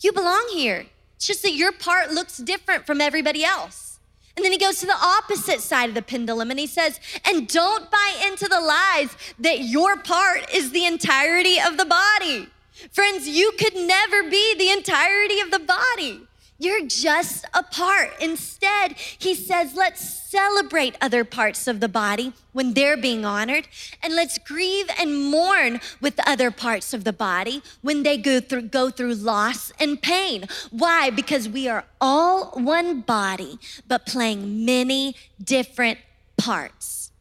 You 0.00 0.12
belong 0.12 0.48
here. 0.52 0.86
It's 1.16 1.26
just 1.26 1.42
that 1.42 1.54
your 1.54 1.72
part 1.72 2.10
looks 2.10 2.38
different 2.38 2.86
from 2.86 3.00
everybody 3.00 3.44
else. 3.44 3.95
And 4.36 4.44
then 4.44 4.52
he 4.52 4.58
goes 4.58 4.80
to 4.80 4.86
the 4.86 4.96
opposite 5.00 5.60
side 5.60 5.88
of 5.88 5.94
the 5.94 6.02
pendulum 6.02 6.50
and 6.50 6.60
he 6.60 6.66
says, 6.66 7.00
and 7.26 7.48
don't 7.48 7.90
buy 7.90 8.26
into 8.26 8.46
the 8.46 8.60
lies 8.60 9.16
that 9.38 9.60
your 9.60 9.96
part 9.96 10.54
is 10.54 10.72
the 10.72 10.84
entirety 10.84 11.58
of 11.58 11.78
the 11.78 11.86
body. 11.86 12.48
Friends, 12.92 13.26
you 13.26 13.52
could 13.58 13.74
never 13.74 14.28
be 14.28 14.54
the 14.58 14.70
entirety 14.70 15.40
of 15.40 15.50
the 15.50 15.58
body. 15.58 16.25
You're 16.58 16.86
just 16.86 17.44
a 17.52 17.62
part. 17.62 18.10
Instead, 18.20 18.92
he 18.96 19.34
says, 19.34 19.74
let's 19.74 20.00
celebrate 20.00 20.96
other 21.00 21.22
parts 21.22 21.66
of 21.66 21.80
the 21.80 21.88
body 21.88 22.32
when 22.52 22.72
they're 22.72 22.96
being 22.96 23.26
honored, 23.26 23.68
and 24.02 24.14
let's 24.14 24.38
grieve 24.38 24.88
and 24.98 25.30
mourn 25.30 25.80
with 26.00 26.18
other 26.26 26.50
parts 26.50 26.94
of 26.94 27.04
the 27.04 27.12
body 27.12 27.62
when 27.82 28.02
they 28.02 28.16
go 28.16 28.40
through, 28.40 28.62
go 28.62 28.88
through 28.88 29.14
loss 29.14 29.70
and 29.78 30.00
pain. 30.00 30.46
Why? 30.70 31.10
Because 31.10 31.46
we 31.48 31.68
are 31.68 31.84
all 32.00 32.50
one 32.52 33.02
body, 33.02 33.58
but 33.86 34.06
playing 34.06 34.64
many 34.64 35.14
different 35.42 35.98
parts. 36.38 37.12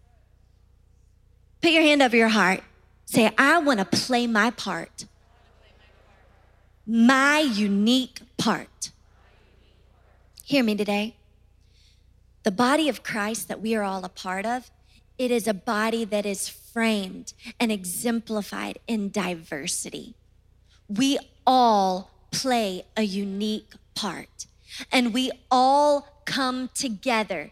Put 1.61 1.71
your 1.71 1.83
hand 1.83 2.01
over 2.01 2.15
your 2.15 2.29
heart. 2.29 2.61
Say, 3.05 3.31
I 3.37 3.59
want 3.59 3.79
to 3.79 3.85
play 3.85 4.27
my 4.27 4.49
part, 4.51 5.05
my 6.87 7.39
unique 7.39 8.21
part. 8.37 8.91
Hear 10.47 10.63
me 10.63 10.75
today. 10.75 11.15
The 12.43 12.51
body 12.51 12.87
of 12.87 13.01
Christ 13.01 13.47
that 13.47 13.61
we 13.61 13.73
are 13.73 13.81
all 13.81 14.05
a 14.05 14.09
part 14.09 14.45
of, 14.45 14.69
it 15.17 15.31
is 15.31 15.47
a 15.47 15.55
body 15.55 16.05
that 16.05 16.23
is 16.23 16.47
framed 16.47 17.33
and 17.59 17.71
exemplified 17.71 18.77
in 18.87 19.09
diversity. 19.09 20.13
We 20.87 21.17
all 21.47 22.11
play 22.29 22.85
a 22.95 23.01
unique 23.01 23.71
part, 23.95 24.45
and 24.91 25.15
we 25.15 25.31
all 25.49 26.21
come 26.25 26.69
together 26.75 27.49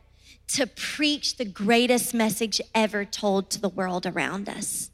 to 0.50 0.68
preach 0.68 1.38
the 1.38 1.46
greatest 1.46 2.14
message 2.14 2.62
ever 2.76 3.06
told 3.06 3.50
to 3.50 3.60
the 3.60 3.70
world 3.70 4.06
around 4.06 4.48
us. 4.48 4.91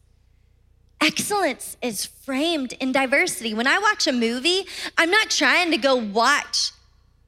Excellence 1.02 1.76
is 1.82 2.06
framed 2.06 2.72
in 2.80 2.94
diversity. 2.94 3.54
When 3.54 3.68
I 3.68 3.78
watch 3.78 4.08
a 4.08 4.14
movie, 4.14 4.66
I'm 4.98 5.12
not 5.12 5.30
trying 5.30 5.72
to 5.72 5.78
go 5.78 5.98
watch 5.98 6.72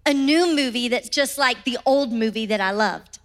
a 0.05 0.13
new 0.13 0.55
movie 0.55 0.87
that's 0.87 1.09
just 1.09 1.37
like 1.37 1.63
the 1.63 1.77
old 1.85 2.11
movie 2.11 2.45
that 2.45 2.61
I 2.61 2.71
loved. 2.71 3.19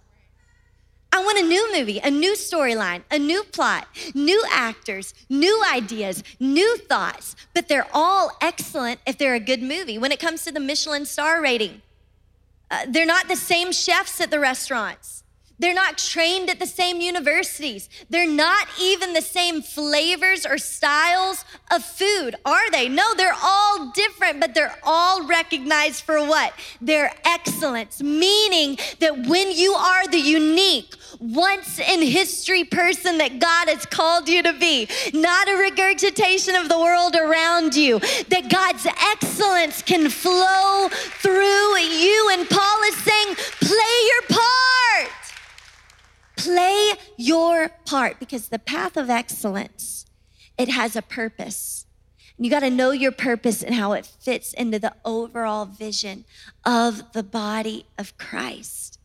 I 1.11 1.23
want 1.23 1.39
a 1.39 1.43
new 1.43 1.73
movie, 1.73 1.99
a 1.99 2.11
new 2.11 2.33
storyline, 2.33 3.01
a 3.09 3.17
new 3.17 3.43
plot, 3.43 3.87
new 4.13 4.43
actors, 4.51 5.13
new 5.29 5.63
ideas, 5.71 6.23
new 6.39 6.77
thoughts, 6.77 7.35
but 7.53 7.67
they're 7.67 7.87
all 7.93 8.37
excellent 8.41 8.99
if 9.07 9.17
they're 9.17 9.33
a 9.33 9.39
good 9.39 9.63
movie. 9.63 9.97
When 9.97 10.11
it 10.11 10.19
comes 10.19 10.43
to 10.43 10.51
the 10.51 10.59
Michelin 10.59 11.05
star 11.05 11.41
rating, 11.41 11.81
uh, 12.69 12.85
they're 12.87 13.05
not 13.05 13.27
the 13.27 13.35
same 13.35 13.71
chefs 13.71 14.21
at 14.21 14.29
the 14.29 14.39
restaurants. 14.39 15.23
They're 15.59 15.73
not 15.73 15.97
trained 15.97 16.49
at 16.49 16.59
the 16.59 16.67
same 16.67 17.01
universities. 17.01 17.89
They're 18.09 18.29
not 18.29 18.67
even 18.79 19.13
the 19.13 19.21
same 19.21 19.61
flavors 19.61 20.45
or 20.45 20.57
styles 20.57 21.45
of 21.71 21.83
food, 21.83 22.35
are 22.45 22.69
they? 22.71 22.87
No, 22.87 23.15
they're 23.15 23.33
all 23.41 23.91
different, 23.91 24.39
but 24.39 24.53
they're 24.53 24.77
all 24.83 25.25
recognized 25.25 26.03
for 26.03 26.19
what? 26.19 26.53
Their 26.79 27.13
excellence, 27.25 28.01
meaning 28.01 28.77
that 28.99 29.27
when 29.27 29.51
you 29.51 29.73
are 29.73 30.07
the 30.07 30.19
unique, 30.19 30.93
once 31.19 31.79
in 31.79 32.01
history 32.01 32.63
person 32.63 33.17
that 33.17 33.39
God 33.39 33.69
has 33.69 33.85
called 33.85 34.29
you 34.29 34.43
to 34.43 34.53
be, 34.53 34.87
not 35.13 35.49
a 35.49 35.57
regurgitation 35.57 36.55
of 36.55 36.69
the 36.69 36.79
world 36.79 37.15
around 37.15 37.75
you, 37.75 37.99
that 38.29 38.49
God's 38.49 38.85
excellence 38.85 39.81
can 39.81 40.09
flow 40.09 40.89
through 40.89 41.77
you. 41.77 42.29
And 42.33 42.47
Paul 42.47 42.83
is 42.83 42.97
saying, 42.97 43.35
play 43.59 43.95
your 44.11 44.37
part. 44.37 44.77
Play 46.47 46.93
your 47.17 47.67
part 47.85 48.21
because 48.21 48.47
the 48.47 48.57
path 48.57 48.95
of 48.95 49.09
excellence, 49.09 50.05
it 50.57 50.69
has 50.69 50.95
a 50.95 51.01
purpose. 51.01 51.87
You 52.37 52.49
got 52.49 52.61
to 52.61 52.69
know 52.69 52.91
your 52.91 53.11
purpose 53.11 53.61
and 53.61 53.75
how 53.75 53.91
it 53.91 54.05
fits 54.05 54.53
into 54.53 54.79
the 54.79 54.93
overall 55.03 55.65
vision 55.65 56.23
of 56.63 57.11
the 57.11 57.21
body 57.21 57.85
of 57.97 58.17
Christ. 58.17 58.97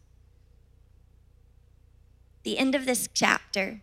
The 2.44 2.58
end 2.58 2.76
of 2.76 2.86
this 2.86 3.08
chapter, 3.12 3.80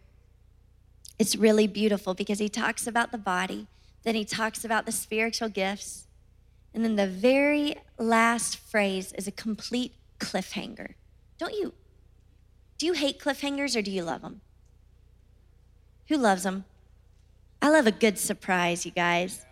it's 1.18 1.36
really 1.36 1.68
beautiful 1.68 2.14
because 2.14 2.40
he 2.40 2.48
talks 2.48 2.88
about 2.88 3.12
the 3.12 3.18
body, 3.18 3.68
then 4.04 4.16
he 4.16 4.24
talks 4.24 4.64
about 4.64 4.86
the 4.86 4.94
spiritual 4.94 5.50
gifts, 5.50 6.08
and 6.74 6.86
then 6.86 6.96
the 6.96 7.08
very 7.08 7.76
last 7.98 8.56
phrase 8.56 9.12
is 9.18 9.28
a 9.28 9.32
complete 9.32 9.96
cliffhanger. 10.18 10.94
Don't 11.38 11.56
you 11.56 11.74
do 12.80 12.86
you 12.86 12.94
hate 12.94 13.20
cliffhangers 13.20 13.76
or 13.76 13.84
do 13.84 13.92
you 13.92 14.04
love 14.04 14.22
them? 14.22 14.42
Who 16.08 16.18
loves 16.18 16.44
them? 16.44 16.64
I 17.62 17.70
love 17.70 17.86
a 17.86 17.92
good 17.92 18.18
surprise, 18.18 18.86
you 18.86 18.92
guys. 18.92 19.46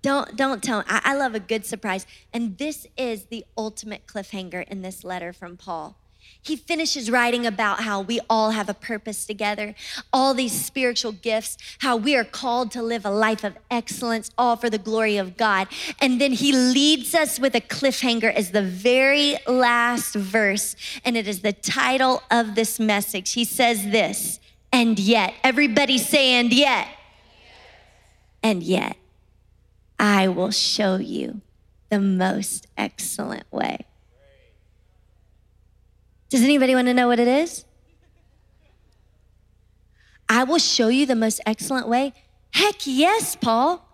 Don't 0.00 0.34
don't 0.34 0.62
tell. 0.62 0.82
I, 0.88 1.02
I 1.04 1.14
love 1.14 1.34
a 1.34 1.40
good 1.40 1.66
surprise, 1.66 2.06
and 2.32 2.56
this 2.56 2.86
is 2.96 3.26
the 3.26 3.44
ultimate 3.56 4.06
cliffhanger 4.06 4.66
in 4.66 4.80
this 4.80 5.04
letter 5.04 5.32
from 5.32 5.56
Paul. 5.56 5.96
He 6.40 6.56
finishes 6.56 7.10
writing 7.10 7.44
about 7.44 7.80
how 7.80 8.00
we 8.00 8.20
all 8.30 8.52
have 8.52 8.68
a 8.68 8.74
purpose 8.74 9.26
together, 9.26 9.74
all 10.12 10.32
these 10.32 10.52
spiritual 10.52 11.12
gifts, 11.12 11.58
how 11.80 11.96
we 11.96 12.16
are 12.16 12.24
called 12.24 12.70
to 12.72 12.82
live 12.82 13.04
a 13.04 13.10
life 13.10 13.44
of 13.44 13.58
excellence, 13.70 14.30
all 14.38 14.56
for 14.56 14.70
the 14.70 14.78
glory 14.78 15.16
of 15.16 15.36
God. 15.36 15.68
And 16.00 16.20
then 16.20 16.32
he 16.32 16.52
leads 16.52 17.14
us 17.14 17.38
with 17.38 17.54
a 17.54 17.60
cliffhanger 17.60 18.32
as 18.32 18.52
the 18.52 18.62
very 18.62 19.36
last 19.46 20.14
verse, 20.14 20.76
and 21.04 21.16
it 21.16 21.28
is 21.28 21.40
the 21.40 21.52
title 21.52 22.22
of 22.30 22.54
this 22.54 22.80
message. 22.80 23.32
He 23.32 23.44
says 23.44 23.84
this, 23.84 24.40
and 24.72 24.98
yet, 24.98 25.34
everybody 25.42 25.98
say, 25.98 26.34
and 26.34 26.52
yet, 26.52 26.88
and 28.42 28.62
yet, 28.62 28.96
I 29.98 30.28
will 30.28 30.52
show 30.52 30.96
you 30.96 31.40
the 31.90 32.00
most 32.00 32.68
excellent 32.76 33.50
way. 33.52 33.87
Does 36.30 36.42
anybody 36.42 36.74
want 36.74 36.88
to 36.88 36.94
know 36.94 37.08
what 37.08 37.18
it 37.18 37.28
is? 37.28 37.64
I 40.28 40.44
will 40.44 40.58
show 40.58 40.88
you 40.88 41.06
the 41.06 41.16
most 41.16 41.40
excellent 41.46 41.88
way. 41.88 42.12
Heck 42.52 42.86
yes, 42.86 43.34
Paul. 43.34 43.84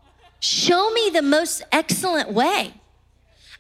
Show 0.41 0.91
me 0.91 1.11
the 1.11 1.23
most 1.23 1.63
excellent 1.71 2.33
way. 2.33 2.75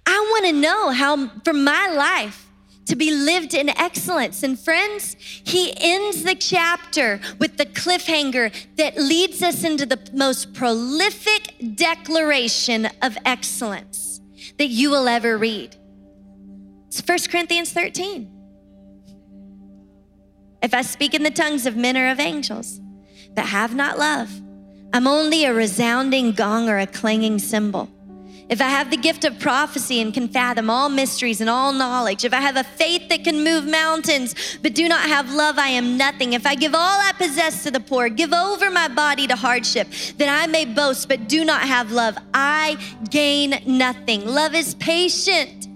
I 0.07 0.29
want 0.33 0.47
to 0.47 0.53
know 0.53 0.91
how, 0.91 1.29
for 1.45 1.53
my 1.53 1.89
life, 1.89 2.51
to 2.87 2.97
be 2.97 3.11
lived 3.11 3.55
in 3.55 3.71
excellence. 3.71 4.43
And 4.43 4.59
friends, 4.59 5.17
he 5.19 5.73
ends 5.79 6.25
the 6.25 6.35
chapter 6.35 7.21
with 7.39 7.57
the 7.57 7.67
cliffhanger 7.67 8.53
that 8.77 8.99
leads 8.99 9.43
us 9.43 9.65
into 9.65 9.87
the 9.87 9.99
most 10.13 10.53
prolific 10.53 11.55
declaration 11.77 12.87
of 13.01 13.17
excellence 13.25 14.21
that 14.59 14.67
you 14.67 14.91
will 14.91 15.09
ever 15.09 15.39
read. 15.39 15.77
It's 16.89 17.01
1 17.01 17.19
Corinthians 17.31 17.73
13. 17.73 18.34
If 20.65 20.73
I 20.73 20.81
speak 20.81 21.13
in 21.13 21.23
the 21.23 21.31
tongues 21.31 21.67
of 21.67 21.77
men 21.77 21.95
or 21.95 22.09
of 22.09 22.19
angels, 22.19 22.81
but 23.35 23.45
have 23.45 23.75
not 23.75 23.99
love, 23.99 24.31
I'm 24.95 25.07
only 25.07 25.45
a 25.45 25.53
resounding 25.53 26.33
gong 26.33 26.71
or 26.71 26.79
a 26.79 26.87
clanging 26.87 27.39
cymbal. 27.39 27.91
If 28.49 28.63
I 28.63 28.71
have 28.71 28.91
the 28.91 28.97
gift 28.97 29.27
of 29.27 29.39
prophecy 29.39 30.01
and 30.01 30.15
can 30.15 30.27
fathom 30.27 30.71
all 30.71 30.89
mysteries 30.89 31.43
and 31.43 31.51
all 31.51 31.75
knowledge, 31.75 32.25
if 32.25 32.33
I 32.33 32.41
have 32.41 32.57
a 32.57 32.65
faith 32.65 33.11
that 33.11 33.25
can 33.25 33.45
move 33.45 33.67
mountains 33.67 34.59
but 34.63 34.75
do 34.75 34.89
not 34.89 35.07
have 35.07 35.31
love, 35.31 35.59
I 35.59 35.69
am 35.69 35.99
nothing. 35.99 36.33
If 36.33 36.47
I 36.47 36.55
give 36.55 36.75
all 36.75 36.99
I 36.99 37.13
possess 37.13 37.63
to 37.65 37.71
the 37.71 37.81
poor, 37.81 38.09
give 38.09 38.33
over 38.33 38.71
my 38.71 38.89
body 38.89 39.27
to 39.27 39.37
hardship, 39.37 39.89
that 40.17 40.31
I 40.31 40.47
may 40.47 40.65
boast 40.65 41.09
but 41.09 41.29
do 41.29 41.45
not 41.45 41.61
have 41.61 41.93
love, 41.93 42.17
I 42.33 42.79
gain 43.11 43.61
nothing. 43.67 44.25
Love 44.25 44.55
is 44.55 44.75
patient, 44.77 45.69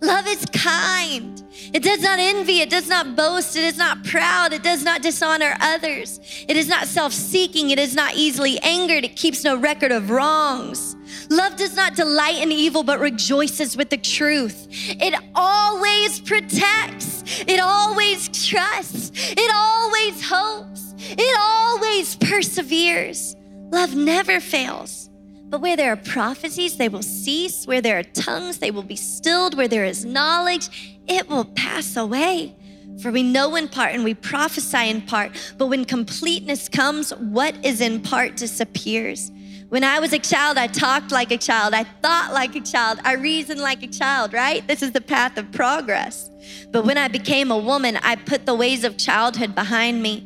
love 0.00 0.26
is 0.26 0.44
kind. 0.52 1.42
It 1.72 1.82
does 1.82 2.00
not 2.02 2.18
envy, 2.18 2.60
it 2.60 2.70
does 2.70 2.88
not 2.88 3.16
boast, 3.16 3.56
it 3.56 3.64
is 3.64 3.76
not 3.76 4.04
proud, 4.04 4.52
it 4.52 4.62
does 4.62 4.84
not 4.84 5.02
dishonor 5.02 5.56
others, 5.60 6.20
it 6.48 6.56
is 6.56 6.68
not 6.68 6.86
self 6.86 7.12
seeking, 7.12 7.70
it 7.70 7.78
is 7.78 7.94
not 7.94 8.14
easily 8.14 8.58
angered, 8.60 9.04
it 9.04 9.16
keeps 9.16 9.44
no 9.44 9.56
record 9.56 9.92
of 9.92 10.10
wrongs. 10.10 10.96
Love 11.30 11.56
does 11.56 11.74
not 11.76 11.94
delight 11.94 12.42
in 12.42 12.52
evil, 12.52 12.82
but 12.82 13.00
rejoices 13.00 13.76
with 13.76 13.90
the 13.90 13.96
truth. 13.96 14.66
It 14.70 15.14
always 15.34 16.20
protects, 16.20 17.24
it 17.46 17.60
always 17.60 18.28
trusts, 18.28 19.10
it 19.14 19.50
always 19.54 20.26
hopes, 20.28 20.94
it 20.98 21.36
always 21.38 22.16
perseveres. 22.16 23.36
Love 23.70 23.94
never 23.94 24.40
fails. 24.40 25.07
But 25.48 25.62
where 25.62 25.76
there 25.76 25.92
are 25.92 25.96
prophecies, 25.96 26.76
they 26.76 26.88
will 26.88 27.02
cease. 27.02 27.66
Where 27.66 27.80
there 27.80 27.98
are 27.98 28.02
tongues, 28.02 28.58
they 28.58 28.70
will 28.70 28.82
be 28.82 28.96
stilled. 28.96 29.56
Where 29.56 29.68
there 29.68 29.84
is 29.84 30.04
knowledge, 30.04 31.00
it 31.08 31.28
will 31.28 31.46
pass 31.46 31.96
away. 31.96 32.54
For 33.00 33.12
we 33.12 33.22
know 33.22 33.54
in 33.56 33.68
part 33.68 33.94
and 33.94 34.02
we 34.02 34.14
prophesy 34.14 34.88
in 34.88 35.02
part, 35.02 35.30
but 35.56 35.66
when 35.68 35.84
completeness 35.84 36.68
comes, 36.68 37.10
what 37.14 37.54
is 37.64 37.80
in 37.80 38.00
part 38.02 38.36
disappears. 38.36 39.30
When 39.68 39.84
I 39.84 40.00
was 40.00 40.12
a 40.12 40.18
child, 40.18 40.58
I 40.58 40.66
talked 40.66 41.12
like 41.12 41.30
a 41.30 41.38
child, 41.38 41.74
I 41.74 41.84
thought 41.84 42.32
like 42.32 42.56
a 42.56 42.60
child, 42.60 42.98
I 43.04 43.12
reasoned 43.12 43.60
like 43.60 43.82
a 43.82 43.86
child, 43.86 44.32
right? 44.32 44.66
This 44.66 44.82
is 44.82 44.92
the 44.92 45.00
path 45.00 45.38
of 45.38 45.52
progress. 45.52 46.28
But 46.72 46.86
when 46.86 46.98
I 46.98 47.06
became 47.06 47.52
a 47.52 47.58
woman, 47.58 47.98
I 47.98 48.16
put 48.16 48.46
the 48.46 48.54
ways 48.54 48.82
of 48.82 48.96
childhood 48.96 49.54
behind 49.54 50.02
me. 50.02 50.24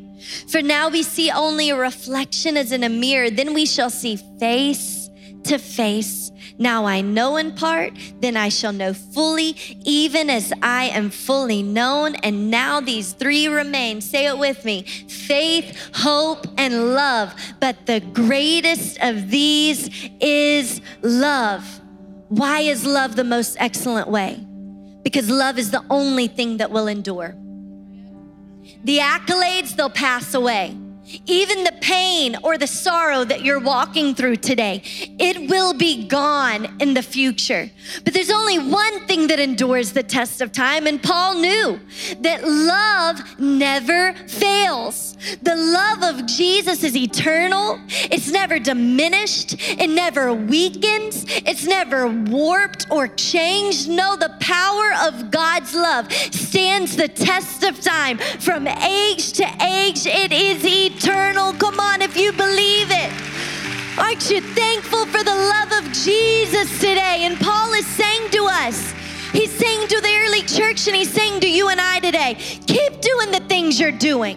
For 0.49 0.63
now 0.63 0.89
we 0.89 1.03
see 1.03 1.31
only 1.31 1.71
a 1.71 1.77
reflection 1.77 2.57
as 2.57 2.73
in 2.73 2.85
a 2.85 2.89
mirror, 2.89 3.29
then 3.29 3.53
we 3.53 3.67
shall 3.67 3.91
see 3.91 4.17
face 4.39 5.02
to 5.53 5.59
face. 5.59 6.33
Now 6.59 6.87
I 6.87 7.03
know 7.03 7.37
in 7.37 7.53
part, 7.53 7.93
then 8.21 8.37
I 8.39 8.49
shall 8.49 8.73
know 8.73 8.95
fully, 8.95 9.55
even 9.85 10.31
as 10.31 10.51
I 10.63 10.85
am 10.85 11.11
fully 11.11 11.63
known. 11.63 12.15
And 12.17 12.51
now 12.51 12.81
these 12.81 13.13
three 13.13 13.49
remain. 13.49 14.01
Say 14.01 14.27
it 14.27 14.39
with 14.39 14.65
me 14.65 14.83
faith, 14.83 15.77
hope, 15.95 16.47
and 16.57 16.95
love. 16.95 17.35
But 17.61 17.85
the 17.87 18.01
greatest 18.01 18.99
of 19.03 19.31
these 19.31 20.11
is 20.21 20.81
love. 21.03 21.81
Why 22.29 22.61
is 22.61 22.87
love 22.87 23.15
the 23.15 23.25
most 23.25 23.57
excellent 23.61 24.09
way? 24.09 24.41
Because 25.03 25.29
love 25.29 25.59
is 25.59 25.71
the 25.71 25.85
only 25.91 26.29
thing 26.29 26.57
that 26.59 26.71
will 26.71 26.87
endure. 26.87 27.37
The 28.85 28.99
accolades, 28.99 29.77
they'll 29.77 29.91
pass 29.91 30.33
away. 30.33 30.77
Even 31.27 31.65
the 31.65 31.75
pain 31.81 32.37
or 32.43 32.57
the 32.57 32.67
sorrow 32.67 33.25
that 33.25 33.43
you're 33.43 33.61
walking 33.61 34.15
through 34.15 34.37
today, 34.37 34.83
it 35.19 35.51
will 35.51 35.75
be 35.75 36.07
gone 36.07 36.77
in 36.81 36.95
the 36.95 37.03
future. 37.03 37.71
But 38.05 38.15
there's 38.15 38.31
only 38.31 38.59
one 38.59 39.07
thing 39.07 39.27
that 39.27 39.39
endures 39.39 39.93
the 39.93 40.03
test 40.03 40.41
of 40.41 40.53
time, 40.53 40.87
and 40.87 41.03
Paul 41.03 41.35
knew 41.35 41.81
that 42.21 42.47
love 42.47 43.39
never 43.39 44.15
fails. 44.27 45.17
The 45.43 45.55
love 45.55 46.03
of 46.03 46.27
Jesus 46.27 46.83
is 46.83 46.97
eternal, 46.97 47.81
it's 47.89 48.31
never 48.31 48.59
diminished, 48.59 49.57
it 49.59 49.89
never 49.91 50.33
weakens, 50.33 51.25
it's 51.29 51.67
never 51.67 52.09
warped 52.09 52.87
or 52.91 53.09
changed. 53.09 53.89
No, 53.89 54.17
the 54.17 54.35
power 54.41 54.93
of 55.09 55.31
God's 55.31 55.75
love 55.75 56.13
stands 56.13 56.97
the 56.97 57.09
test 57.09 57.63
of 57.65 57.81
time 57.81 58.19
from 58.19 58.67
age 58.67 59.33
to 59.35 59.45
age. 59.63 60.07
It 60.07 60.33
is 60.33 60.65
eternal. 60.65 61.02
Come 61.05 61.81
on, 61.81 62.03
if 62.03 62.17
you 62.17 62.33
believe 62.33 62.89
it. 62.91 63.13
Aren't 63.99 64.31
you 64.31 64.41
thankful 64.41 65.07
for 65.07 65.23
the 65.23 65.35
love 65.35 65.73
of 65.73 65.93
Jesus 65.93 66.71
today? 66.81 67.21
And 67.23 67.39
Paul 67.39 67.73
is 67.73 67.87
saying 67.87 68.31
to 68.31 68.45
us, 68.45 68.93
He's 69.33 69.51
saying 69.51 69.89
to 69.89 70.01
the 70.01 70.15
early 70.27 70.43
church 70.43 70.87
and 70.89 70.95
he's 70.95 71.11
saying 71.11 71.41
to 71.41 71.51
you 71.51 71.71
and 71.71 71.81
I 71.81 72.01
today, 72.01 72.35
keep 72.67 73.01
doing 73.01 73.31
the 73.31 73.43
things 73.49 73.81
you're 73.81 73.91
doing. 73.91 74.37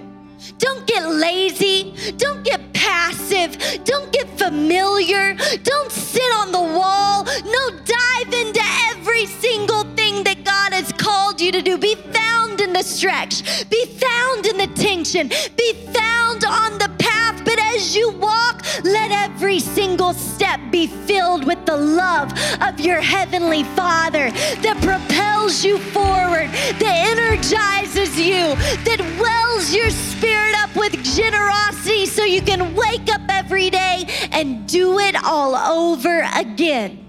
Don't 0.58 0.88
get 0.88 1.06
lazy. 1.06 1.94
Don't 2.16 2.44
get 2.44 2.62
passive. 2.72 3.58
Don't 3.84 4.12
get 4.14 4.30
familiar. 4.38 5.34
Don't 5.64 5.92
sit 5.92 6.32
on 6.36 6.54
the 6.54 6.62
wall. 6.62 7.26
No, 7.26 7.70
dive 7.84 8.34
into 8.34 8.62
every 8.92 9.26
single 9.26 9.84
thing 9.96 10.24
that 10.24 10.35
God 10.66 10.74
has 10.74 10.92
called 10.94 11.40
you 11.40 11.52
to 11.52 11.62
do. 11.62 11.78
Be 11.78 11.94
found 11.94 12.60
in 12.60 12.74
the 12.74 12.82
stretch, 12.82 13.70
be 13.70 13.86
found 13.86 14.48
in 14.48 14.58
the 14.58 14.66
tension, 14.74 15.28
be 15.28 15.74
found 15.94 16.44
on 16.44 16.80
the 16.80 16.90
path. 16.98 17.40
But 17.46 17.60
as 17.60 17.96
you 17.96 18.10
walk, 18.10 18.66
let 18.84 19.12
every 19.12 19.60
single 19.60 20.14
step 20.14 20.60
be 20.72 20.88
filled 20.88 21.46
with 21.46 21.64
the 21.68 21.78
love 21.78 22.34
of 22.62 22.80
your 22.80 23.00
Heavenly 23.00 23.64
Father 23.76 24.32
that 24.32 24.82
propels 24.82 25.64
you 25.64 25.78
forward, 25.78 26.50
that 26.80 27.16
energizes 27.16 28.20
you, 28.20 28.56
that 28.86 29.02
wells 29.20 29.72
your 29.72 29.92
spirit 29.92 30.56
up 30.64 30.76
with 30.76 30.94
generosity 31.16 32.08
so 32.08 32.24
you 32.24 32.42
can 32.42 32.74
wake 32.74 33.14
up 33.14 33.22
every 33.30 33.70
day 33.70 34.06
and 34.32 34.68
do 34.68 34.98
it 34.98 35.16
all 35.24 35.56
over 35.56 36.28
again. 36.36 37.06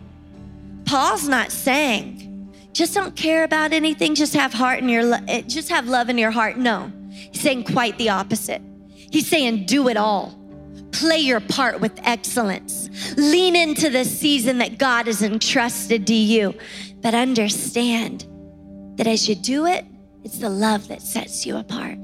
Paul's 0.84 1.26
not 1.26 1.50
saying, 1.50 2.15
just 2.76 2.92
don't 2.92 3.16
care 3.16 3.42
about 3.42 3.72
anything, 3.72 4.14
just 4.14 4.34
have 4.34 4.52
heart 4.52 4.80
in 4.80 4.90
your 4.90 5.14
eh, 5.28 5.40
just 5.46 5.70
have 5.70 5.88
love 5.88 6.10
in 6.10 6.18
your 6.18 6.30
heart. 6.30 6.58
No. 6.58 6.92
He's 7.08 7.40
saying 7.40 7.64
quite 7.64 7.96
the 7.96 8.10
opposite. 8.10 8.60
He's 8.94 9.26
saying 9.26 9.64
do 9.64 9.88
it 9.88 9.96
all. 9.96 10.38
Play 10.92 11.20
your 11.20 11.40
part 11.40 11.80
with 11.80 11.98
excellence. 12.02 12.90
Lean 13.16 13.56
into 13.56 13.88
the 13.88 14.04
season 14.04 14.58
that 14.58 14.76
God 14.76 15.06
has 15.06 15.22
entrusted 15.22 16.06
to 16.06 16.14
you. 16.14 16.52
But 17.00 17.14
understand 17.14 18.26
that 18.96 19.06
as 19.06 19.26
you 19.26 19.36
do 19.36 19.64
it, 19.64 19.86
it's 20.22 20.38
the 20.38 20.50
love 20.50 20.88
that 20.88 21.00
sets 21.00 21.46
you 21.46 21.56
apart. 21.56 21.96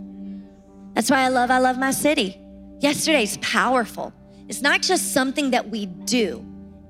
That's 0.94 1.10
why 1.10 1.18
I 1.18 1.28
love 1.28 1.50
I 1.50 1.58
love 1.58 1.76
my 1.76 1.90
city. 1.90 2.40
Yesterday's 2.80 3.36
powerful. 3.42 4.10
It's 4.48 4.62
not 4.62 4.80
just 4.80 5.12
something 5.12 5.50
that 5.50 5.68
we 5.68 5.84
do, 5.84 6.42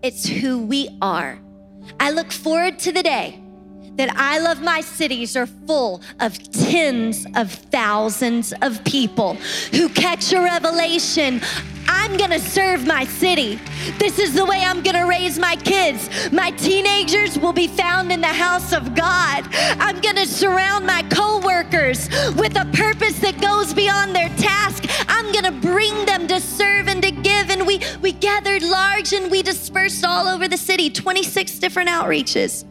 it's 0.05 0.25
who 0.25 0.65
we 0.65 0.89
are. 1.03 1.41
I 1.99 2.13
look 2.13 2.31
forward 2.31 2.79
to 2.81 2.93
the 2.93 3.03
day 3.03 3.42
that 3.97 4.15
I 4.17 4.39
love 4.39 4.63
my 4.63 4.81
cities 4.81 5.37
are 5.37 5.47
full 5.47 6.03
of 6.21 6.39
tens 6.53 7.27
of 7.35 7.51
thousands 7.51 8.53
of 8.63 8.83
people 8.85 9.35
who 9.73 9.89
catch 9.89 10.33
a 10.33 10.41
revelation. 10.41 11.41
I'm 11.89 12.17
gonna 12.17 12.39
serve 12.39 12.87
my 12.87 13.05
city. 13.05 13.59
This 13.99 14.19
is 14.19 14.35
the 14.35 14.45
way 14.45 14.63
I'm 14.65 14.83
gonna 14.83 15.07
raise 15.07 15.39
my 15.39 15.57
kids. 15.57 16.09
My 16.33 16.51
teenagers 16.53 17.39
will 17.39 17.53
be 17.53 17.67
found 17.67 18.11
in 18.11 18.21
the 18.21 18.27
house 18.27 18.73
of 18.73 18.95
God. 18.95 19.47
I'm 19.53 20.01
gonna 20.01 20.27
surround 20.27 20.87
my 20.87 21.03
coworkers 21.11 22.09
with 22.37 22.57
a 22.57 22.69
purpose 22.73 23.19
that 23.19 23.41
goes 23.41 23.75
beyond 23.75 24.17
their 24.17 24.31
task. 24.31 24.85
I'm 25.09 25.33
gonna 25.33 25.53
bring 25.53 26.07
them 26.07 26.27
to 26.29 26.41
serve 26.41 26.89
and 26.89 27.03
to 27.03 27.11
give. 27.11 27.51
And 27.51 27.67
we, 27.67 27.81
we 28.01 28.13
gathered 28.13 28.63
large 28.63 29.13
and 29.13 29.31
we 29.31 29.43
dispersed 29.43 30.05
all 30.05 30.27
over 30.27 30.49
the 30.49 30.57
city, 30.57 30.89
26 30.89 31.59
different 31.59 31.89
outreaches 31.89 32.65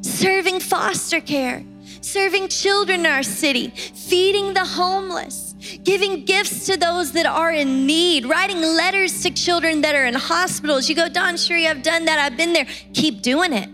serving 0.00 0.60
foster 0.60 1.20
care, 1.20 1.64
serving 2.00 2.48
children 2.48 3.00
in 3.00 3.06
our 3.06 3.22
city, 3.22 3.68
feeding 3.68 4.54
the 4.54 4.64
homeless, 4.64 5.54
giving 5.82 6.24
gifts 6.24 6.66
to 6.66 6.76
those 6.76 7.12
that 7.12 7.26
are 7.26 7.52
in 7.52 7.86
need, 7.86 8.26
writing 8.26 8.60
letters 8.60 9.22
to 9.22 9.30
children 9.30 9.80
that 9.80 9.94
are 9.94 10.04
in 10.04 10.14
hospitals. 10.14 10.88
You 10.88 10.94
go, 10.94 11.08
DawnCheré, 11.08 11.68
I've 11.68 11.82
done 11.82 12.04
that, 12.04 12.18
I've 12.18 12.36
been 12.36 12.52
there. 12.52 12.66
Keep 12.92 13.22
doing 13.22 13.52
it. 13.52 13.68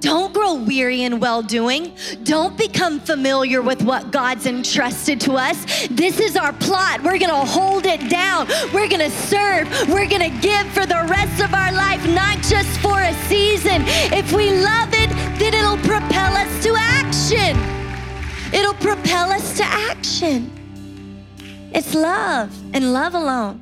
Don't 0.00 0.34
grow 0.34 0.54
weary 0.54 1.02
in 1.02 1.20
well 1.20 1.42
doing. 1.42 1.92
Don't 2.22 2.56
become 2.56 3.00
familiar 3.00 3.62
with 3.62 3.82
what 3.82 4.10
God's 4.10 4.46
entrusted 4.46 5.20
to 5.22 5.32
us. 5.32 5.88
This 5.88 6.20
is 6.20 6.36
our 6.36 6.52
plot. 6.52 7.02
We're 7.02 7.18
going 7.18 7.30
to 7.30 7.50
hold 7.50 7.86
it 7.86 8.10
down. 8.10 8.46
We're 8.74 8.88
going 8.88 9.00
to 9.00 9.10
serve. 9.10 9.68
We're 9.88 10.08
going 10.08 10.30
to 10.30 10.40
give 10.40 10.66
for 10.72 10.86
the 10.86 11.06
rest 11.08 11.42
of 11.42 11.54
our 11.54 11.72
life, 11.72 12.06
not 12.10 12.38
just 12.42 12.78
for 12.80 13.00
a 13.00 13.14
season. 13.26 13.82
If 14.12 14.32
we 14.32 14.50
love 14.50 14.92
action. 20.16 20.50
It's 21.74 21.94
love 21.94 22.50
and 22.74 22.94
love 22.94 23.14
alone. 23.14 23.60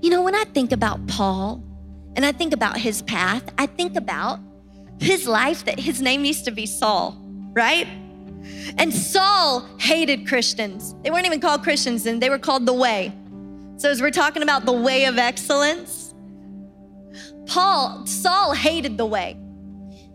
You 0.00 0.10
know, 0.10 0.22
when 0.22 0.34
I 0.36 0.44
think 0.44 0.70
about 0.70 1.04
Paul 1.08 1.60
and 2.14 2.24
I 2.24 2.30
think 2.30 2.52
about 2.52 2.76
his 2.76 3.02
path, 3.02 3.42
I 3.58 3.66
think 3.66 3.96
about 3.96 4.38
his 5.00 5.26
life 5.26 5.64
that 5.64 5.80
his 5.80 6.00
name 6.00 6.24
used 6.24 6.44
to 6.44 6.52
be 6.52 6.66
Saul, 6.66 7.16
right? 7.52 7.88
And 8.78 8.94
Saul 8.94 9.66
hated 9.78 10.28
Christians. 10.28 10.94
They 11.02 11.10
weren't 11.10 11.26
even 11.26 11.40
called 11.40 11.64
Christians, 11.64 12.06
and 12.06 12.22
they 12.22 12.30
were 12.30 12.38
called 12.38 12.64
the 12.64 12.72
way. 12.72 13.12
So, 13.76 13.90
as 13.90 14.00
we're 14.00 14.12
talking 14.12 14.44
about 14.44 14.66
the 14.66 14.72
way 14.72 15.06
of 15.06 15.18
excellence, 15.18 16.14
Paul, 17.46 18.06
Saul 18.06 18.52
hated 18.52 18.96
the 18.96 19.06
way. 19.06 19.36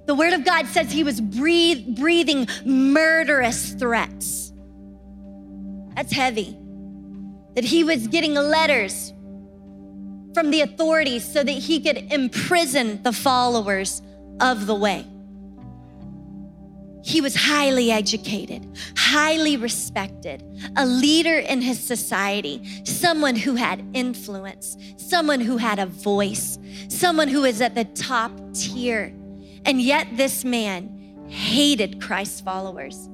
The 0.05 0.15
word 0.15 0.31
of 0.31 0.45
God 0.45 0.67
says 0.67 0.91
he 0.91 1.03
was 1.03 1.19
breathe, 1.19 1.97
breathing 1.97 2.47
murderous 2.63 3.73
threats. 3.73 4.50
That's 5.95 6.13
heavy. 6.13 6.57
That 7.55 7.63
he 7.63 7.83
was 7.83 8.07
getting 8.07 8.33
letters 8.33 9.13
from 10.33 10.51
the 10.51 10.61
authorities 10.61 11.23
so 11.23 11.43
that 11.43 11.51
he 11.51 11.81
could 11.81 12.11
imprison 12.11 13.03
the 13.03 13.11
followers 13.11 14.01
of 14.39 14.65
the 14.65 14.75
way. 14.75 15.05
He 17.03 17.19
was 17.19 17.35
highly 17.35 17.91
educated, 17.91 18.77
highly 18.95 19.57
respected, 19.57 20.43
a 20.77 20.85
leader 20.85 21.39
in 21.39 21.61
his 21.61 21.79
society, 21.79 22.83
someone 22.85 23.35
who 23.35 23.55
had 23.55 23.83
influence, 23.93 24.77
someone 24.97 25.41
who 25.41 25.57
had 25.57 25.79
a 25.79 25.87
voice, 25.87 26.59
someone 26.89 27.27
who 27.27 27.41
was 27.41 27.59
at 27.59 27.73
the 27.73 27.85
top 27.85 28.31
tier. 28.53 29.13
And 29.65 29.81
yet, 29.81 30.07
this 30.15 30.45
man 30.45 31.25
hated 31.27 32.01
Christ's 32.01 32.41
followers 32.41 33.09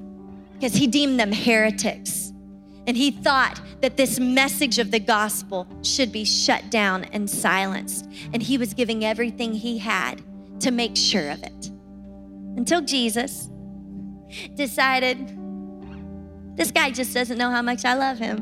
because 0.54 0.74
he 0.74 0.86
deemed 0.86 1.18
them 1.18 1.32
heretics. 1.32 2.27
And 2.88 2.96
he 2.96 3.10
thought 3.10 3.60
that 3.82 3.98
this 3.98 4.18
message 4.18 4.78
of 4.78 4.90
the 4.90 4.98
gospel 4.98 5.68
should 5.82 6.10
be 6.10 6.24
shut 6.24 6.70
down 6.70 7.04
and 7.04 7.28
silenced. 7.28 8.08
And 8.32 8.42
he 8.42 8.56
was 8.56 8.72
giving 8.72 9.04
everything 9.04 9.52
he 9.52 9.76
had 9.76 10.22
to 10.60 10.70
make 10.70 10.96
sure 10.96 11.30
of 11.30 11.42
it. 11.42 11.70
Until 12.56 12.80
Jesus 12.80 13.50
decided, 14.54 15.18
this 16.56 16.70
guy 16.70 16.90
just 16.90 17.12
doesn't 17.12 17.36
know 17.36 17.50
how 17.50 17.60
much 17.60 17.84
I 17.84 17.92
love 17.92 18.18
him. 18.18 18.38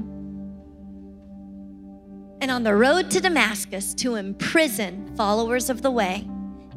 And 2.40 2.48
on 2.48 2.62
the 2.62 2.76
road 2.76 3.10
to 3.10 3.20
Damascus 3.20 3.94
to 3.94 4.14
imprison 4.14 5.12
followers 5.16 5.70
of 5.70 5.82
the 5.82 5.90
way, 5.90 6.24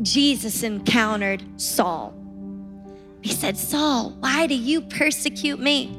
Jesus 0.01 0.63
encountered 0.63 1.43
Saul. 1.61 2.15
He 3.21 3.31
said, 3.31 3.57
Saul, 3.57 4.15
why 4.21 4.47
do 4.47 4.55
you 4.55 4.81
persecute 4.81 5.59
me? 5.59 5.95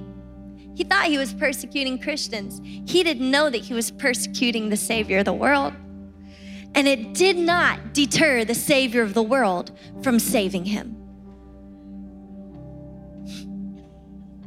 He 0.75 0.85
thought 0.85 1.07
he 1.07 1.19
was 1.19 1.35
persecuting 1.35 1.99
Christians. 1.99 2.61
He 2.63 3.03
didn't 3.03 3.31
know 3.31 3.51
that 3.51 3.59
he 3.59 3.75
was 3.75 3.91
persecuting 3.91 4.69
the 4.69 4.77
Savior 4.77 5.19
of 5.19 5.25
the 5.25 5.33
world. 5.33 5.75
And 6.75 6.87
it 6.87 7.15
did 7.15 7.37
not 7.37 7.93
deter 7.93 8.45
the 8.45 8.55
Savior 8.55 9.03
of 9.03 9.15
the 9.15 9.23
world 9.23 9.73
from 10.03 10.19
saving 10.19 10.65
him. 10.65 10.97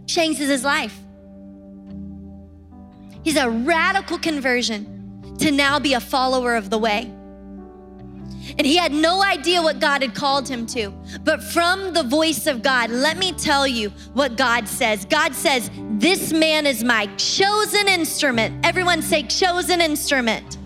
Changes 0.07 0.47
his 0.47 0.63
life. 0.63 0.97
He's 3.23 3.37
a 3.37 3.49
radical 3.49 4.17
conversion 4.17 5.33
to 5.39 5.51
now 5.51 5.79
be 5.79 5.93
a 5.93 5.99
follower 5.99 6.55
of 6.55 6.69
the 6.69 6.77
way. 6.77 7.11
And 8.57 8.67
he 8.67 8.77
had 8.77 8.91
no 8.91 9.23
idea 9.23 9.61
what 9.61 9.79
God 9.79 10.01
had 10.01 10.13
called 10.13 10.47
him 10.47 10.65
to. 10.67 10.91
But 11.23 11.41
from 11.41 11.93
the 11.93 12.03
voice 12.03 12.47
of 12.47 12.61
God, 12.61 12.89
let 12.89 13.17
me 13.17 13.31
tell 13.31 13.67
you 13.67 13.89
what 14.13 14.35
God 14.35 14.67
says. 14.67 15.05
God 15.05 15.33
says, 15.33 15.69
This 15.91 16.33
man 16.33 16.67
is 16.67 16.83
my 16.83 17.07
chosen 17.17 17.87
instrument. 17.87 18.65
Everyone 18.65 19.01
say, 19.01 19.23
chosen 19.23 19.81
instrument 19.81 20.57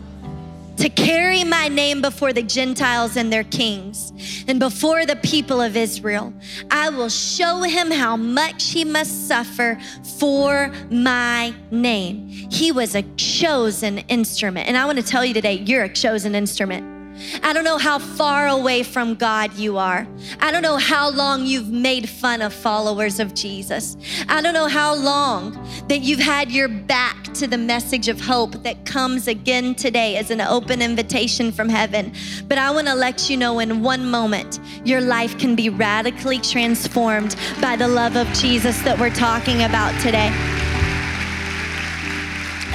to 0.78 0.90
carry 0.90 1.44
my 1.44 1.68
name 1.68 2.02
before 2.02 2.34
the 2.34 2.44
Gentiles 2.44 3.18
and 3.18 3.34
their 3.34 3.44
kings 3.44 4.14
and 4.48 4.60
before 4.60 5.06
the 5.06 5.16
people 5.18 5.60
of 5.60 5.76
Israel. 5.76 6.34
I 6.70 6.90
will 6.90 7.10
show 7.10 7.64
him 7.64 7.92
how 7.92 8.16
much 8.16 8.72
he 8.72 8.86
must 8.86 9.28
suffer 9.28 9.80
for 10.20 10.72
my 10.92 11.54
name. 11.72 12.28
He 12.28 12.72
was 12.72 12.96
a 12.96 13.02
chosen 13.18 14.00
instrument. 14.10 14.68
And 14.68 14.78
I 14.78 14.86
want 14.86 15.00
to 15.00 15.04
tell 15.04 15.26
you 15.26 15.34
today, 15.34 15.54
you're 15.54 15.84
a 15.84 15.94
chosen 15.94 16.36
instrument. 16.36 16.97
I 17.44 17.54
don't 17.54 17.64
know 17.64 17.78
how 17.78 18.00
far 18.00 18.48
away 18.48 18.84
from 18.84 19.16
God 19.16 19.54
you 19.54 19.78
are. 19.78 20.08
I 20.40 20.52
don't 20.52 20.62
know 20.62 20.78
how 20.78 21.10
long 21.10 21.46
you've 21.46 21.70
made 21.70 22.08
fun 22.08 22.42
of 22.42 22.54
followers 22.54 23.20
of 23.20 23.34
Jesus. 23.34 23.98
I 24.30 24.42
don't 24.42 24.54
know 24.54 24.68
how 24.68 24.96
long 24.96 25.54
that 25.88 26.00
you've 26.00 26.20
had 26.20 26.52
your 26.52 26.68
back 26.68 27.24
to 27.36 27.48
the 27.48 27.58
message 27.58 28.08
of 28.08 28.20
hope 28.20 28.64
that 28.64 28.86
comes 28.86 29.28
again 29.28 29.76
today 29.76 30.18
as 30.18 30.32
an 30.32 30.42
open 30.42 30.82
invitation 30.82 31.52
from 31.52 31.70
heaven. 31.70 32.14
But 32.48 32.58
I 32.58 32.72
want 32.72 32.88
to 32.88 32.96
let 32.96 33.30
you 33.30 33.38
know 33.38 33.60
in 33.60 33.82
one 33.82 34.10
moment, 34.10 34.60
your 34.84 35.02
life 35.02 35.38
can 35.38 35.56
be 35.56 35.70
radically 35.70 36.40
transformed 36.40 37.36
by 37.62 37.76
the 37.76 37.88
love 37.88 38.16
of 38.16 38.28
Jesus 38.34 38.82
that 38.82 39.00
we're 39.00 39.14
talking 39.14 39.64
about 39.64 40.00
today. 40.02 40.32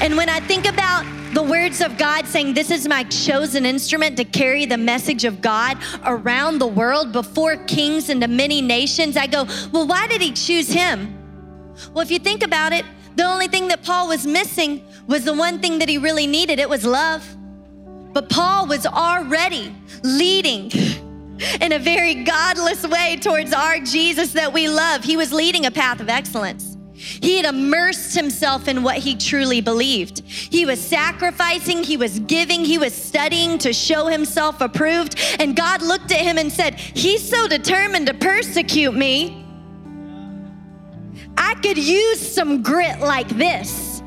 And 0.01 0.16
when 0.16 0.28
I 0.28 0.40
think 0.40 0.66
about 0.66 1.05
the 1.33 1.43
words 1.43 1.80
of 1.80 1.97
God 1.97 2.26
saying, 2.26 2.55
This 2.55 2.70
is 2.70 2.87
my 2.87 3.05
chosen 3.05 3.64
instrument 3.64 4.16
to 4.18 4.24
carry 4.24 4.66
the 4.66 4.76
message 4.76 5.24
of 5.24 5.41
God 5.41 5.78
around 6.05 6.59
the 6.59 6.66
world 6.66 7.12
before 7.12 7.57
kings 7.57 8.11
and 8.11 8.20
to 8.20 8.28
many 8.28 8.61
nations. 8.61 9.16
I 9.16 9.26
go, 9.26 9.47
Well, 9.72 9.87
why 9.87 10.07
did 10.07 10.20
he 10.20 10.33
choose 10.33 10.68
him? 10.68 11.18
Well, 11.93 12.03
if 12.03 12.11
you 12.11 12.18
think 12.18 12.45
about 12.45 12.72
it, 12.72 12.85
the 13.16 13.24
only 13.24 13.49
thing 13.49 13.68
that 13.68 13.83
Paul 13.83 14.09
was 14.09 14.26
missing 14.26 14.87
was 15.07 15.24
the 15.24 15.35
one 15.35 15.59
thing 15.61 15.78
that 15.78 15.89
he 15.89 15.99
really 15.99 16.26
needed 16.26 16.59
it 16.59 16.68
was 16.68 16.85
love. 16.85 17.26
But 18.12 18.28
Paul 18.28 18.66
was 18.66 18.87
already 18.87 19.74
leading 20.03 20.70
in 21.61 21.72
a 21.72 21.78
very 21.78 22.24
godless 22.24 22.87
way 22.87 23.16
towards 23.20 23.53
our 23.53 23.78
Jesus 23.78 24.33
that 24.33 24.53
we 24.53 24.68
love. 24.68 25.03
He 25.03 25.16
was 25.16 25.33
leading 25.33 25.66
a 25.66 25.70
path 25.70 26.01
of 26.01 26.09
excellence. 26.09 26.72
He 26.95 27.36
had 27.36 27.47
immersed 27.47 28.14
himself 28.14 28.68
in 28.68 28.82
what 28.82 28.99
he 28.99 29.16
truly 29.16 29.61
believed. 29.61 30.20
He 30.20 30.66
was 30.66 30.80
sacrificing, 30.80 31.82
he 31.82 31.97
was 31.97 32.20
giving, 32.20 32.64
he 32.64 32.78
was 32.78 32.95
studying 32.95 33.59
to 33.59 33.72
show 33.72 34.07
himself 34.07 34.61
approved. 34.61 35.18
And 35.40 35.57
God 35.57 35.82
looked 35.82 36.12
at 36.12 36.20
him 36.20 36.38
and 36.38 36.53
said, 36.53 36.74
He's 36.74 37.26
so 37.26 37.49
determined 37.49 38.07
to 38.07 38.14
persecute 38.14 38.95
me. 38.95 39.45
I 41.36 41.55
could 41.57 41.78
use 41.78 42.20
some 42.20 42.62
grit 42.62 43.01
like 43.01 43.28
this. 43.28 44.03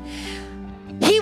He 1.02 1.20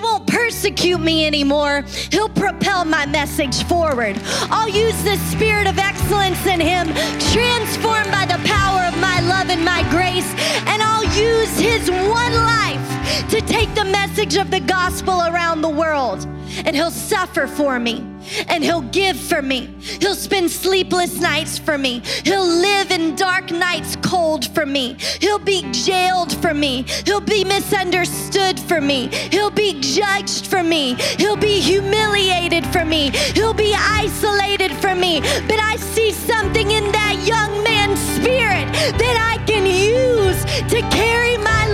persecute 0.65 0.99
me 0.99 1.27
anymore. 1.27 1.83
He'll 2.11 2.27
propel 2.27 2.85
my 2.85 3.05
message 3.05 3.63
forward. 3.65 4.19
I'll 4.49 4.67
use 4.67 4.99
the 5.03 5.15
spirit 5.29 5.67
of 5.67 5.77
excellence 5.77 6.43
in 6.47 6.59
him, 6.59 6.87
transformed 7.31 8.11
by 8.11 8.25
the 8.25 8.41
power 8.47 8.81
of 8.85 8.97
my 8.97 9.19
love 9.21 9.51
and 9.51 9.63
my 9.63 9.87
grace, 9.91 10.27
and 10.65 10.81
I'll 10.81 11.03
use 11.15 11.59
his 11.59 11.91
one 11.91 12.33
life 12.33 13.29
to 13.29 13.41
take 13.41 13.75
the 13.75 13.85
message 13.85 14.37
of 14.37 14.49
the 14.49 14.59
gospel 14.59 15.21
around 15.21 15.61
the 15.61 15.69
world 15.69 16.25
and 16.63 16.75
he'll 16.75 16.91
suffer 16.91 17.47
for 17.47 17.79
me 17.79 18.14
and 18.47 18.63
he'll 18.63 18.81
give 18.81 19.17
for 19.17 19.41
me. 19.41 19.69
He'll 19.99 20.15
spend 20.15 20.51
sleepless 20.51 21.19
nights 21.19 21.57
for 21.57 21.77
me. 21.77 22.01
He'll 22.23 22.45
live 22.45 22.91
in 22.91 23.15
dark 23.15 23.51
nights 23.51 23.95
cold 24.01 24.45
for 24.53 24.65
me. 24.65 24.97
He'll 25.19 25.39
be 25.39 25.63
jailed 25.71 26.33
for 26.41 26.53
me. 26.53 26.83
He'll 27.05 27.21
be 27.21 27.43
misunderstood 27.43 28.59
for 28.59 28.81
me. 28.81 29.07
He'll 29.31 29.51
be 29.51 29.79
judged 29.81 30.47
for 30.47 30.63
me. 30.63 30.95
He'll 31.17 31.35
be 31.37 31.59
humiliated 31.59 32.65
for 32.67 32.85
me. 32.85 33.11
He'll 33.33 33.53
be 33.53 33.73
isolated 33.75 34.71
for 34.73 34.95
me. 34.95 35.21
But 35.47 35.59
I 35.59 35.75
see 35.77 36.11
something 36.11 36.71
in 36.71 36.91
that 36.91 37.15
young 37.25 37.63
man's 37.63 37.99
spirit 37.99 38.65
that 38.99 39.33
I 39.33 39.43
can 39.45 39.65
use 39.65 40.43
to 40.69 40.81
carry 40.89 41.37
my 41.37 41.64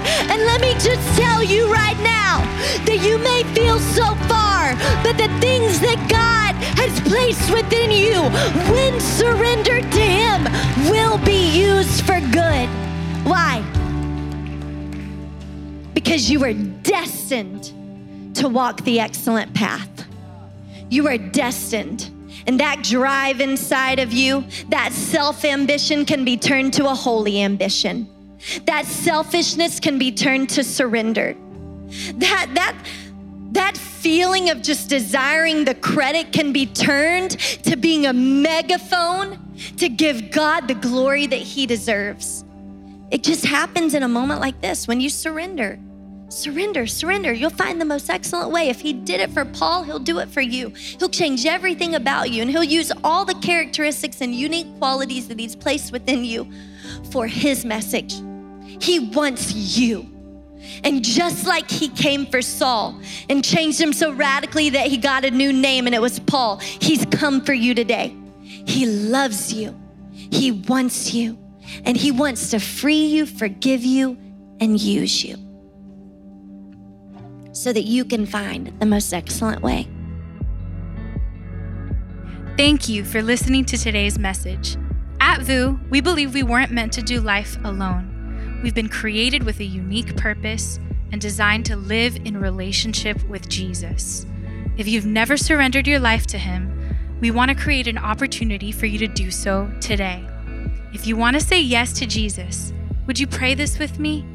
world. 0.00 0.30
And 0.30 0.42
let 0.42 0.60
me 0.60 0.72
just 0.74 1.18
tell 1.18 1.42
you 1.42 1.72
right 1.72 1.98
now 2.00 2.40
that 2.84 3.00
you 3.02 3.18
may 3.18 3.42
feel 3.54 3.78
so 3.78 4.14
far, 4.26 4.74
but 5.02 5.16
the 5.16 5.28
things 5.40 5.80
that 5.80 5.98
God 6.08 6.54
has 6.78 7.00
placed 7.00 7.52
within 7.52 7.90
you, 7.90 8.22
when 8.72 9.00
surrendered 9.00 9.90
to 9.92 10.00
Him, 10.00 10.44
will 10.90 11.18
be 11.18 11.50
used 11.58 12.04
for 12.04 12.20
good. 12.32 12.68
Why? 13.26 13.62
Because 15.94 16.30
you 16.30 16.42
are 16.44 16.54
destined 16.54 17.72
to 18.36 18.48
walk 18.48 18.82
the 18.84 19.00
excellent 19.00 19.54
path. 19.54 20.06
You 20.88 21.06
are 21.08 21.18
destined. 21.18 22.10
And 22.46 22.58
that 22.58 22.82
drive 22.82 23.40
inside 23.40 23.98
of 23.98 24.12
you, 24.12 24.44
that 24.70 24.92
self 24.92 25.44
ambition 25.44 26.04
can 26.04 26.24
be 26.24 26.36
turned 26.36 26.72
to 26.74 26.86
a 26.86 26.94
holy 26.94 27.42
ambition. 27.42 28.08
That 28.66 28.86
selfishness 28.86 29.80
can 29.80 29.98
be 29.98 30.12
turned 30.12 30.50
to 30.50 30.64
surrender. 30.64 31.36
That, 32.14 32.50
that, 32.54 32.76
that 33.52 33.76
feeling 33.76 34.50
of 34.50 34.62
just 34.62 34.88
desiring 34.88 35.64
the 35.64 35.74
credit 35.74 36.32
can 36.32 36.52
be 36.52 36.66
turned 36.66 37.32
to 37.64 37.76
being 37.76 38.06
a 38.06 38.12
megaphone 38.12 39.38
to 39.76 39.88
give 39.88 40.30
God 40.30 40.68
the 40.68 40.74
glory 40.74 41.26
that 41.26 41.40
He 41.40 41.66
deserves. 41.66 42.44
It 43.10 43.24
just 43.24 43.44
happens 43.44 43.94
in 43.94 44.02
a 44.04 44.08
moment 44.08 44.40
like 44.40 44.60
this 44.60 44.86
when 44.86 45.00
you 45.00 45.10
surrender. 45.10 45.78
Surrender, 46.28 46.86
surrender. 46.86 47.32
You'll 47.32 47.50
find 47.50 47.80
the 47.80 47.84
most 47.84 48.08
excellent 48.08 48.52
way. 48.52 48.68
If 48.68 48.80
he 48.80 48.92
did 48.92 49.18
it 49.18 49.32
for 49.32 49.44
Paul, 49.44 49.82
he'll 49.82 49.98
do 49.98 50.20
it 50.20 50.28
for 50.28 50.40
you. 50.40 50.68
He'll 50.68 51.08
change 51.08 51.44
everything 51.44 51.96
about 51.96 52.30
you 52.30 52.40
and 52.40 52.48
he'll 52.48 52.62
use 52.62 52.92
all 53.02 53.24
the 53.24 53.34
characteristics 53.34 54.20
and 54.20 54.32
unique 54.32 54.68
qualities 54.78 55.26
that 55.26 55.40
he's 55.40 55.56
placed 55.56 55.90
within 55.90 56.24
you 56.24 56.48
for 57.10 57.26
his 57.26 57.64
message. 57.64 58.14
He 58.80 58.98
wants 58.98 59.54
you. 59.78 60.06
And 60.84 61.04
just 61.04 61.46
like 61.46 61.70
he 61.70 61.88
came 61.88 62.26
for 62.26 62.42
Saul 62.42 63.00
and 63.28 63.44
changed 63.44 63.80
him 63.80 63.92
so 63.92 64.12
radically 64.12 64.70
that 64.70 64.86
he 64.86 64.96
got 64.96 65.24
a 65.24 65.30
new 65.30 65.52
name 65.52 65.86
and 65.86 65.94
it 65.94 66.00
was 66.00 66.18
Paul, 66.20 66.58
he's 66.58 67.04
come 67.06 67.44
for 67.44 67.52
you 67.52 67.74
today. 67.74 68.14
He 68.42 68.86
loves 68.86 69.52
you, 69.52 69.78
he 70.12 70.52
wants 70.52 71.12
you, 71.12 71.38
and 71.84 71.96
he 71.96 72.10
wants 72.10 72.50
to 72.50 72.60
free 72.60 73.06
you, 73.06 73.26
forgive 73.26 73.84
you, 73.84 74.18
and 74.60 74.80
use 74.80 75.24
you 75.24 75.36
so 77.52 77.72
that 77.72 77.82
you 77.82 78.04
can 78.04 78.26
find 78.26 78.72
the 78.80 78.86
most 78.86 79.12
excellent 79.12 79.62
way. 79.62 79.88
Thank 82.56 82.88
you 82.88 83.04
for 83.04 83.22
listening 83.22 83.64
to 83.66 83.78
today's 83.78 84.18
message. 84.18 84.76
At 85.20 85.42
VOUS, 85.42 85.78
we 85.90 86.00
believe 86.00 86.34
we 86.34 86.42
weren't 86.42 86.72
meant 86.72 86.92
to 86.94 87.02
do 87.02 87.20
life 87.20 87.58
alone. 87.64 88.09
We've 88.62 88.74
been 88.74 88.88
created 88.88 89.42
with 89.42 89.58
a 89.60 89.64
unique 89.64 90.16
purpose 90.16 90.78
and 91.12 91.20
designed 91.20 91.66
to 91.66 91.76
live 91.76 92.16
in 92.24 92.36
relationship 92.36 93.22
with 93.28 93.48
Jesus. 93.48 94.26
If 94.76 94.86
you've 94.86 95.06
never 95.06 95.36
surrendered 95.36 95.86
your 95.86 95.98
life 95.98 96.26
to 96.28 96.38
Him, 96.38 96.76
we 97.20 97.30
want 97.30 97.50
to 97.50 97.54
create 97.54 97.86
an 97.86 97.98
opportunity 97.98 98.70
for 98.70 98.86
you 98.86 98.98
to 98.98 99.08
do 99.08 99.30
so 99.30 99.70
today. 99.80 100.26
If 100.92 101.06
you 101.06 101.16
want 101.16 101.34
to 101.34 101.40
say 101.40 101.60
yes 101.60 101.92
to 101.94 102.06
Jesus, 102.06 102.72
would 103.06 103.18
you 103.18 103.26
pray 103.26 103.54
this 103.54 103.78
with 103.78 103.98
me? 103.98 104.26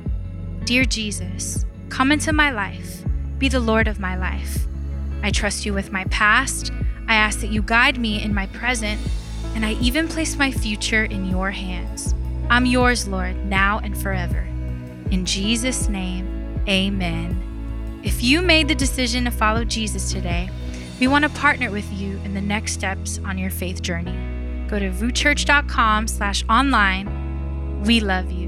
Dear 0.65 0.85
Jesus, 0.85 1.65
come 1.89 2.11
into 2.11 2.33
my 2.33 2.49
life, 2.49 3.03
be 3.37 3.47
the 3.47 3.59
Lord 3.59 3.87
of 3.87 3.99
my 3.99 4.15
life. 4.15 4.65
I 5.21 5.31
trust 5.31 5.65
you 5.65 5.73
with 5.73 5.91
my 5.91 6.05
past. 6.05 6.71
I 7.07 7.15
ask 7.15 7.39
that 7.41 7.51
you 7.51 7.61
guide 7.61 7.99
me 7.99 8.23
in 8.23 8.33
my 8.33 8.47
present, 8.47 8.99
and 9.53 9.65
I 9.65 9.73
even 9.73 10.07
place 10.07 10.35
my 10.35 10.51
future 10.51 11.03
in 11.03 11.25
your 11.25 11.51
hands. 11.51 12.15
I'm 12.49 12.65
yours, 12.65 13.07
Lord, 13.07 13.45
now 13.45 13.79
and 13.79 13.97
forever. 13.97 14.47
In 15.11 15.25
Jesus' 15.25 15.89
name, 15.89 16.63
amen. 16.67 18.01
If 18.03 18.23
you 18.23 18.41
made 18.41 18.67
the 18.67 18.75
decision 18.75 19.25
to 19.25 19.31
follow 19.31 19.63
Jesus 19.63 20.11
today, 20.11 20.49
we 20.99 21.07
want 21.07 21.23
to 21.23 21.29
partner 21.29 21.71
with 21.71 21.91
you 21.91 22.19
in 22.23 22.33
the 22.33 22.41
next 22.41 22.73
steps 22.73 23.19
on 23.25 23.37
your 23.37 23.49
faith 23.49 23.81
journey. 23.81 24.15
Go 24.67 24.79
to 24.79 24.89
vouschurch.com 24.91 26.07
slash 26.07 26.45
online. 26.47 27.81
We 27.83 27.99
love 27.99 28.31
you. 28.31 28.44